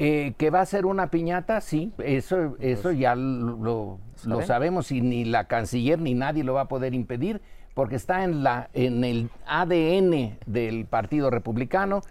Eh, 0.00 0.34
que 0.38 0.50
va 0.50 0.60
a 0.60 0.66
ser 0.66 0.86
una 0.86 1.10
piñata, 1.10 1.60
sí, 1.60 1.92
eso, 1.98 2.56
eso 2.60 2.82
pues, 2.82 2.98
ya 2.98 3.16
lo, 3.16 3.98
sabemos 4.46 4.92
y 4.92 5.00
ni 5.00 5.24
la 5.24 5.48
canciller 5.48 5.98
ni 5.98 6.14
nadie 6.14 6.44
lo 6.44 6.54
va 6.54 6.62
a 6.62 6.68
poder 6.68 6.94
impedir 6.94 7.40
porque 7.74 7.96
está 7.96 8.22
en, 8.22 8.44
la, 8.44 8.70
en 8.74 9.02
el 9.02 9.28
ADN 9.46 10.38
del 10.46 10.86
Partido 10.86 11.30
Republicano 11.30 12.02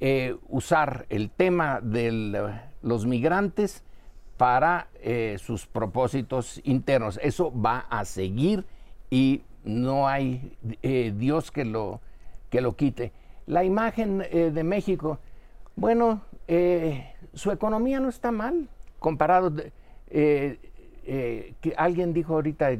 eh, 0.00 0.36
usar 0.48 1.04
el 1.10 1.28
tema 1.28 1.80
de 1.82 2.50
los 2.80 3.04
migrantes 3.04 3.84
para 4.36 4.88
eh, 5.00 5.36
sus 5.38 5.66
propósitos 5.66 6.60
internos. 6.64 7.18
Eso 7.22 7.52
va 7.58 7.86
a 7.90 8.04
seguir 8.04 8.64
y 9.10 9.42
no 9.64 10.08
hay 10.08 10.56
Dios 10.82 11.50
que 11.50 11.64
lo, 11.64 12.00
que 12.50 12.60
lo 12.60 12.76
quite. 12.76 13.12
La 13.46 13.64
imagen 13.64 14.18
de 14.18 14.64
México, 14.64 15.18
bueno, 15.76 16.22
su 17.32 17.50
economía 17.50 18.00
no 18.00 18.08
está 18.08 18.30
mal 18.30 18.68
comparado. 18.98 19.52
Eh, 20.08 20.58
eh, 21.06 21.54
que 21.60 21.74
alguien 21.76 22.14
dijo 22.14 22.34
ahorita 22.34 22.70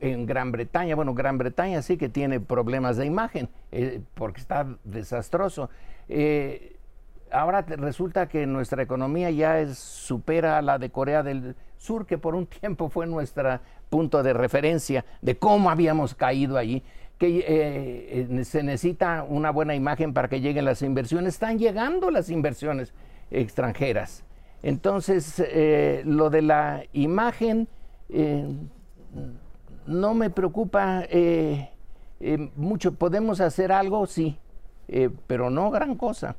en 0.00 0.26
Gran 0.26 0.52
Bretaña, 0.52 0.94
bueno, 0.94 1.14
Gran 1.14 1.38
Bretaña 1.38 1.80
sí 1.80 1.96
que 1.96 2.10
tiene 2.10 2.40
problemas 2.40 2.98
de 2.98 3.06
imagen 3.06 3.48
eh, 3.72 4.02
porque 4.14 4.40
está 4.40 4.66
desastroso. 4.84 5.70
Ahora 7.30 7.62
resulta 7.62 8.28
que 8.28 8.46
nuestra 8.46 8.82
economía 8.82 9.30
ya 9.30 9.74
supera 9.74 10.58
a 10.58 10.62
la 10.62 10.78
de 10.78 10.90
Corea 10.90 11.22
del 11.22 11.56
Sur, 11.76 12.06
que 12.06 12.18
por 12.18 12.34
un 12.34 12.46
tiempo 12.60 12.88
fue 12.88 13.06
nuestro 13.06 13.60
punto 13.88 14.22
de 14.22 14.32
referencia 14.32 15.04
de 15.22 15.36
cómo 15.38 15.70
habíamos 15.70 16.14
caído 16.14 16.56
allí 16.56 16.82
que 17.18 18.26
se 18.44 18.62
necesita 18.62 19.24
una 19.26 19.50
buena 19.50 19.74
imagen 19.74 20.12
para 20.12 20.28
que 20.28 20.42
lleguen 20.42 20.66
las 20.66 20.82
inversiones. 20.82 21.34
Están 21.34 21.58
llegando 21.58 22.10
las 22.10 22.28
inversiones 22.28 22.92
extranjeras. 23.30 24.22
Entonces, 24.62 25.42
eh, 25.46 26.02
lo 26.04 26.28
de 26.28 26.42
la 26.42 26.82
imagen, 26.92 27.68
eh, 28.10 28.44
no 29.86 30.14
me 30.14 30.30
preocupa 30.30 31.04
eh, 31.08 31.70
eh, 32.20 32.50
mucho. 32.56 32.92
¿Podemos 32.92 33.40
hacer 33.40 33.72
algo? 33.72 34.06
Sí, 34.06 34.38
eh, 34.88 35.10
pero 35.26 35.50
no 35.50 35.70
gran 35.70 35.94
cosa. 35.94 36.36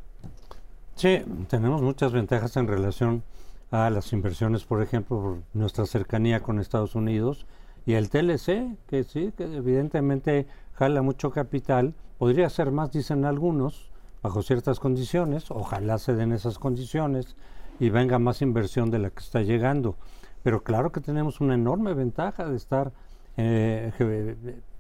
Sí, 0.98 1.22
tenemos 1.48 1.84
muchas 1.84 2.12
ventajas 2.12 2.58
en 2.58 2.68
relación 2.68 3.22
a 3.70 3.92
las 3.92 4.14
inversiones, 4.14 4.64
por 4.66 4.82
ejemplo, 4.82 5.22
por 5.22 5.38
nuestra 5.54 5.86
cercanía 5.86 6.40
con 6.40 6.58
Estados 6.58 6.96
Unidos 6.96 7.46
y 7.86 7.94
el 7.94 8.10
TLC, 8.10 8.76
que 8.88 9.04
sí, 9.04 9.32
que 9.38 9.44
evidentemente 9.44 10.48
jala 10.74 11.04
mucho 11.04 11.30
capital, 11.30 11.94
podría 12.18 12.50
ser 12.50 12.72
más, 12.72 12.92
dicen 12.92 13.26
algunos, 13.26 13.92
bajo 14.24 14.42
ciertas 14.42 14.80
condiciones, 14.80 15.52
ojalá 15.52 16.00
se 16.00 16.16
den 16.16 16.32
esas 16.32 16.58
condiciones 16.58 17.36
y 17.80 17.92
venga 17.92 18.18
más 18.18 18.42
inversión 18.42 18.90
de 18.90 18.98
la 18.98 19.12
que 19.12 19.20
está 19.20 19.44
llegando. 19.44 19.98
Pero 20.42 20.64
claro 20.64 20.92
que 20.92 21.00
tenemos 21.00 21.42
una 21.42 21.54
enorme 21.54 21.94
ventaja 21.94 22.50
de 22.50 22.58
estar 22.58 22.92
eh, 23.38 23.92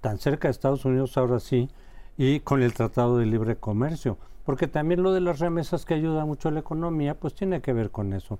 tan 0.01 0.18
cerca 0.18 0.47
de 0.47 0.53
Estados 0.53 0.84
Unidos 0.84 1.15
ahora 1.15 1.39
sí 1.39 1.70
y 2.18 2.39
con 2.39 2.63
el 2.63 2.74
Tratado 2.74 3.18
de 3.18 3.26
Libre 3.26 3.55
Comercio, 3.55 4.18
porque 4.43 4.68
también 4.68 5.03
lo 5.03 5.13
de 5.13 5.22
las 5.22 5.39
remesas 5.39 5.86
que 5.86 5.93
ayuda 5.93 6.26
mucho 6.26 6.49
a 6.49 6.51
la 6.51 6.61
economía, 6.61 7.15
pues 7.15 7.36
tiene 7.36 7.61
que 7.61 7.74
ver 7.74 7.91
con 7.91 8.13
eso. 8.13 8.39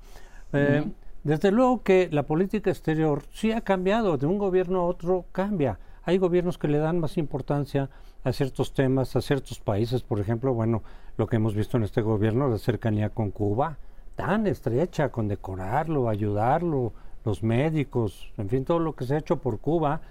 Eh, 0.54 0.84
desde 1.24 1.52
luego 1.52 1.84
que 1.84 2.10
la 2.12 2.24
política 2.24 2.70
exterior 2.70 3.24
sí 3.32 3.52
ha 3.52 3.62
cambiado, 3.62 4.18
de 4.18 4.26
un 4.26 4.38
gobierno 4.38 4.80
a 4.80 4.86
otro 4.86 5.26
cambia. 5.32 5.80
Hay 6.04 6.18
gobiernos 6.18 6.58
que 6.58 6.70
le 6.70 6.78
dan 6.78 7.00
más 7.00 7.18
importancia 7.18 7.90
a 8.24 8.32
ciertos 8.32 8.74
temas, 8.74 9.16
a 9.16 9.22
ciertos 9.22 9.60
países, 9.60 10.02
por 10.02 10.20
ejemplo, 10.20 10.54
bueno, 10.54 10.84
lo 11.18 11.28
que 11.28 11.36
hemos 11.36 11.54
visto 11.54 11.78
en 11.78 11.84
este 11.84 12.02
gobierno, 12.02 12.48
la 12.48 12.58
cercanía 12.58 13.10
con 13.10 13.32
Cuba, 13.32 13.78
tan 14.16 14.48
estrecha, 14.48 15.10
con 15.10 15.28
decorarlo, 15.28 16.10
ayudarlo, 16.10 16.94
los 17.26 17.44
médicos, 17.44 18.32
en 18.38 18.50
fin, 18.50 18.64
todo 18.64 18.80
lo 18.80 18.96
que 18.96 19.06
se 19.06 19.16
ha 19.16 19.20
hecho 19.20 19.38
por 19.38 19.60
Cuba 19.60 20.02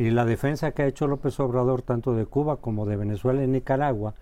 y 0.00 0.08
la 0.08 0.24
defensa 0.24 0.70
que 0.70 0.80
ha 0.80 0.86
hecho 0.86 1.06
López 1.06 1.38
Obrador 1.40 1.82
tanto 1.82 2.14
de 2.14 2.24
Cuba 2.24 2.56
como 2.56 2.86
de 2.86 2.96
Venezuela 2.96 3.44
y 3.44 3.46
Nicaragua 3.46 4.14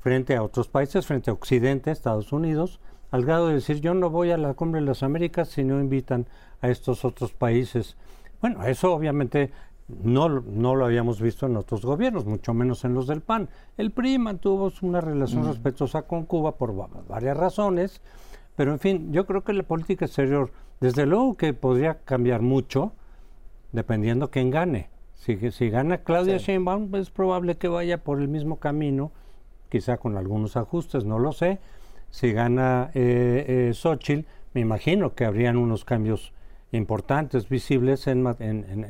frente 0.00 0.34
a 0.34 0.42
otros 0.42 0.68
países, 0.68 1.06
frente 1.06 1.28
a 1.28 1.34
Occidente, 1.34 1.90
Estados 1.90 2.32
Unidos, 2.32 2.80
al 3.10 3.26
grado 3.26 3.48
de 3.48 3.54
decir 3.56 3.82
yo 3.82 3.92
no 3.92 4.08
voy 4.08 4.30
a 4.30 4.38
la 4.38 4.54
cumbre 4.54 4.80
de 4.80 4.86
las 4.86 5.02
Américas 5.02 5.50
si 5.50 5.64
no 5.64 5.80
invitan 5.80 6.24
a 6.62 6.70
estos 6.70 7.04
otros 7.04 7.34
países. 7.34 7.94
Bueno, 8.40 8.64
eso 8.64 8.90
obviamente 8.94 9.50
no, 10.02 10.30
no 10.30 10.74
lo 10.74 10.86
habíamos 10.86 11.20
visto 11.20 11.44
en 11.44 11.58
otros 11.58 11.84
gobiernos, 11.84 12.24
mucho 12.24 12.54
menos 12.54 12.86
en 12.86 12.94
los 12.94 13.06
del 13.06 13.20
PAN. 13.20 13.50
El 13.76 13.90
PRI 13.90 14.18
mantuvo 14.18 14.72
una 14.80 15.02
relación 15.02 15.42
mm. 15.42 15.48
respetuosa 15.48 16.02
con 16.04 16.24
Cuba 16.24 16.56
por 16.56 16.74
varias 17.06 17.36
razones, 17.36 18.00
pero 18.56 18.72
en 18.72 18.78
fin, 18.78 19.12
yo 19.12 19.26
creo 19.26 19.44
que 19.44 19.52
la 19.52 19.62
política 19.62 20.06
exterior, 20.06 20.52
desde 20.80 21.04
luego 21.04 21.36
que 21.36 21.52
podría 21.52 21.98
cambiar 21.98 22.40
mucho, 22.40 22.92
dependiendo 23.72 24.30
quién 24.30 24.48
gane. 24.48 24.88
Si, 25.18 25.50
si 25.50 25.68
gana 25.68 25.98
Claudia 25.98 26.38
Sheinbaum, 26.38 26.94
es 26.94 27.10
probable 27.10 27.56
que 27.56 27.68
vaya 27.68 27.98
por 27.98 28.20
el 28.20 28.28
mismo 28.28 28.58
camino, 28.58 29.10
quizá 29.68 29.98
con 29.98 30.16
algunos 30.16 30.56
ajustes, 30.56 31.04
no 31.04 31.18
lo 31.18 31.32
sé. 31.32 31.58
Si 32.10 32.32
gana 32.32 32.90
eh, 32.94 33.44
eh, 33.68 33.74
Xochitl, 33.74 34.26
me 34.54 34.60
imagino 34.60 35.14
que 35.14 35.24
habrían 35.24 35.56
unos 35.56 35.84
cambios 35.84 36.32
importantes, 36.72 37.48
visibles 37.48 38.06
en, 38.06 38.24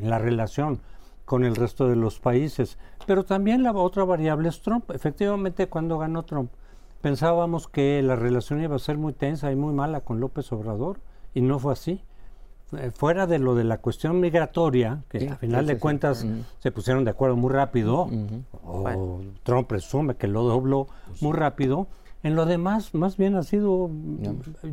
la 0.03 0.18
relación 0.18 0.81
con 1.24 1.45
el 1.45 1.57
resto 1.57 1.89
de 1.89 1.97
los 1.97 2.20
países. 2.20 2.79
Pero 3.07 3.24
también 3.24 3.62
la 3.62 3.72
otra 3.72 4.05
variable 4.05 4.51
es 4.51 4.61
Trump. 4.61 4.91
Efectivamente, 4.91 5.68
cuando 5.68 5.99
ganó 5.99 6.24
Trump, 6.24 6.53
pensábamos 7.01 7.68
que 7.68 8.03
la 8.03 8.16
relación 8.16 8.62
iba 8.62 8.76
a 8.76 8.81
ser 8.81 8.99
muy 8.99 9.14
tensa 9.14 9.51
y 9.51 9.57
muy 9.57 9.72
mala 9.72 10.03
con 10.03 10.20
López 10.20 10.53
Obrador, 10.53 11.01
y 11.35 11.41
no 11.41 11.59
fue 11.59 11.72
así. 11.72 12.03
Eh, 12.77 12.91
fuera 12.95 13.27
de 13.27 13.39
lo 13.39 13.55
de 13.55 13.64
la 13.64 13.79
cuestión 13.79 14.21
migratoria, 14.21 15.03
que 15.09 15.29
al 15.29 15.39
final 15.39 15.66
de 15.66 15.79
cuentas 15.79 16.27
se 16.59 16.71
pusieron 16.71 17.05
de 17.05 17.11
acuerdo 17.11 17.35
muy 17.37 17.51
rápido, 17.51 18.11
o 18.62 19.23
Trump 19.43 19.69
presume 19.69 20.16
que 20.16 20.27
lo 20.29 20.43
dobló 20.43 20.87
pues 21.07 21.23
muy 21.23 21.33
rápido, 21.33 21.87
en 22.23 22.35
lo 22.35 22.47
demás, 22.47 22.95
más 22.95 23.16
bien 23.16 23.37
ha 23.37 23.45
sido, 23.45 23.91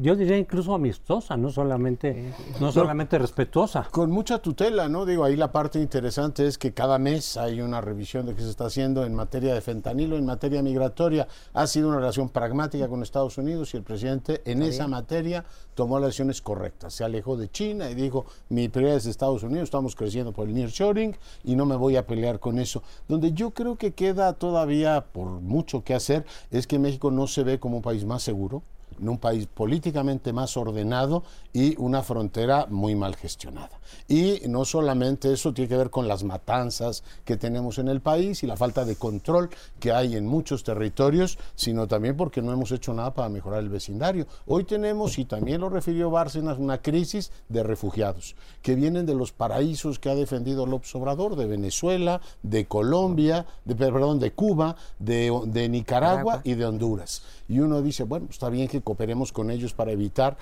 yo 0.01 0.15
diría 0.15 0.37
incluso 0.37 0.73
amistosa, 0.73 1.37
no 1.37 1.51
solamente, 1.51 2.33
no 2.59 2.71
solamente 2.71 3.19
respetuosa. 3.19 3.87
Con 3.91 4.09
mucha 4.09 4.39
tutela, 4.39 4.89
¿no? 4.89 5.05
Digo, 5.05 5.23
ahí 5.23 5.35
la 5.35 5.51
parte 5.51 5.79
interesante 5.79 6.47
es 6.47 6.57
que 6.57 6.73
cada 6.73 6.97
mes 6.97 7.37
hay 7.37 7.61
una 7.61 7.81
revisión 7.81 8.25
de 8.25 8.33
qué 8.33 8.41
se 8.41 8.49
está 8.49 8.65
haciendo 8.65 9.05
en 9.05 9.13
materia 9.13 9.53
de 9.53 9.61
fentanilo, 9.61 10.17
en 10.17 10.25
materia 10.25 10.63
migratoria. 10.63 11.27
Ha 11.53 11.67
sido 11.67 11.89
una 11.89 11.97
relación 11.97 12.29
pragmática 12.29 12.87
con 12.87 13.03
Estados 13.03 13.37
Unidos 13.37 13.73
y 13.73 13.77
el 13.77 13.83
presidente 13.83 14.41
en 14.45 14.63
esa 14.63 14.87
materia 14.87 15.45
tomó 15.75 15.99
las 15.99 16.07
decisiones 16.07 16.41
correctas. 16.41 16.93
Se 16.93 17.03
alejó 17.03 17.37
de 17.37 17.49
China 17.49 17.91
y 17.91 17.95
dijo, 17.95 18.25
mi 18.49 18.69
prioridad 18.69 18.97
es 18.97 19.05
Estados 19.05 19.43
Unidos, 19.43 19.65
estamos 19.65 19.95
creciendo 19.95 20.31
por 20.31 20.47
el 20.47 20.55
nearshoring 20.55 21.15
y 21.43 21.55
no 21.55 21.65
me 21.65 21.75
voy 21.75 21.95
a 21.95 22.07
pelear 22.07 22.39
con 22.39 22.57
eso. 22.57 22.81
Donde 23.07 23.33
yo 23.33 23.51
creo 23.51 23.75
que 23.75 23.93
queda 23.93 24.33
todavía 24.33 25.05
por 25.11 25.27
mucho 25.41 25.83
que 25.83 25.93
hacer 25.93 26.25
es 26.49 26.65
que 26.65 26.79
México 26.79 27.11
no 27.11 27.27
se 27.27 27.34
ve 27.43 27.59
como 27.59 27.77
un 27.77 27.81
país 27.81 28.05
más 28.05 28.23
seguro, 28.23 28.63
en 28.99 29.09
un 29.09 29.17
país 29.17 29.47
políticamente 29.47 30.33
más 30.33 30.55
ordenado 30.57 31.23
y 31.53 31.75
una 31.77 32.01
frontera 32.01 32.65
muy 32.69 32.95
mal 32.95 33.15
gestionada. 33.15 33.79
Y 34.07 34.41
no 34.47 34.65
solamente 34.65 35.31
eso 35.31 35.53
tiene 35.53 35.69
que 35.69 35.77
ver 35.77 35.89
con 35.89 36.07
las 36.07 36.23
matanzas 36.23 37.03
que 37.23 37.37
tenemos 37.37 37.77
en 37.77 37.87
el 37.87 38.01
país 38.01 38.43
y 38.43 38.47
la 38.47 38.57
falta 38.57 38.85
de 38.85 38.95
control 38.95 39.49
que 39.79 39.91
hay 39.91 40.15
en 40.15 40.25
muchos 40.25 40.63
territorios, 40.63 41.37
sino 41.55 41.87
también 41.87 42.15
porque 42.17 42.41
no 42.41 42.51
hemos 42.51 42.71
hecho 42.71 42.93
nada 42.93 43.13
para 43.13 43.29
mejorar 43.29 43.59
el 43.61 43.69
vecindario. 43.69 44.27
Hoy 44.47 44.63
tenemos, 44.63 45.17
y 45.17 45.25
también 45.25 45.61
lo 45.61 45.69
refirió 45.69 46.09
Bárcenas, 46.09 46.57
una 46.57 46.81
crisis 46.81 47.31
de 47.49 47.63
refugiados 47.63 48.35
que 48.61 48.75
vienen 48.75 49.05
de 49.05 49.13
los 49.13 49.31
paraísos 49.31 49.99
que 49.99 50.09
ha 50.09 50.15
defendido 50.15 50.65
López 50.65 50.93
Obrador, 50.95 51.35
de 51.35 51.45
Venezuela, 51.45 52.21
de 52.41 52.65
Colombia, 52.65 53.45
de, 53.63 53.75
perdón, 53.75 54.19
de 54.19 54.31
Cuba, 54.31 54.75
de, 54.99 55.67
Nicaragua 55.69 56.41
y 56.43 56.55
de 56.55 56.65
Honduras. 56.65 57.23
Y 57.47 57.59
uno 57.59 57.81
dice, 57.81 58.03
bueno, 58.03 58.27
está 58.29 58.49
bien 58.49 58.67
que 58.77 58.83
cooperemos 58.83 59.31
con 59.31 59.49
ellos 59.51 59.73
para 59.73 59.91
evitar, 59.91 60.37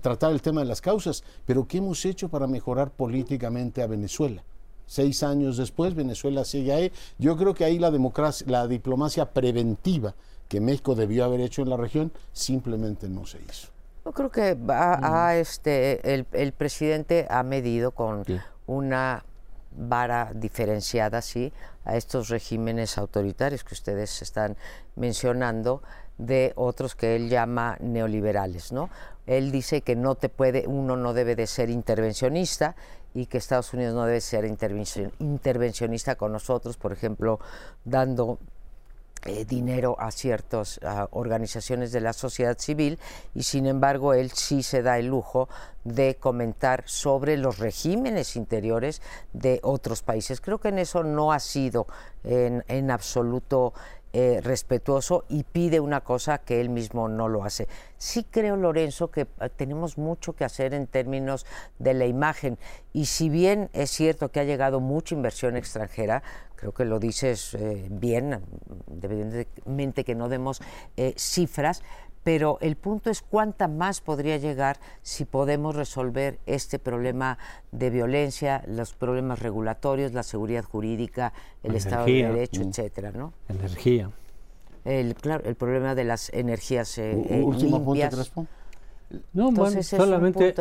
tratar 0.00 0.32
el 0.32 0.42
tema 0.42 0.60
de 0.60 0.66
las 0.66 0.80
causas, 0.80 1.22
pero 1.46 1.66
¿qué 1.66 1.78
hemos 1.78 2.04
hecho 2.04 2.28
para 2.28 2.46
mejorar 2.46 2.90
políticamente 2.90 3.82
a 3.82 3.86
Venezuela? 3.86 4.42
Seis 4.86 5.22
años 5.22 5.58
después, 5.58 5.94
Venezuela 5.94 6.44
sigue 6.44 6.72
ahí. 6.72 6.92
Yo 7.18 7.36
creo 7.36 7.52
que 7.52 7.64
ahí 7.64 7.78
la, 7.78 7.90
democracia, 7.90 8.46
la 8.48 8.66
diplomacia 8.66 9.26
preventiva 9.26 10.14
que 10.48 10.60
México 10.60 10.94
debió 10.94 11.26
haber 11.26 11.40
hecho 11.40 11.62
en 11.62 11.68
la 11.68 11.76
región 11.76 12.10
simplemente 12.32 13.08
no 13.08 13.26
se 13.26 13.38
hizo. 13.38 13.68
Yo 14.04 14.12
creo 14.12 14.30
que 14.30 14.56
a, 14.70 15.36
este, 15.36 16.14
el, 16.14 16.52
presidente 16.52 17.26
ha 17.28 17.42
medido 17.42 17.90
con 17.90 18.24
una 18.66 19.22
vara 19.76 20.32
diferenciada, 20.34 21.20
sí, 21.20 21.52
a 21.84 21.96
estos 21.96 22.30
regímenes 22.30 22.96
autoritarios 22.96 23.64
que 23.64 23.74
ustedes 23.74 24.22
están 24.22 24.56
mencionando, 24.96 25.82
de 26.18 26.52
otros 26.56 26.94
que 26.94 27.16
él 27.16 27.28
llama 27.28 27.76
neoliberales, 27.80 28.72
¿no? 28.72 28.90
Él 29.26 29.52
dice 29.52 29.82
que 29.82 29.94
no 29.94 30.14
te 30.14 30.28
puede, 30.28 30.66
uno 30.66 30.96
no 30.96 31.12
debe 31.14 31.36
de 31.36 31.46
ser 31.46 31.70
intervencionista 31.70 32.76
y 33.14 33.26
que 33.26 33.38
Estados 33.38 33.72
Unidos 33.72 33.94
no 33.94 34.04
debe 34.04 34.20
ser 34.20 34.44
intervencionista 34.44 36.16
con 36.16 36.32
nosotros, 36.32 36.76
por 36.76 36.92
ejemplo, 36.92 37.38
dando 37.84 38.38
eh, 39.26 39.44
dinero 39.44 39.96
a 39.98 40.12
ciertas 40.12 40.78
organizaciones 41.10 41.90
de 41.90 42.00
la 42.00 42.12
sociedad 42.12 42.56
civil 42.56 43.00
y 43.34 43.42
sin 43.42 43.66
embargo 43.66 44.14
él 44.14 44.30
sí 44.30 44.62
se 44.62 44.80
da 44.80 44.98
el 44.98 45.08
lujo 45.08 45.48
de 45.82 46.14
comentar 46.14 46.84
sobre 46.86 47.36
los 47.36 47.58
regímenes 47.58 48.36
interiores 48.36 49.02
de 49.32 49.58
otros 49.64 50.02
países. 50.02 50.40
Creo 50.40 50.58
que 50.58 50.68
en 50.68 50.78
eso 50.78 51.02
no 51.02 51.32
ha 51.32 51.40
sido 51.40 51.88
en, 52.22 52.64
en 52.68 52.92
absoluto 52.92 53.74
eh, 54.20 54.40
respetuoso 54.42 55.26
y 55.28 55.44
pide 55.44 55.78
una 55.78 56.00
cosa 56.00 56.38
que 56.38 56.60
él 56.60 56.70
mismo 56.70 57.08
no 57.08 57.28
lo 57.28 57.44
hace. 57.44 57.68
Sí 57.98 58.26
creo, 58.28 58.56
Lorenzo, 58.56 59.12
que 59.12 59.20
eh, 59.20 59.48
tenemos 59.54 59.96
mucho 59.96 60.32
que 60.32 60.44
hacer 60.44 60.74
en 60.74 60.88
términos 60.88 61.46
de 61.78 61.94
la 61.94 62.04
imagen 62.04 62.58
y 62.92 63.06
si 63.06 63.28
bien 63.28 63.70
es 63.74 63.90
cierto 63.90 64.32
que 64.32 64.40
ha 64.40 64.44
llegado 64.44 64.80
mucha 64.80 65.14
inversión 65.14 65.56
extranjera, 65.56 66.24
creo 66.56 66.74
que 66.74 66.84
lo 66.84 66.98
dices 66.98 67.54
eh, 67.54 67.86
bien, 67.92 68.40
evidentemente 69.00 70.02
que 70.02 70.16
no 70.16 70.28
demos 70.28 70.62
cifras, 71.14 71.84
pero 72.28 72.58
el 72.60 72.76
punto 72.76 73.08
es 73.08 73.22
cuánta 73.22 73.68
más 73.68 74.02
podría 74.02 74.36
llegar 74.36 74.78
si 75.00 75.24
podemos 75.24 75.74
resolver 75.74 76.38
este 76.44 76.78
problema 76.78 77.38
de 77.72 77.88
violencia, 77.88 78.62
los 78.66 78.92
problemas 78.92 79.38
regulatorios, 79.38 80.12
la 80.12 80.22
seguridad 80.22 80.62
jurídica, 80.62 81.32
el 81.62 81.74
Estado 81.74 82.04
de 82.04 82.24
Derecho, 82.24 82.60
etcétera, 82.60 83.12
¿no? 83.12 83.32
Energía. 83.48 84.10
El, 84.84 85.14
claro, 85.14 85.42
el 85.48 85.54
problema 85.54 85.94
de 85.94 86.04
las 86.04 86.30
energías 86.34 86.98
eh, 86.98 87.12
eh 87.30 87.42
último 87.42 87.78
limpias. 87.78 88.28
Punto, 88.28 88.50
no, 89.32 89.50
bueno, 89.50 89.82
solamente, 89.82 90.54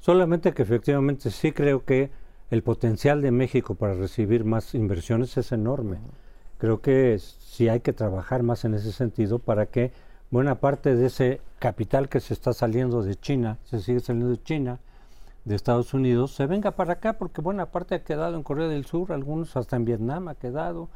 solamente 0.00 0.54
que 0.54 0.62
efectivamente 0.62 1.30
sí 1.30 1.52
creo 1.52 1.84
que 1.84 2.10
el 2.50 2.64
potencial 2.64 3.22
de 3.22 3.30
México 3.30 3.76
para 3.76 3.94
recibir 3.94 4.44
más 4.44 4.74
inversiones 4.74 5.36
es 5.36 5.52
enorme. 5.52 5.98
Creo 6.58 6.80
que 6.80 7.16
sí 7.20 7.68
hay 7.68 7.78
que 7.78 7.92
trabajar 7.92 8.42
más 8.42 8.64
en 8.64 8.74
ese 8.74 8.90
sentido 8.90 9.38
para 9.38 9.66
que 9.66 9.92
buena 10.30 10.56
parte 10.56 10.94
de 10.94 11.06
ese 11.06 11.40
capital 11.58 12.08
que 12.08 12.20
se 12.20 12.34
está 12.34 12.52
saliendo 12.52 13.02
de 13.02 13.16
China, 13.16 13.58
se 13.64 13.80
sigue 13.80 14.00
saliendo 14.00 14.30
de 14.30 14.42
China, 14.42 14.78
de 15.44 15.54
Estados 15.54 15.94
Unidos 15.94 16.32
se 16.32 16.46
venga 16.46 16.72
para 16.72 16.94
acá, 16.94 17.14
porque 17.14 17.40
buena 17.40 17.66
parte 17.66 17.94
ha 17.94 18.02
quedado 18.02 18.36
en 18.36 18.42
Corea 18.42 18.66
del 18.66 18.84
Sur, 18.84 19.12
algunos 19.12 19.56
hasta 19.56 19.76
en 19.76 19.84
Vietnam 19.84 20.28
ha 20.28 20.34
quedado. 20.34 20.88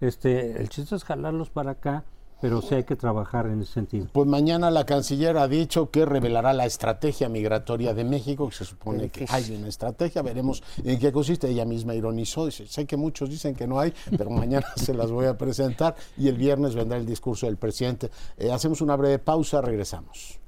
Este, 0.00 0.60
el 0.60 0.68
chiste 0.68 0.94
es 0.94 1.04
jalarlos 1.04 1.50
para 1.50 1.72
acá 1.72 2.04
pero 2.40 2.62
sí 2.62 2.74
hay 2.74 2.84
que 2.84 2.96
trabajar 2.96 3.46
en 3.46 3.62
ese 3.62 3.72
sentido. 3.72 4.06
Pues 4.12 4.26
mañana 4.26 4.70
la 4.70 4.84
canciller 4.84 5.36
ha 5.36 5.48
dicho 5.48 5.90
que 5.90 6.04
revelará 6.04 6.52
la 6.52 6.66
estrategia 6.66 7.28
migratoria 7.28 7.94
de 7.94 8.04
México, 8.04 8.48
que 8.48 8.54
se 8.54 8.64
supone 8.64 9.08
que 9.08 9.26
hay 9.28 9.54
una 9.56 9.68
estrategia, 9.68 10.22
veremos 10.22 10.62
en 10.82 10.98
qué 10.98 11.12
consiste. 11.12 11.48
Ella 11.48 11.64
misma 11.64 11.94
ironizó, 11.94 12.46
dice, 12.46 12.66
sé 12.66 12.86
que 12.86 12.96
muchos 12.96 13.30
dicen 13.30 13.54
que 13.54 13.66
no 13.66 13.78
hay, 13.78 13.92
pero 14.16 14.30
mañana 14.30 14.66
se 14.76 14.94
las 14.94 15.10
voy 15.10 15.26
a 15.26 15.36
presentar 15.36 15.94
y 16.16 16.28
el 16.28 16.36
viernes 16.36 16.74
vendrá 16.74 16.98
el 16.98 17.06
discurso 17.06 17.46
del 17.46 17.56
presidente. 17.56 18.10
Eh, 18.36 18.50
hacemos 18.50 18.80
una 18.80 18.96
breve 18.96 19.18
pausa, 19.18 19.60
regresamos. 19.60 20.38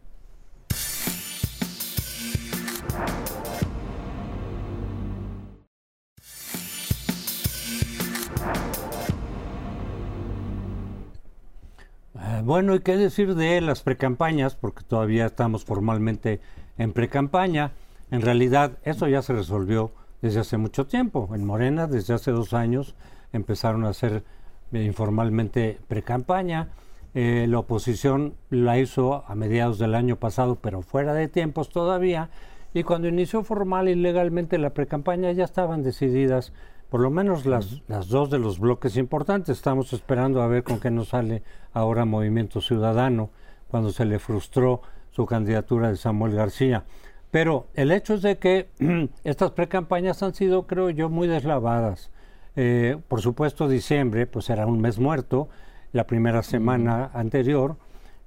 Bueno, 12.45 12.75
¿y 12.75 12.81
qué 12.81 12.97
decir 12.97 13.35
de 13.35 13.61
las 13.61 13.83
precampañas? 13.83 14.55
Porque 14.55 14.83
todavía 14.85 15.27
estamos 15.27 15.65
formalmente 15.65 16.41
en 16.79 16.93
precampaña. 16.93 17.73
En 18.11 18.23
realidad, 18.23 18.79
eso 18.85 19.09
ya 19.09 19.23
se 19.23 19.33
resolvió 19.33 19.93
desde 20.23 20.41
hace 20.41 20.57
mucho 20.57 20.87
tiempo. 20.87 21.31
En 21.35 21.45
Morena, 21.45 21.87
desde 21.87 22.15
hace 22.15 22.31
dos 22.31 22.53
años, 22.53 22.95
empezaron 23.33 23.85
a 23.85 23.91
hacer 23.91 24.25
eh, 24.73 24.83
informalmente 24.83 25.79
precampaña. 25.89 26.69
Eh, 27.15 27.47
la 27.49 27.59
oposición 27.59 28.35
la 28.51 28.79
hizo 28.79 29.25
a 29.27 29.35
mediados 29.35 29.79
del 29.79 29.95
año 29.95 30.17
pasado, 30.17 30.57
pero 30.57 30.83
fuera 30.83 31.15
de 31.15 31.29
tiempos 31.29 31.71
todavía. 31.71 32.31
Y 32.73 32.85
cuando 32.85 33.09
inició 33.09 33.43
formal 33.43 33.89
y 33.89 33.97
legalmente 33.97 34.59
la 34.59 34.71
precampaña, 34.71 35.33
ya 35.33 35.45
estaban 35.45 35.83
decididas 35.83 36.53
por 36.91 37.01
lo 37.01 37.11
menos 37.11 37.47
las, 37.47 37.83
las 37.87 38.09
dos 38.09 38.31
de 38.31 38.39
los 38.39 38.59
bloques 38.59 38.97
importantes. 38.97 39.57
Estamos 39.57 39.93
esperando 39.93 40.43
a 40.43 40.49
ver 40.49 40.65
con 40.65 40.81
qué 40.81 40.91
nos 40.91 41.09
sale 41.09 41.43
ahora 41.73 42.05
Movimiento 42.05 42.61
Ciudadano, 42.61 43.31
cuando 43.69 43.91
se 43.91 44.05
le 44.05 44.19
frustró 44.19 44.83
su 45.13 45.25
candidatura 45.25 45.89
de 45.89 45.97
Samuel 45.97 46.35
García. 46.35 46.85
Pero 47.31 47.69
el 47.75 47.93
hecho 47.93 48.15
es 48.15 48.23
de 48.23 48.39
que 48.39 48.71
estas 49.25 49.53
precampañas 49.53 50.23
han 50.25 50.35
sido, 50.35 50.67
creo 50.67 50.91
yo, 50.91 51.09
muy 51.09 51.29
deslavadas. 51.29 52.11
Eh, 52.57 52.99
por 53.07 53.21
supuesto, 53.21 53.69
diciembre, 53.69 54.27
pues 54.27 54.51
era 54.51 54.67
un 54.67 54.81
mes 54.81 54.99
muerto, 54.99 55.49
la 55.93 56.09
primera 56.09 56.43
semana 56.43 57.11
anterior. 57.15 57.77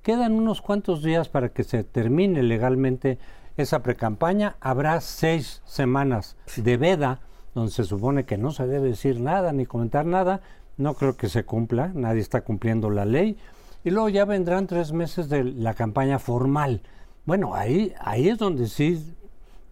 Quedan 0.03 0.33
unos 0.33 0.61
cuantos 0.61 1.03
días 1.03 1.27
para 1.27 1.49
que 1.49 1.65
se 1.65 1.83
termine 1.83 2.43
legalmente 2.43 3.19
esa 3.57 3.83
precampaña. 3.83 4.55
Habrá 4.61 5.01
seis 5.01 5.61
semanas 5.65 6.37
de 6.55 6.77
veda 6.77 7.19
donde 7.53 7.71
se 7.71 7.83
supone 7.83 8.25
que 8.25 8.37
no 8.37 8.51
se 8.51 8.67
debe 8.67 8.89
decir 8.89 9.19
nada 9.19 9.53
ni 9.53 9.65
comentar 9.65 10.05
nada, 10.05 10.41
no 10.77 10.95
creo 10.95 11.15
que 11.15 11.29
se 11.29 11.43
cumpla, 11.43 11.91
nadie 11.93 12.21
está 12.21 12.41
cumpliendo 12.41 12.89
la 12.89 13.05
ley. 13.05 13.37
Y 13.83 13.91
luego 13.91 14.09
ya 14.09 14.25
vendrán 14.25 14.67
tres 14.67 14.93
meses 14.93 15.29
de 15.29 15.43
la 15.43 15.73
campaña 15.73 16.17
formal. 16.19 16.81
Bueno, 17.25 17.53
ahí, 17.53 17.93
ahí 17.99 18.29
es 18.29 18.37
donde 18.37 18.67
sí 18.67 19.13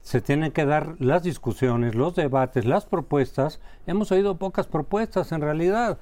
se 0.02 0.22
tienen 0.22 0.52
que 0.52 0.66
dar 0.66 0.96
las 1.00 1.24
discusiones, 1.24 1.96
los 1.96 2.16
debates, 2.16 2.66
las 2.66 2.86
propuestas. 2.86 3.60
Hemos 3.88 4.12
oído 4.12 4.38
pocas 4.38 4.68
propuestas 4.68 5.32
en 5.32 5.42
realidad. 5.42 5.98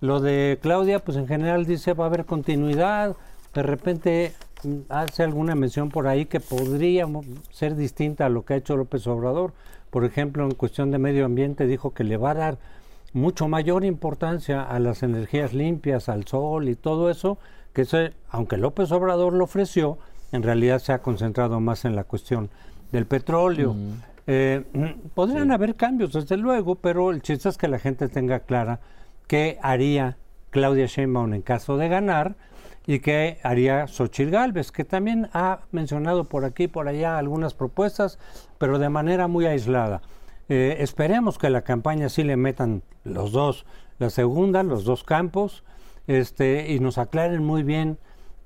Lo 0.00 0.20
de 0.20 0.58
Claudia, 0.60 0.98
pues 0.98 1.16
en 1.16 1.26
general 1.26 1.64
dice 1.64 1.94
va 1.94 2.04
a 2.04 2.08
haber 2.08 2.26
continuidad. 2.26 3.16
De 3.54 3.62
repente 3.62 4.32
mm, 4.64 4.76
hace 4.90 5.22
alguna 5.22 5.54
mención 5.54 5.88
por 5.88 6.06
ahí 6.06 6.26
que 6.26 6.40
podría 6.40 7.06
ser 7.50 7.76
distinta 7.76 8.26
a 8.26 8.28
lo 8.28 8.44
que 8.44 8.54
ha 8.54 8.56
hecho 8.56 8.76
López 8.76 9.06
Obrador 9.06 9.52
por 9.94 10.04
ejemplo, 10.04 10.42
en 10.42 10.56
cuestión 10.56 10.90
de 10.90 10.98
medio 10.98 11.24
ambiente, 11.24 11.68
dijo 11.68 11.94
que 11.94 12.02
le 12.02 12.16
va 12.16 12.32
a 12.32 12.34
dar 12.34 12.58
mucho 13.12 13.46
mayor 13.46 13.84
importancia 13.84 14.60
a 14.60 14.80
las 14.80 15.04
energías 15.04 15.52
limpias, 15.52 16.08
al 16.08 16.26
sol 16.26 16.68
y 16.68 16.74
todo 16.74 17.10
eso, 17.10 17.38
que 17.72 17.86
aunque 18.28 18.56
López 18.56 18.90
Obrador 18.90 19.34
lo 19.34 19.44
ofreció, 19.44 19.98
en 20.32 20.42
realidad 20.42 20.80
se 20.80 20.92
ha 20.92 20.98
concentrado 21.00 21.60
más 21.60 21.84
en 21.84 21.94
la 21.94 22.02
cuestión 22.02 22.50
del 22.90 23.06
petróleo. 23.06 23.76
Eh, 24.26 24.64
podrían 25.14 25.52
haber 25.52 25.76
cambios, 25.76 26.12
desde 26.12 26.38
luego, 26.38 26.74
pero 26.74 27.12
el 27.12 27.22
chiste 27.22 27.48
es 27.48 27.56
que 27.56 27.68
la 27.68 27.78
gente 27.78 28.08
tenga 28.08 28.40
clara 28.40 28.80
qué 29.28 29.60
haría 29.62 30.16
Claudia 30.50 30.86
Sheinbaum 30.86 31.34
en 31.34 31.42
caso 31.42 31.76
de 31.76 31.88
ganar 31.88 32.34
y 32.86 32.98
qué 33.00 33.38
haría 33.42 33.86
Xochitl 33.86 34.30
Galvez, 34.30 34.70
que 34.70 34.84
también 34.84 35.30
ha 35.32 35.60
mencionado 35.72 36.24
por 36.24 36.44
aquí 36.44 36.64
y 36.64 36.68
por 36.68 36.88
allá 36.88 37.18
algunas 37.18 37.54
propuestas, 37.54 38.18
pero 38.58 38.78
de 38.78 38.88
manera 38.88 39.26
muy 39.26 39.46
aislada. 39.46 40.02
Eh, 40.48 40.76
esperemos 40.80 41.38
que 41.38 41.48
la 41.48 41.62
campaña 41.62 42.08
sí 42.08 42.22
le 42.22 42.36
metan 42.36 42.82
los 43.04 43.32
dos, 43.32 43.64
la 43.98 44.10
segunda, 44.10 44.62
los 44.62 44.84
dos 44.84 45.04
campos, 45.04 45.64
este, 46.06 46.72
y 46.72 46.80
nos 46.80 46.98
aclaren 46.98 47.42
muy 47.42 47.62
bien 47.62 47.98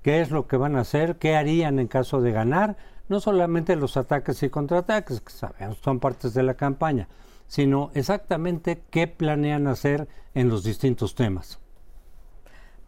qué 0.03 0.21
es 0.21 0.31
lo 0.31 0.47
que 0.47 0.57
van 0.57 0.77
a 0.77 0.81
hacer, 0.81 1.17
qué 1.17 1.35
harían 1.35 1.81
en 1.81 1.89
caso 1.89 2.21
de 2.21 2.31
ganar, 2.31 2.77
no 3.09 3.19
solamente 3.21 3.75
los 3.75 3.97
ataques 3.97 4.43
y 4.43 4.51
contraataques, 4.51 5.21
que 5.21 5.33
sabemos 5.33 5.79
son 5.83 5.99
partes 5.99 6.35
de 6.35 6.45
la 6.45 6.55
campaña, 6.55 7.09
sino 7.49 7.91
exactamente 7.95 8.83
qué 8.91 9.09
planean 9.09 9.67
hacer 9.67 10.07
en 10.35 10.49
los 10.49 10.63
distintos 10.63 11.15
temas. 11.17 11.59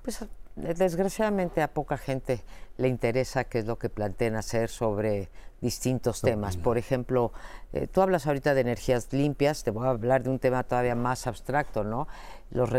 Pues 0.02 0.24
desgraciadamente 0.60 1.62
a 1.62 1.72
poca 1.72 1.96
gente 1.96 2.42
le 2.76 2.88
interesa 2.88 3.44
qué 3.44 3.60
es 3.60 3.66
lo 3.66 3.78
que 3.78 3.88
plantean 3.88 4.36
hacer 4.36 4.68
sobre 4.68 5.28
distintos 5.60 6.22
temas. 6.22 6.56
Por 6.56 6.78
ejemplo, 6.78 7.32
eh, 7.72 7.86
tú 7.86 8.00
hablas 8.00 8.26
ahorita 8.26 8.54
de 8.54 8.62
energías 8.62 9.12
limpias, 9.12 9.62
te 9.62 9.70
voy 9.70 9.86
a 9.86 9.90
hablar 9.90 10.22
de 10.22 10.30
un 10.30 10.38
tema 10.38 10.62
todavía 10.62 10.94
más 10.94 11.26
abstracto, 11.26 11.84
¿no? 11.84 12.08
Los 12.50 12.70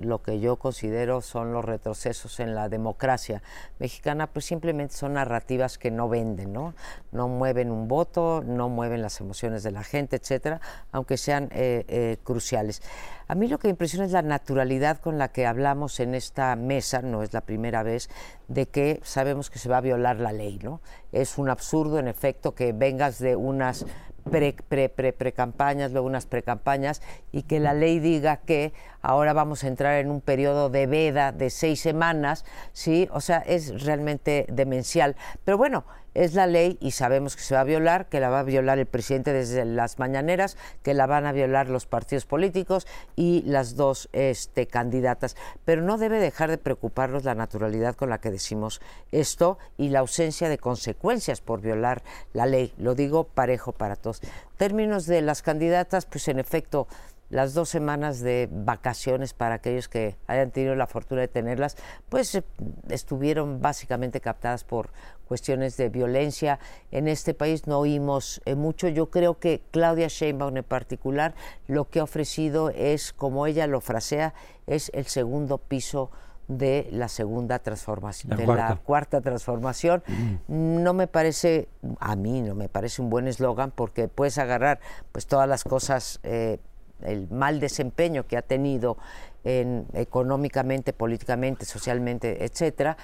lo 0.00 0.22
que 0.22 0.40
yo 0.40 0.56
considero 0.56 1.20
son 1.20 1.52
los 1.52 1.64
retrocesos 1.64 2.40
en 2.40 2.54
la 2.54 2.68
democracia 2.68 3.42
mexicana, 3.78 4.26
pues 4.26 4.44
simplemente 4.44 4.94
son 4.94 5.14
narrativas 5.14 5.78
que 5.78 5.90
no 5.90 6.08
venden, 6.08 6.52
¿no? 6.52 6.74
No 7.12 7.28
mueven 7.28 7.70
un 7.70 7.86
voto, 7.86 8.42
no 8.44 8.68
mueven 8.68 9.02
las 9.02 9.20
emociones 9.20 9.62
de 9.62 9.70
la 9.70 9.84
gente, 9.84 10.16
etcétera, 10.16 10.60
aunque 10.90 11.16
sean 11.16 11.48
eh, 11.52 11.84
eh, 11.88 12.16
cruciales. 12.24 12.82
A 13.28 13.36
mí 13.36 13.46
lo 13.46 13.58
que 13.58 13.68
me 13.68 13.70
impresiona 13.70 14.04
es 14.04 14.10
la 14.10 14.22
naturalidad 14.22 14.98
con 14.98 15.16
la 15.16 15.28
que 15.28 15.46
hablamos 15.46 16.00
en 16.00 16.16
esta 16.16 16.56
mesa, 16.56 17.00
no 17.00 17.22
es 17.22 17.32
la 17.32 17.42
primera 17.42 17.84
vez, 17.84 18.10
de 18.48 18.66
que 18.66 19.00
sabemos 19.04 19.50
que 19.50 19.60
se 19.60 19.68
va 19.68 19.76
a 19.76 19.80
violar 19.80 20.16
la 20.16 20.32
ley, 20.32 20.58
¿no? 20.60 20.80
Es 21.12 21.38
un 21.38 21.48
absurdo, 21.48 22.00
en 22.00 22.08
efecto, 22.08 22.56
que 22.56 22.72
vengas 22.72 23.20
de 23.20 23.36
unas 23.36 23.86
pre, 24.30 24.54
pre, 24.68 24.88
pre, 24.88 25.12
pre 25.12 25.32
campañas, 25.32 25.92
luego 25.92 26.06
unas 26.06 26.26
precampañas, 26.26 27.02
y 27.32 27.42
que 27.42 27.60
la 27.60 27.72
ley 27.72 28.00
diga 28.00 28.38
que 28.38 28.72
ahora 29.02 29.32
vamos 29.32 29.64
a 29.64 29.68
entrar 29.68 29.98
en 29.98 30.10
un 30.10 30.20
periodo 30.20 30.70
de 30.70 30.86
veda 30.86 31.32
de 31.32 31.50
seis 31.50 31.80
semanas, 31.80 32.44
¿sí? 32.72 33.08
O 33.12 33.20
sea, 33.20 33.38
es 33.38 33.84
realmente 33.84 34.46
demencial. 34.48 35.16
Pero 35.44 35.58
bueno, 35.58 35.84
es 36.14 36.34
la 36.34 36.46
ley 36.46 36.76
y 36.80 36.90
sabemos 36.90 37.36
que 37.36 37.42
se 37.42 37.54
va 37.54 37.60
a 37.60 37.64
violar, 37.64 38.08
que 38.08 38.20
la 38.20 38.30
va 38.30 38.40
a 38.40 38.44
violar 38.44 38.78
el 38.78 38.86
presidente 38.86 39.32
desde 39.32 39.64
las 39.64 39.98
mañaneras, 39.98 40.56
que 40.82 40.94
la 40.94 41.06
van 41.06 41.26
a 41.26 41.32
violar 41.32 41.68
los 41.68 41.86
partidos 41.86 42.26
políticos 42.26 42.86
y 43.14 43.42
las 43.46 43.76
dos 43.76 44.08
este, 44.12 44.66
candidatas. 44.66 45.36
Pero 45.64 45.82
no 45.82 45.98
debe 45.98 46.18
dejar 46.18 46.50
de 46.50 46.58
preocuparnos 46.58 47.24
la 47.24 47.34
naturalidad 47.34 47.94
con 47.94 48.10
la 48.10 48.18
que 48.18 48.30
decimos 48.30 48.80
esto 49.12 49.58
y 49.76 49.90
la 49.90 50.00
ausencia 50.00 50.48
de 50.48 50.58
consecuencias 50.58 51.40
por 51.40 51.60
violar 51.60 52.02
la 52.32 52.46
ley. 52.46 52.74
Lo 52.76 52.94
digo 52.94 53.24
parejo 53.24 53.72
para 53.72 53.96
todos. 53.96 54.20
Términos 54.56 55.06
de 55.06 55.22
las 55.22 55.42
candidatas, 55.42 56.06
pues 56.06 56.26
en 56.28 56.38
efecto 56.38 56.88
las 57.30 57.54
dos 57.54 57.68
semanas 57.68 58.20
de 58.20 58.48
vacaciones 58.50 59.34
para 59.34 59.56
aquellos 59.56 59.88
que 59.88 60.16
hayan 60.26 60.50
tenido 60.50 60.74
la 60.74 60.86
fortuna 60.86 61.22
de 61.22 61.28
tenerlas, 61.28 61.76
pues 62.08 62.34
eh, 62.34 62.42
estuvieron 62.88 63.60
básicamente 63.60 64.20
captadas 64.20 64.64
por 64.64 64.90
cuestiones 65.26 65.76
de 65.76 65.88
violencia. 65.88 66.58
En 66.90 67.06
este 67.06 67.32
país 67.32 67.68
no 67.68 67.78
oímos 67.78 68.42
eh, 68.44 68.56
mucho. 68.56 68.88
Yo 68.88 69.10
creo 69.10 69.38
que 69.38 69.62
Claudia 69.70 70.08
Sheinbaum 70.08 70.56
en 70.56 70.64
particular 70.64 71.34
lo 71.68 71.88
que 71.88 72.00
ha 72.00 72.04
ofrecido 72.04 72.70
es, 72.70 73.12
como 73.12 73.46
ella 73.46 73.68
lo 73.68 73.80
frasea, 73.80 74.34
es 74.66 74.90
el 74.92 75.06
segundo 75.06 75.58
piso 75.58 76.10
de 76.48 76.88
la 76.90 77.06
segunda 77.06 77.60
transformación, 77.60 78.36
de 78.36 78.44
la 78.44 78.74
cuarta 78.84 79.20
transformación. 79.20 80.02
No 80.48 80.92
me 80.94 81.06
parece, 81.06 81.68
a 82.00 82.16
mí 82.16 82.42
no 82.42 82.56
me 82.56 82.68
parece 82.68 83.00
un 83.00 83.08
buen 83.08 83.28
eslogan 83.28 83.70
porque 83.70 84.08
puedes 84.08 84.36
agarrar 84.36 84.80
pues 85.12 85.28
todas 85.28 85.48
las 85.48 85.62
cosas 85.62 86.18
eh, 86.24 86.58
el 87.04 87.28
mal 87.30 87.60
desempeño 87.60 88.26
que 88.26 88.36
ha 88.36 88.42
tenido 88.42 88.96
en, 89.44 89.86
económicamente, 89.94 90.92
políticamente, 90.92 91.64
socialmente, 91.64 92.44
etcétera, 92.44 92.96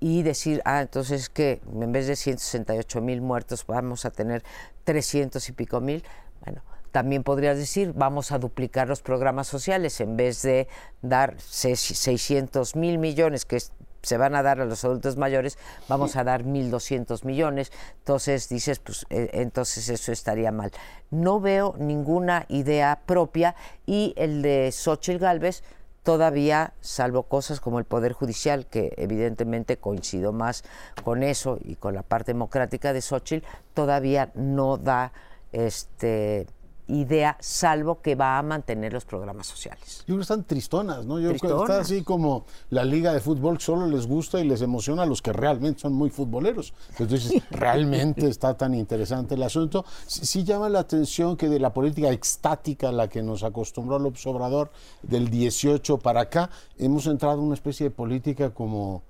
y 0.00 0.22
decir, 0.22 0.60
ah, 0.64 0.82
entonces 0.82 1.28
que 1.28 1.60
en 1.72 1.92
vez 1.92 2.08
de 2.08 2.16
168 2.16 3.00
mil 3.00 3.20
muertos 3.20 3.64
vamos 3.66 4.04
a 4.04 4.10
tener 4.10 4.42
300 4.84 5.48
y 5.48 5.52
pico 5.52 5.80
mil. 5.80 6.02
Bueno, 6.44 6.62
también 6.90 7.22
podrías 7.22 7.56
decir, 7.56 7.92
vamos 7.94 8.32
a 8.32 8.38
duplicar 8.38 8.88
los 8.88 9.00
programas 9.00 9.46
sociales 9.46 10.00
en 10.00 10.16
vez 10.16 10.42
de 10.42 10.66
dar 11.02 11.40
600 11.40 12.74
mil 12.74 12.98
millones, 12.98 13.44
que 13.44 13.56
es 13.56 13.72
se 14.02 14.16
van 14.16 14.34
a 14.34 14.42
dar 14.42 14.60
a 14.60 14.64
los 14.64 14.84
adultos 14.84 15.16
mayores, 15.16 15.58
vamos 15.88 16.16
a 16.16 16.24
dar 16.24 16.44
1.200 16.44 17.24
millones. 17.24 17.72
Entonces 17.98 18.48
dices, 18.48 18.78
pues 18.78 19.06
eh, 19.10 19.30
entonces 19.32 19.88
eso 19.88 20.12
estaría 20.12 20.52
mal. 20.52 20.72
No 21.10 21.40
veo 21.40 21.74
ninguna 21.78 22.46
idea 22.48 23.00
propia 23.06 23.54
y 23.86 24.14
el 24.16 24.42
de 24.42 24.70
Xochitl 24.72 25.18
Galvez 25.18 25.62
todavía, 26.02 26.72
salvo 26.80 27.24
cosas 27.24 27.60
como 27.60 27.78
el 27.78 27.84
Poder 27.84 28.12
Judicial, 28.12 28.66
que 28.66 28.92
evidentemente 28.96 29.76
coincido 29.76 30.32
más 30.32 30.64
con 31.04 31.22
eso 31.22 31.58
y 31.62 31.76
con 31.76 31.94
la 31.94 32.02
parte 32.02 32.32
democrática 32.32 32.92
de 32.92 33.00
Xochitl, 33.00 33.46
todavía 33.74 34.30
no 34.34 34.78
da 34.78 35.12
este 35.52 36.46
idea, 36.88 37.36
salvo 37.40 38.00
que 38.00 38.14
va 38.14 38.38
a 38.38 38.42
mantener 38.42 38.92
los 38.92 39.04
programas 39.04 39.46
sociales. 39.46 39.98
Yo 40.00 40.06
creo 40.06 40.16
que 40.18 40.22
están 40.22 40.44
tristonas, 40.44 41.06
¿no? 41.06 41.18
Yo 41.18 41.28
creo 41.34 41.58
que 41.58 41.62
está 41.62 41.80
así 41.80 42.02
como 42.02 42.44
la 42.70 42.84
liga 42.84 43.12
de 43.12 43.20
fútbol 43.20 43.60
solo 43.60 43.86
les 43.86 44.06
gusta 44.06 44.40
y 44.40 44.44
les 44.44 44.62
emociona 44.62 45.02
a 45.02 45.06
los 45.06 45.22
que 45.22 45.32
realmente 45.32 45.80
son 45.80 45.92
muy 45.92 46.10
futboleros. 46.10 46.74
Entonces, 46.90 47.32
realmente 47.50 48.28
está 48.28 48.54
tan 48.54 48.74
interesante 48.74 49.34
el 49.34 49.42
asunto. 49.42 49.84
Sí, 50.06 50.44
llama 50.44 50.68
la 50.68 50.80
atención 50.80 51.36
que 51.36 51.48
de 51.48 51.60
la 51.60 51.72
política 51.72 52.10
extática 52.10 52.88
a 52.88 52.92
la 52.92 53.08
que 53.08 53.22
nos 53.22 53.42
acostumbró 53.42 53.96
el 53.96 54.06
observador 54.06 54.70
del 55.02 55.30
18 55.30 55.98
para 55.98 56.22
acá, 56.22 56.50
hemos 56.78 57.06
entrado 57.06 57.38
en 57.38 57.44
una 57.46 57.54
especie 57.54 57.84
de 57.84 57.90
política 57.90 58.50
como 58.50 59.02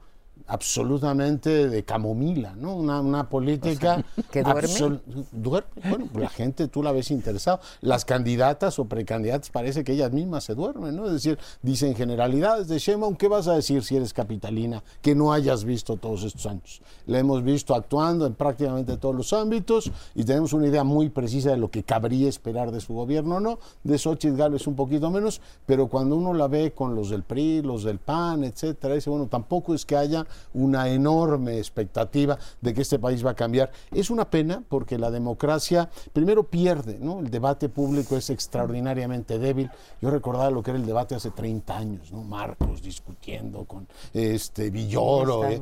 absolutamente 0.46 1.68
de 1.68 1.84
camomila, 1.84 2.54
¿no? 2.56 2.76
Una, 2.76 3.28
política 3.28 4.04
que 4.30 4.42
duerme. 4.42 5.00
duerme. 5.32 5.70
Bueno, 5.88 6.08
la 6.14 6.28
gente 6.28 6.68
tú 6.68 6.82
la 6.82 6.92
ves 6.92 7.10
interesada. 7.10 7.60
Las 7.80 8.04
candidatas 8.04 8.78
o 8.78 8.84
precandidatas 8.84 9.50
parece 9.50 9.84
que 9.84 9.92
ellas 9.92 10.12
mismas 10.12 10.44
se 10.44 10.54
duermen, 10.54 10.96
¿no? 10.96 11.06
Es 11.06 11.12
decir, 11.12 11.38
dicen 11.62 11.94
generalidades 11.94 12.68
de 12.68 12.78
Sheinbaum, 12.78 13.16
¿qué 13.16 13.28
vas 13.28 13.48
a 13.48 13.54
decir 13.54 13.82
si 13.84 13.96
eres 13.96 14.12
capitalina 14.12 14.82
que 15.00 15.14
no 15.14 15.32
hayas 15.32 15.64
visto 15.64 15.96
todos 15.96 16.24
estos 16.24 16.46
años? 16.46 16.82
La 17.06 17.18
hemos 17.18 17.42
visto 17.42 17.74
actuando 17.74 18.26
en 18.26 18.34
prácticamente 18.34 18.96
todos 18.96 19.14
los 19.14 19.32
ámbitos 19.32 19.90
y 20.14 20.24
tenemos 20.24 20.52
una 20.52 20.66
idea 20.66 20.84
muy 20.84 21.08
precisa 21.10 21.50
de 21.50 21.56
lo 21.56 21.70
que 21.70 21.82
cabría 21.82 22.28
esperar 22.28 22.70
de 22.70 22.80
su 22.80 22.94
gobierno, 22.94 23.40
¿no? 23.40 23.58
De 23.84 23.98
Xochitl 23.98 24.36
Gálvez 24.36 24.66
un 24.66 24.76
poquito 24.76 25.10
menos, 25.10 25.40
pero 25.66 25.88
cuando 25.88 26.16
uno 26.16 26.34
la 26.34 26.48
ve 26.48 26.72
con 26.72 26.94
los 26.94 27.10
del 27.10 27.22
PRI, 27.22 27.62
los 27.62 27.84
del 27.84 27.98
PAN, 27.98 28.44
etcétera, 28.44 28.94
dice, 28.94 29.10
bueno, 29.10 29.26
tampoco 29.26 29.74
es 29.74 29.84
que 29.84 29.96
haya 29.96 30.26
una 30.54 30.88
enorme 30.88 31.58
expectativa 31.58 32.38
de 32.60 32.74
que 32.74 32.82
este 32.82 32.98
país 32.98 33.24
va 33.24 33.30
a 33.30 33.34
cambiar. 33.34 33.70
Es 33.90 34.10
una 34.10 34.28
pena 34.28 34.62
porque 34.68 34.98
la 34.98 35.10
democracia 35.10 35.90
primero 36.12 36.44
pierde, 36.44 36.98
¿no? 37.00 37.20
El 37.20 37.30
debate 37.30 37.68
público 37.68 38.16
es 38.16 38.30
extraordinariamente 38.30 39.38
débil. 39.38 39.70
Yo 40.00 40.10
recordaba 40.10 40.50
lo 40.50 40.62
que 40.62 40.70
era 40.70 40.78
el 40.78 40.86
debate 40.86 41.14
hace 41.14 41.30
30 41.30 41.76
años, 41.76 42.12
¿no? 42.12 42.22
Marcos 42.22 42.82
discutiendo 42.82 43.64
con 43.64 43.86
este 44.12 44.70
Villoro. 44.70 45.44
Eh. 45.44 45.60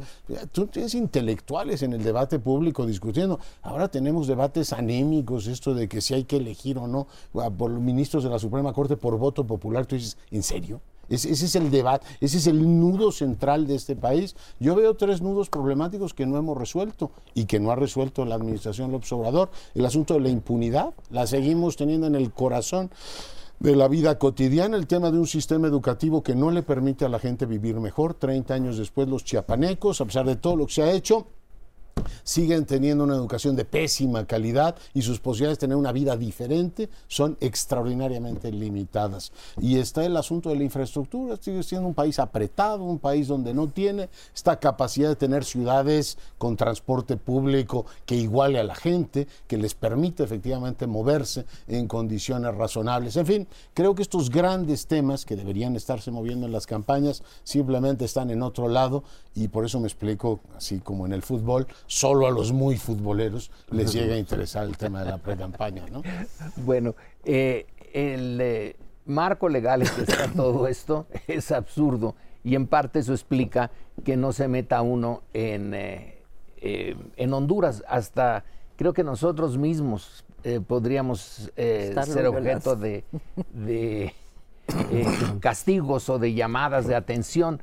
Tú 0.52 0.66
tienes 0.66 0.94
intelectuales 0.94 1.82
en 1.82 1.92
el 1.92 2.02
debate 2.02 2.38
público 2.38 2.86
discutiendo. 2.86 3.38
Ahora 3.62 3.88
tenemos 3.88 4.26
debates 4.26 4.72
anémicos, 4.72 5.46
esto 5.46 5.74
de 5.74 5.88
que 5.88 6.00
si 6.00 6.14
hay 6.14 6.24
que 6.24 6.36
elegir 6.36 6.78
o 6.78 6.86
no 6.86 7.06
por 7.56 7.70
los 7.70 7.80
ministros 7.80 8.24
de 8.24 8.30
la 8.30 8.38
Suprema 8.38 8.72
Corte 8.72 8.96
por 8.96 9.16
voto 9.18 9.46
popular. 9.46 9.86
Tú 9.86 9.96
dices, 9.96 10.16
¿en 10.30 10.42
serio? 10.42 10.80
Ese 11.10 11.32
es 11.32 11.54
el 11.56 11.70
debate, 11.70 12.06
ese 12.20 12.38
es 12.38 12.46
el 12.46 12.78
nudo 12.78 13.12
central 13.12 13.66
de 13.66 13.74
este 13.74 13.96
país. 13.96 14.36
Yo 14.60 14.74
veo 14.74 14.94
tres 14.94 15.20
nudos 15.20 15.50
problemáticos 15.50 16.14
que 16.14 16.26
no 16.26 16.38
hemos 16.38 16.56
resuelto 16.56 17.10
y 17.34 17.44
que 17.46 17.58
no 17.60 17.70
ha 17.70 17.76
resuelto 17.76 18.24
la 18.24 18.36
administración 18.36 18.92
López 18.92 19.12
Obrador. 19.12 19.50
El 19.74 19.84
asunto 19.84 20.14
de 20.14 20.20
la 20.20 20.28
impunidad, 20.28 20.94
la 21.10 21.26
seguimos 21.26 21.76
teniendo 21.76 22.06
en 22.06 22.14
el 22.14 22.32
corazón 22.32 22.90
de 23.58 23.76
la 23.76 23.88
vida 23.88 24.18
cotidiana, 24.18 24.76
el 24.76 24.86
tema 24.86 25.10
de 25.10 25.18
un 25.18 25.26
sistema 25.26 25.68
educativo 25.68 26.22
que 26.22 26.34
no 26.34 26.50
le 26.50 26.62
permite 26.62 27.04
a 27.04 27.08
la 27.08 27.18
gente 27.18 27.44
vivir 27.44 27.78
mejor. 27.78 28.14
30 28.14 28.54
años 28.54 28.78
después, 28.78 29.06
los 29.08 29.24
chiapanecos, 29.24 30.00
a 30.00 30.06
pesar 30.06 30.26
de 30.26 30.36
todo 30.36 30.56
lo 30.56 30.66
que 30.66 30.72
se 30.72 30.82
ha 30.82 30.92
hecho, 30.92 31.26
siguen 32.22 32.64
teniendo 32.64 33.04
una 33.04 33.14
educación 33.14 33.56
de 33.56 33.64
pésima 33.64 34.26
calidad 34.26 34.76
y 34.94 35.02
sus 35.02 35.20
posibilidades 35.20 35.58
de 35.58 35.66
tener 35.66 35.76
una 35.76 35.92
vida 35.92 36.16
diferente 36.16 36.88
son 37.08 37.36
extraordinariamente 37.40 38.52
limitadas. 38.52 39.32
Y 39.60 39.78
está 39.78 40.04
el 40.04 40.16
asunto 40.16 40.50
de 40.50 40.56
la 40.56 40.64
infraestructura, 40.64 41.36
sigue 41.40 41.62
siendo 41.62 41.88
un 41.88 41.94
país 41.94 42.18
apretado, 42.18 42.84
un 42.84 42.98
país 42.98 43.28
donde 43.28 43.54
no 43.54 43.68
tiene 43.68 44.08
esta 44.34 44.58
capacidad 44.58 45.08
de 45.08 45.16
tener 45.16 45.44
ciudades 45.44 46.18
con 46.38 46.56
transporte 46.56 47.16
público 47.16 47.86
que 48.06 48.16
iguale 48.16 48.58
a 48.58 48.64
la 48.64 48.74
gente, 48.74 49.26
que 49.46 49.56
les 49.56 49.74
permite 49.74 50.22
efectivamente 50.22 50.86
moverse 50.86 51.44
en 51.68 51.86
condiciones 51.86 52.54
razonables. 52.54 53.16
En 53.16 53.26
fin, 53.26 53.48
creo 53.74 53.94
que 53.94 54.02
estos 54.02 54.30
grandes 54.30 54.86
temas 54.86 55.24
que 55.24 55.36
deberían 55.36 55.76
estarse 55.76 56.10
moviendo 56.10 56.46
en 56.46 56.52
las 56.52 56.66
campañas 56.66 57.22
simplemente 57.44 58.04
están 58.04 58.30
en 58.30 58.42
otro 58.42 58.68
lado 58.68 59.04
y 59.34 59.48
por 59.48 59.64
eso 59.64 59.78
me 59.80 59.86
explico, 59.86 60.40
así 60.56 60.80
como 60.80 61.06
en 61.06 61.12
el 61.12 61.22
fútbol, 61.22 61.66
solo 61.86 62.26
a 62.26 62.30
los 62.30 62.52
muy 62.52 62.76
futboleros 62.76 63.50
les 63.70 63.92
llega 63.94 64.14
a 64.14 64.18
interesar 64.18 64.66
el 64.66 64.76
tema 64.76 65.04
de 65.04 65.10
la 65.10 65.18
pre-campaña, 65.18 65.84
¿no? 65.90 66.02
Bueno, 66.56 66.94
eh, 67.24 67.66
el 67.92 68.40
eh, 68.40 68.76
marco 69.06 69.48
legal 69.48 69.82
en 69.82 69.88
que 69.88 70.02
está 70.02 70.28
todo 70.36 70.66
esto 70.66 71.06
es 71.28 71.52
absurdo 71.52 72.16
y 72.42 72.54
en 72.54 72.66
parte 72.66 72.98
eso 72.98 73.12
explica 73.12 73.70
que 74.04 74.16
no 74.16 74.32
se 74.32 74.48
meta 74.48 74.82
uno 74.82 75.22
en, 75.32 75.74
eh, 75.74 76.16
en 76.60 77.32
Honduras. 77.32 77.84
Hasta 77.86 78.44
creo 78.76 78.92
que 78.92 79.04
nosotros 79.04 79.58
mismos 79.58 80.24
podríamos 80.66 81.50
ser 81.54 82.26
objeto 82.26 82.76
de, 82.76 83.04
de 83.52 84.14
castigos 85.40 86.08
o 86.08 86.18
de 86.18 86.32
llamadas 86.32 86.86
de 86.86 86.94
atención 86.94 87.60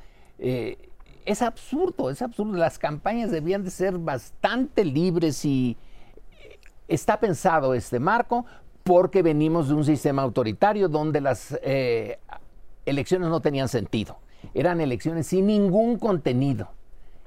es 1.27 1.41
absurdo, 1.41 2.09
es 2.09 2.21
absurdo. 2.21 2.53
Las 2.53 2.79
campañas 2.79 3.31
debían 3.31 3.63
de 3.63 3.69
ser 3.69 3.97
bastante 3.97 4.85
libres 4.85 5.43
y 5.43 5.75
está 6.87 7.19
pensado 7.19 7.73
este 7.73 7.99
marco 7.99 8.45
porque 8.83 9.21
venimos 9.21 9.67
de 9.67 9.73
un 9.73 9.83
sistema 9.83 10.21
autoritario 10.21 10.87
donde 10.87 11.19
las 11.19 11.59
eh, 11.63 12.19
elecciones 12.85 13.27
no 13.27 13.41
tenían 13.41 13.67
sentido. 13.67 14.19
Eran 14.53 14.79
elecciones 14.79 15.27
sin 15.27 15.47
ningún 15.47 15.99
contenido 15.99 16.69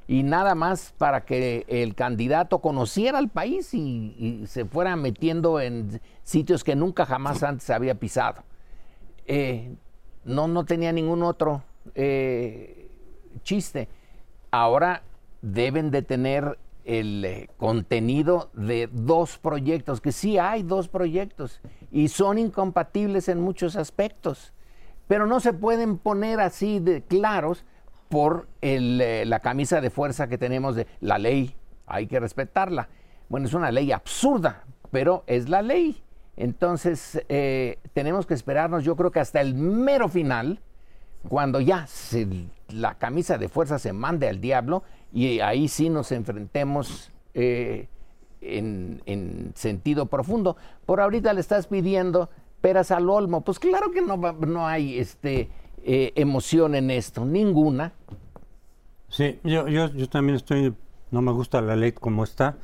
y 0.08 0.22
nada 0.22 0.54
más 0.54 0.94
para 0.96 1.26
que 1.26 1.66
el 1.68 1.94
candidato 1.94 2.60
conociera 2.60 3.18
al 3.18 3.28
país 3.28 3.74
y, 3.74 4.44
se 4.46 4.64
fuera 4.64 4.96
metiendo 4.96 5.60
en 5.60 6.00
sitios 6.22 6.64
que 6.64 6.74
nunca 6.74 7.04
jamás 7.04 7.42
antes 7.42 7.68
había 7.68 7.96
pisado. 7.96 8.44
Eh, 9.26 9.74
no, 10.24 10.48
no 10.48 10.64
tenía 10.64 10.90
ningún 10.90 11.22
otro 11.22 11.62
eh, 11.94 12.79
chiste. 13.42 13.88
Ahora 14.50 15.02
deben 15.42 15.90
de 15.90 16.02
tener 16.02 16.58
el 16.84 17.24
eh, 17.24 17.48
contenido 17.56 18.50
de 18.54 18.88
dos 18.90 19.38
proyectos, 19.38 20.00
que 20.00 20.12
sí 20.12 20.38
hay 20.38 20.62
dos 20.62 20.88
proyectos 20.88 21.60
y 21.90 22.08
son 22.08 22.38
incompatibles 22.38 23.28
en 23.28 23.40
muchos 23.40 23.76
aspectos, 23.76 24.52
pero 25.06 25.26
no 25.26 25.40
se 25.40 25.52
pueden 25.52 25.98
poner 25.98 26.40
así 26.40 26.78
de 26.78 27.02
claros 27.02 27.64
por 28.08 28.48
eh, 28.60 29.24
la 29.26 29.40
camisa 29.40 29.80
de 29.80 29.90
fuerza 29.90 30.28
que 30.28 30.38
tenemos 30.38 30.74
de 30.74 30.86
la 31.00 31.18
ley, 31.18 31.54
hay 31.86 32.06
que 32.06 32.18
respetarla. 32.18 32.88
Bueno, 33.28 33.46
es 33.46 33.54
una 33.54 33.70
ley 33.70 33.92
absurda, 33.92 34.64
pero 34.90 35.22
es 35.26 35.48
la 35.48 35.62
ley. 35.62 36.02
Entonces, 36.36 37.22
eh, 37.28 37.78
tenemos 37.92 38.26
que 38.26 38.34
esperarnos, 38.34 38.82
yo 38.82 38.96
creo 38.96 39.12
que 39.12 39.20
hasta 39.20 39.40
el 39.40 39.54
mero 39.54 40.08
final, 40.08 40.60
cuando 41.28 41.60
ya 41.60 41.86
la 42.68 42.94
camisa 42.94 43.38
de 43.38 43.48
fuerza 43.48 43.78
se 43.78 43.92
mande 43.92 44.28
al 44.28 44.40
diablo 44.40 44.82
y 45.12 45.40
ahí 45.40 45.68
sí 45.68 45.90
nos 45.90 46.12
enfrentemos 46.12 47.10
eh, 47.34 47.88
en, 48.40 49.52
sentido 49.54 50.06
profundo. 50.06 50.56
Por 50.86 51.00
ahorita 51.00 51.32
le 51.32 51.40
estás 51.40 51.66
pidiendo 51.66 52.30
peras 52.60 52.90
al 52.90 53.08
olmo. 53.10 53.42
Pues 53.42 53.58
claro 53.58 53.90
que 53.90 54.02
no, 54.02 54.16
no 54.16 54.66
hay 54.66 54.98
este, 54.98 55.50
eh, 55.84 56.12
emoción 56.14 56.74
en 56.74 56.90
esto, 56.90 57.24
ninguna. 57.24 57.92
Sí, 59.08 59.40
yo, 59.42 59.66
yo, 59.68 59.88
yo 59.88 60.08
también 60.08 60.36
estoy, 60.36 60.74
no 61.10 61.22
me 61.22 61.32
gusta 61.32 61.60
la 61.60 61.76
ley 61.76 61.92
como 61.92 62.24
está. 62.24 62.56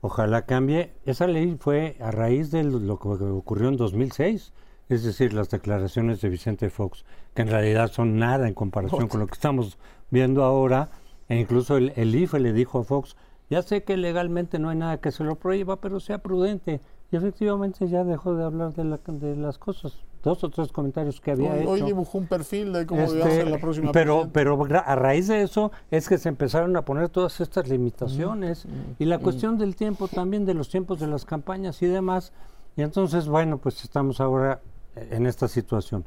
Ojalá 0.00 0.46
cambie. 0.46 0.92
Esa 1.06 1.28
ley 1.28 1.56
fue 1.60 1.96
a 2.00 2.10
raíz 2.10 2.50
de 2.50 2.64
lo 2.64 2.98
que 2.98 3.08
ocurrió 3.08 3.68
en 3.68 3.76
2006 3.76 4.52
es 4.88 5.04
decir, 5.04 5.32
las 5.32 5.50
declaraciones 5.50 6.20
de 6.20 6.28
Vicente 6.28 6.70
Fox, 6.70 7.04
que 7.34 7.42
en 7.42 7.48
realidad 7.48 7.90
son 7.90 8.18
nada 8.18 8.48
en 8.48 8.54
comparación 8.54 9.08
con 9.08 9.20
lo 9.20 9.26
que 9.26 9.34
estamos 9.34 9.78
viendo 10.10 10.44
ahora, 10.44 10.90
e 11.28 11.38
incluso 11.38 11.76
el, 11.76 12.14
IFE 12.14 12.40
le 12.40 12.52
dijo 12.52 12.80
a 12.80 12.84
Fox, 12.84 13.16
ya 13.48 13.62
sé 13.62 13.84
que 13.84 13.96
legalmente 13.96 14.58
no 14.58 14.68
hay 14.70 14.76
nada 14.76 14.98
que 14.98 15.10
se 15.10 15.24
lo 15.24 15.36
prohíba, 15.36 15.76
pero 15.76 16.00
sea 16.00 16.18
prudente. 16.18 16.80
Y 17.10 17.16
efectivamente 17.16 17.86
ya 17.88 18.04
dejó 18.04 18.34
de 18.34 18.44
hablar 18.44 18.72
de, 18.72 18.84
de 18.84 19.36
las 19.36 19.58
cosas. 19.58 19.98
Dos 20.22 20.42
o 20.44 20.48
tres 20.48 20.72
comentarios 20.72 21.20
que 21.20 21.32
había 21.32 21.58
hecho. 21.58 21.68
Hoy 21.68 21.82
dibujó 21.82 22.16
un 22.16 22.26
perfil 22.26 22.72
de 22.72 22.86
cómo 22.86 23.02
este, 23.02 23.22
ser 23.22 23.48
la 23.48 23.58
próxima 23.58 23.92
pero, 23.92 24.30
pero 24.32 24.62
a 24.64 24.94
raíz 24.94 25.28
de 25.28 25.42
eso 25.42 25.72
es 25.90 26.08
que 26.08 26.16
se 26.16 26.28
empezaron 26.28 26.76
a 26.76 26.84
poner 26.84 27.08
todas 27.08 27.40
estas 27.40 27.68
limitaciones. 27.68 28.66
y 28.98 29.04
la 29.04 29.18
cuestión 29.18 29.58
del 29.58 29.76
tiempo 29.76 30.08
también, 30.08 30.46
de 30.46 30.54
los 30.54 30.68
tiempos 30.68 31.00
de 31.00 31.08
las 31.08 31.24
campañas 31.24 31.82
y 31.82 31.86
demás. 31.86 32.32
Y 32.76 32.82
entonces, 32.82 33.28
bueno, 33.28 33.58
pues 33.58 33.84
estamos 33.84 34.20
ahora 34.20 34.62
en 34.96 35.26
esta 35.26 35.48
situación. 35.48 36.04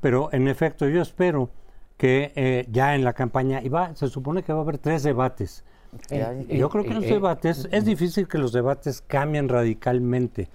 Pero 0.00 0.28
en 0.32 0.48
efecto, 0.48 0.88
yo 0.88 1.02
espero 1.02 1.50
que 1.96 2.32
eh, 2.36 2.66
ya 2.70 2.94
en 2.94 3.04
la 3.04 3.12
campaña, 3.12 3.60
y 3.62 3.68
va, 3.68 3.94
se 3.94 4.08
supone 4.08 4.42
que 4.42 4.52
va 4.52 4.60
a 4.60 4.62
haber 4.62 4.78
tres 4.78 5.02
debates. 5.02 5.64
Eh, 6.10 6.56
Yo 6.58 6.68
creo 6.68 6.84
que 6.84 6.94
los 6.94 7.04
eh, 7.04 7.14
debates, 7.14 7.68
es 7.70 7.84
difícil 7.84 8.28
que 8.28 8.38
los 8.38 8.52
debates 8.52 9.02
cambien 9.06 9.48
radicalmente 9.48 10.48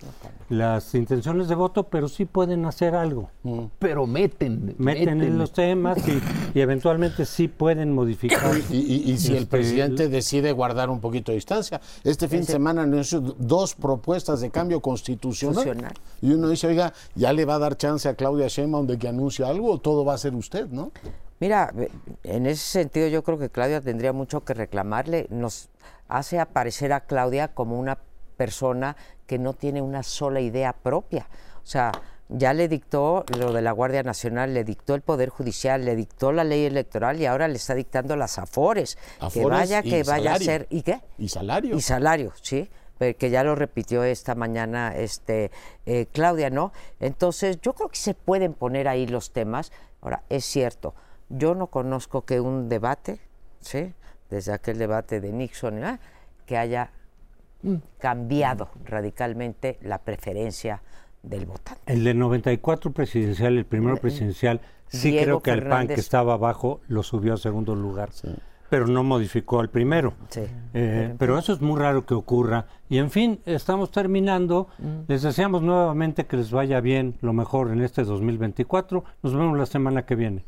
las 0.50 0.94
intenciones 0.94 1.48
de 1.48 1.56
voto, 1.56 1.84
pero 1.86 2.08
sí 2.08 2.26
pueden 2.26 2.66
hacer 2.66 2.94
algo. 2.96 3.32
Pero 3.80 4.06
meten, 4.06 4.76
Meten 4.78 5.22
en 5.22 5.38
los 5.38 5.52
temas 5.54 5.98
y, 6.08 6.22
y 6.58 6.62
eventualmente 6.62 7.26
sí 7.26 7.48
pueden 7.48 7.92
modificar. 7.94 8.52
Y, 8.70 8.78
y- 8.78 9.12
y 9.12 9.18
si 9.18 9.32
el 9.32 9.44
Este, 9.44 9.48
presidente 9.48 10.10
decide 10.10 10.52
guardar 10.52 10.90
un 10.90 11.00
poquito 11.00 11.32
de 11.32 11.38
distancia. 11.38 11.82
Este 12.04 12.28
fin 12.28 12.42
de 12.42 12.46
semana 12.46 12.84
anunció 12.84 13.20
dos 13.22 13.74
propuestas 13.74 14.42
de 14.42 14.52
cambio 14.52 14.80
constitucional. 14.82 15.56
Constitucional. 15.56 15.94
Y 16.22 16.32
uno 16.34 16.50
dice, 16.50 16.68
oiga, 16.68 16.94
¿ya 17.16 17.34
le 17.34 17.46
va 17.46 17.56
a 17.56 17.60
dar 17.60 17.76
chance 17.78 18.08
a 18.08 18.14
Claudia 18.16 18.48
Sheinbaum 18.48 18.86
de 18.86 18.98
que 19.00 19.08
anuncie 19.08 19.44
algo 19.46 19.72
o 19.72 19.78
todo 19.80 20.06
va 20.06 20.14
a 20.14 20.18
ser 20.18 20.36
usted, 20.36 20.68
no? 20.68 20.92
Mira, 21.44 21.74
en 22.24 22.46
ese 22.46 22.64
sentido 22.64 23.10
yo 23.10 23.22
creo 23.22 23.38
que 23.38 23.50
Claudia 23.50 23.82
tendría 23.82 24.14
mucho 24.14 24.46
que 24.46 24.54
reclamarle. 24.54 25.28
Nos 25.30 25.68
hace 26.08 26.40
aparecer 26.40 26.94
a 26.94 27.02
Claudia 27.02 27.50
como 27.50 27.78
una 27.78 27.98
persona 28.38 28.96
que 29.28 29.40
no 29.40 29.52
tiene 29.52 29.82
una 29.82 30.04
sola 30.04 30.40
idea 30.40 30.72
propia. 30.72 31.28
O 31.62 31.66
sea, 31.66 31.92
ya 32.30 32.54
le 32.54 32.70
dictó 32.70 33.26
lo 33.38 33.52
de 33.52 33.62
la 33.62 33.74
Guardia 33.74 34.04
Nacional, 34.04 34.54
le 34.54 34.64
dictó 34.64 34.96
el 34.96 35.02
Poder 35.02 35.28
Judicial, 35.28 35.84
le 35.84 35.98
dictó 35.98 36.32
la 36.32 36.46
ley 36.46 36.64
electoral 36.64 37.20
y 37.20 37.26
ahora 37.26 37.50
le 37.50 37.56
está 37.56 37.76
dictando 37.76 38.16
las 38.16 38.40
afores. 38.40 38.96
que 38.96 39.26
Afores 39.26 39.60
vaya, 39.60 39.82
y 39.84 39.90
que 39.90 40.04
vaya 40.04 40.36
a 40.36 40.40
ser... 40.40 40.68
¿Y 40.70 40.82
qué? 40.82 41.02
Y 41.18 41.28
salario. 41.28 41.76
Y 41.76 41.82
salario, 41.82 42.32
sí, 42.42 42.70
que 42.98 43.30
ya 43.30 43.44
lo 43.44 43.56
repitió 43.56 44.06
esta 44.06 44.34
mañana 44.34 44.96
este 44.96 45.52
eh, 45.86 46.06
Claudia, 46.14 46.50
¿no? 46.50 46.72
Entonces, 47.02 47.60
yo 47.60 47.74
creo 47.74 47.90
que 47.90 47.98
se 47.98 48.14
pueden 48.14 48.54
poner 48.54 48.88
ahí 48.88 49.08
los 49.08 49.34
temas. 49.34 49.74
Ahora, 50.00 50.24
es 50.30 50.46
cierto, 50.46 50.94
yo 51.34 51.56
no 51.56 51.68
conozco 51.68 52.26
que 52.26 52.40
un 52.40 52.70
debate, 52.70 53.20
¿sí? 53.60 53.94
Desde 54.30 54.54
aquel 54.54 54.78
debate 54.78 55.20
de 55.20 55.32
Nixon, 55.32 55.84
¿eh? 55.84 56.00
que 56.46 56.58
haya 56.58 56.92
cambiado 57.98 58.70
radicalmente 58.86 59.78
la 59.82 60.00
preferencia 60.00 60.82
del 61.22 61.46
votante. 61.46 61.82
El 61.92 62.04
de 62.04 62.14
94 62.14 62.92
presidencial, 62.92 63.58
el 63.58 63.66
primero 63.66 63.98
presidencial, 63.98 64.60
sí 64.88 65.12
Diego 65.12 65.24
creo 65.24 65.40
que 65.42 65.52
al 65.52 65.68
PAN 65.70 65.88
que 65.88 65.94
estaba 65.94 66.34
abajo 66.34 66.82
lo 66.88 67.04
subió 67.04 67.34
a 67.36 67.38
segundo 67.38 67.74
lugar, 67.74 68.10
pero 68.70 68.88
no 68.88 69.04
modificó 69.04 69.62
al 69.62 69.70
primero. 69.70 70.14
Sí. 70.30 70.42
Eh, 70.74 71.16
pero 71.18 71.38
eso 71.38 71.54
es 71.54 71.62
muy 71.62 71.80
raro 71.80 72.06
que 72.06 72.14
ocurra. 72.14 72.66
Y 72.90 72.98
en 72.98 73.10
fin, 73.10 73.40
estamos 73.46 73.92
terminando. 73.92 74.68
Les 75.08 75.22
deseamos 75.22 75.62
nuevamente 75.62 76.26
que 76.26 76.38
les 76.38 76.52
vaya 76.52 76.82
bien, 76.82 77.16
lo 77.22 77.32
mejor 77.34 77.72
en 77.72 77.82
este 77.82 78.04
2024. 78.04 79.04
Nos 79.22 79.34
vemos 79.34 79.58
la 79.58 79.66
semana 79.66 80.06
que 80.06 80.16
viene. 80.16 80.44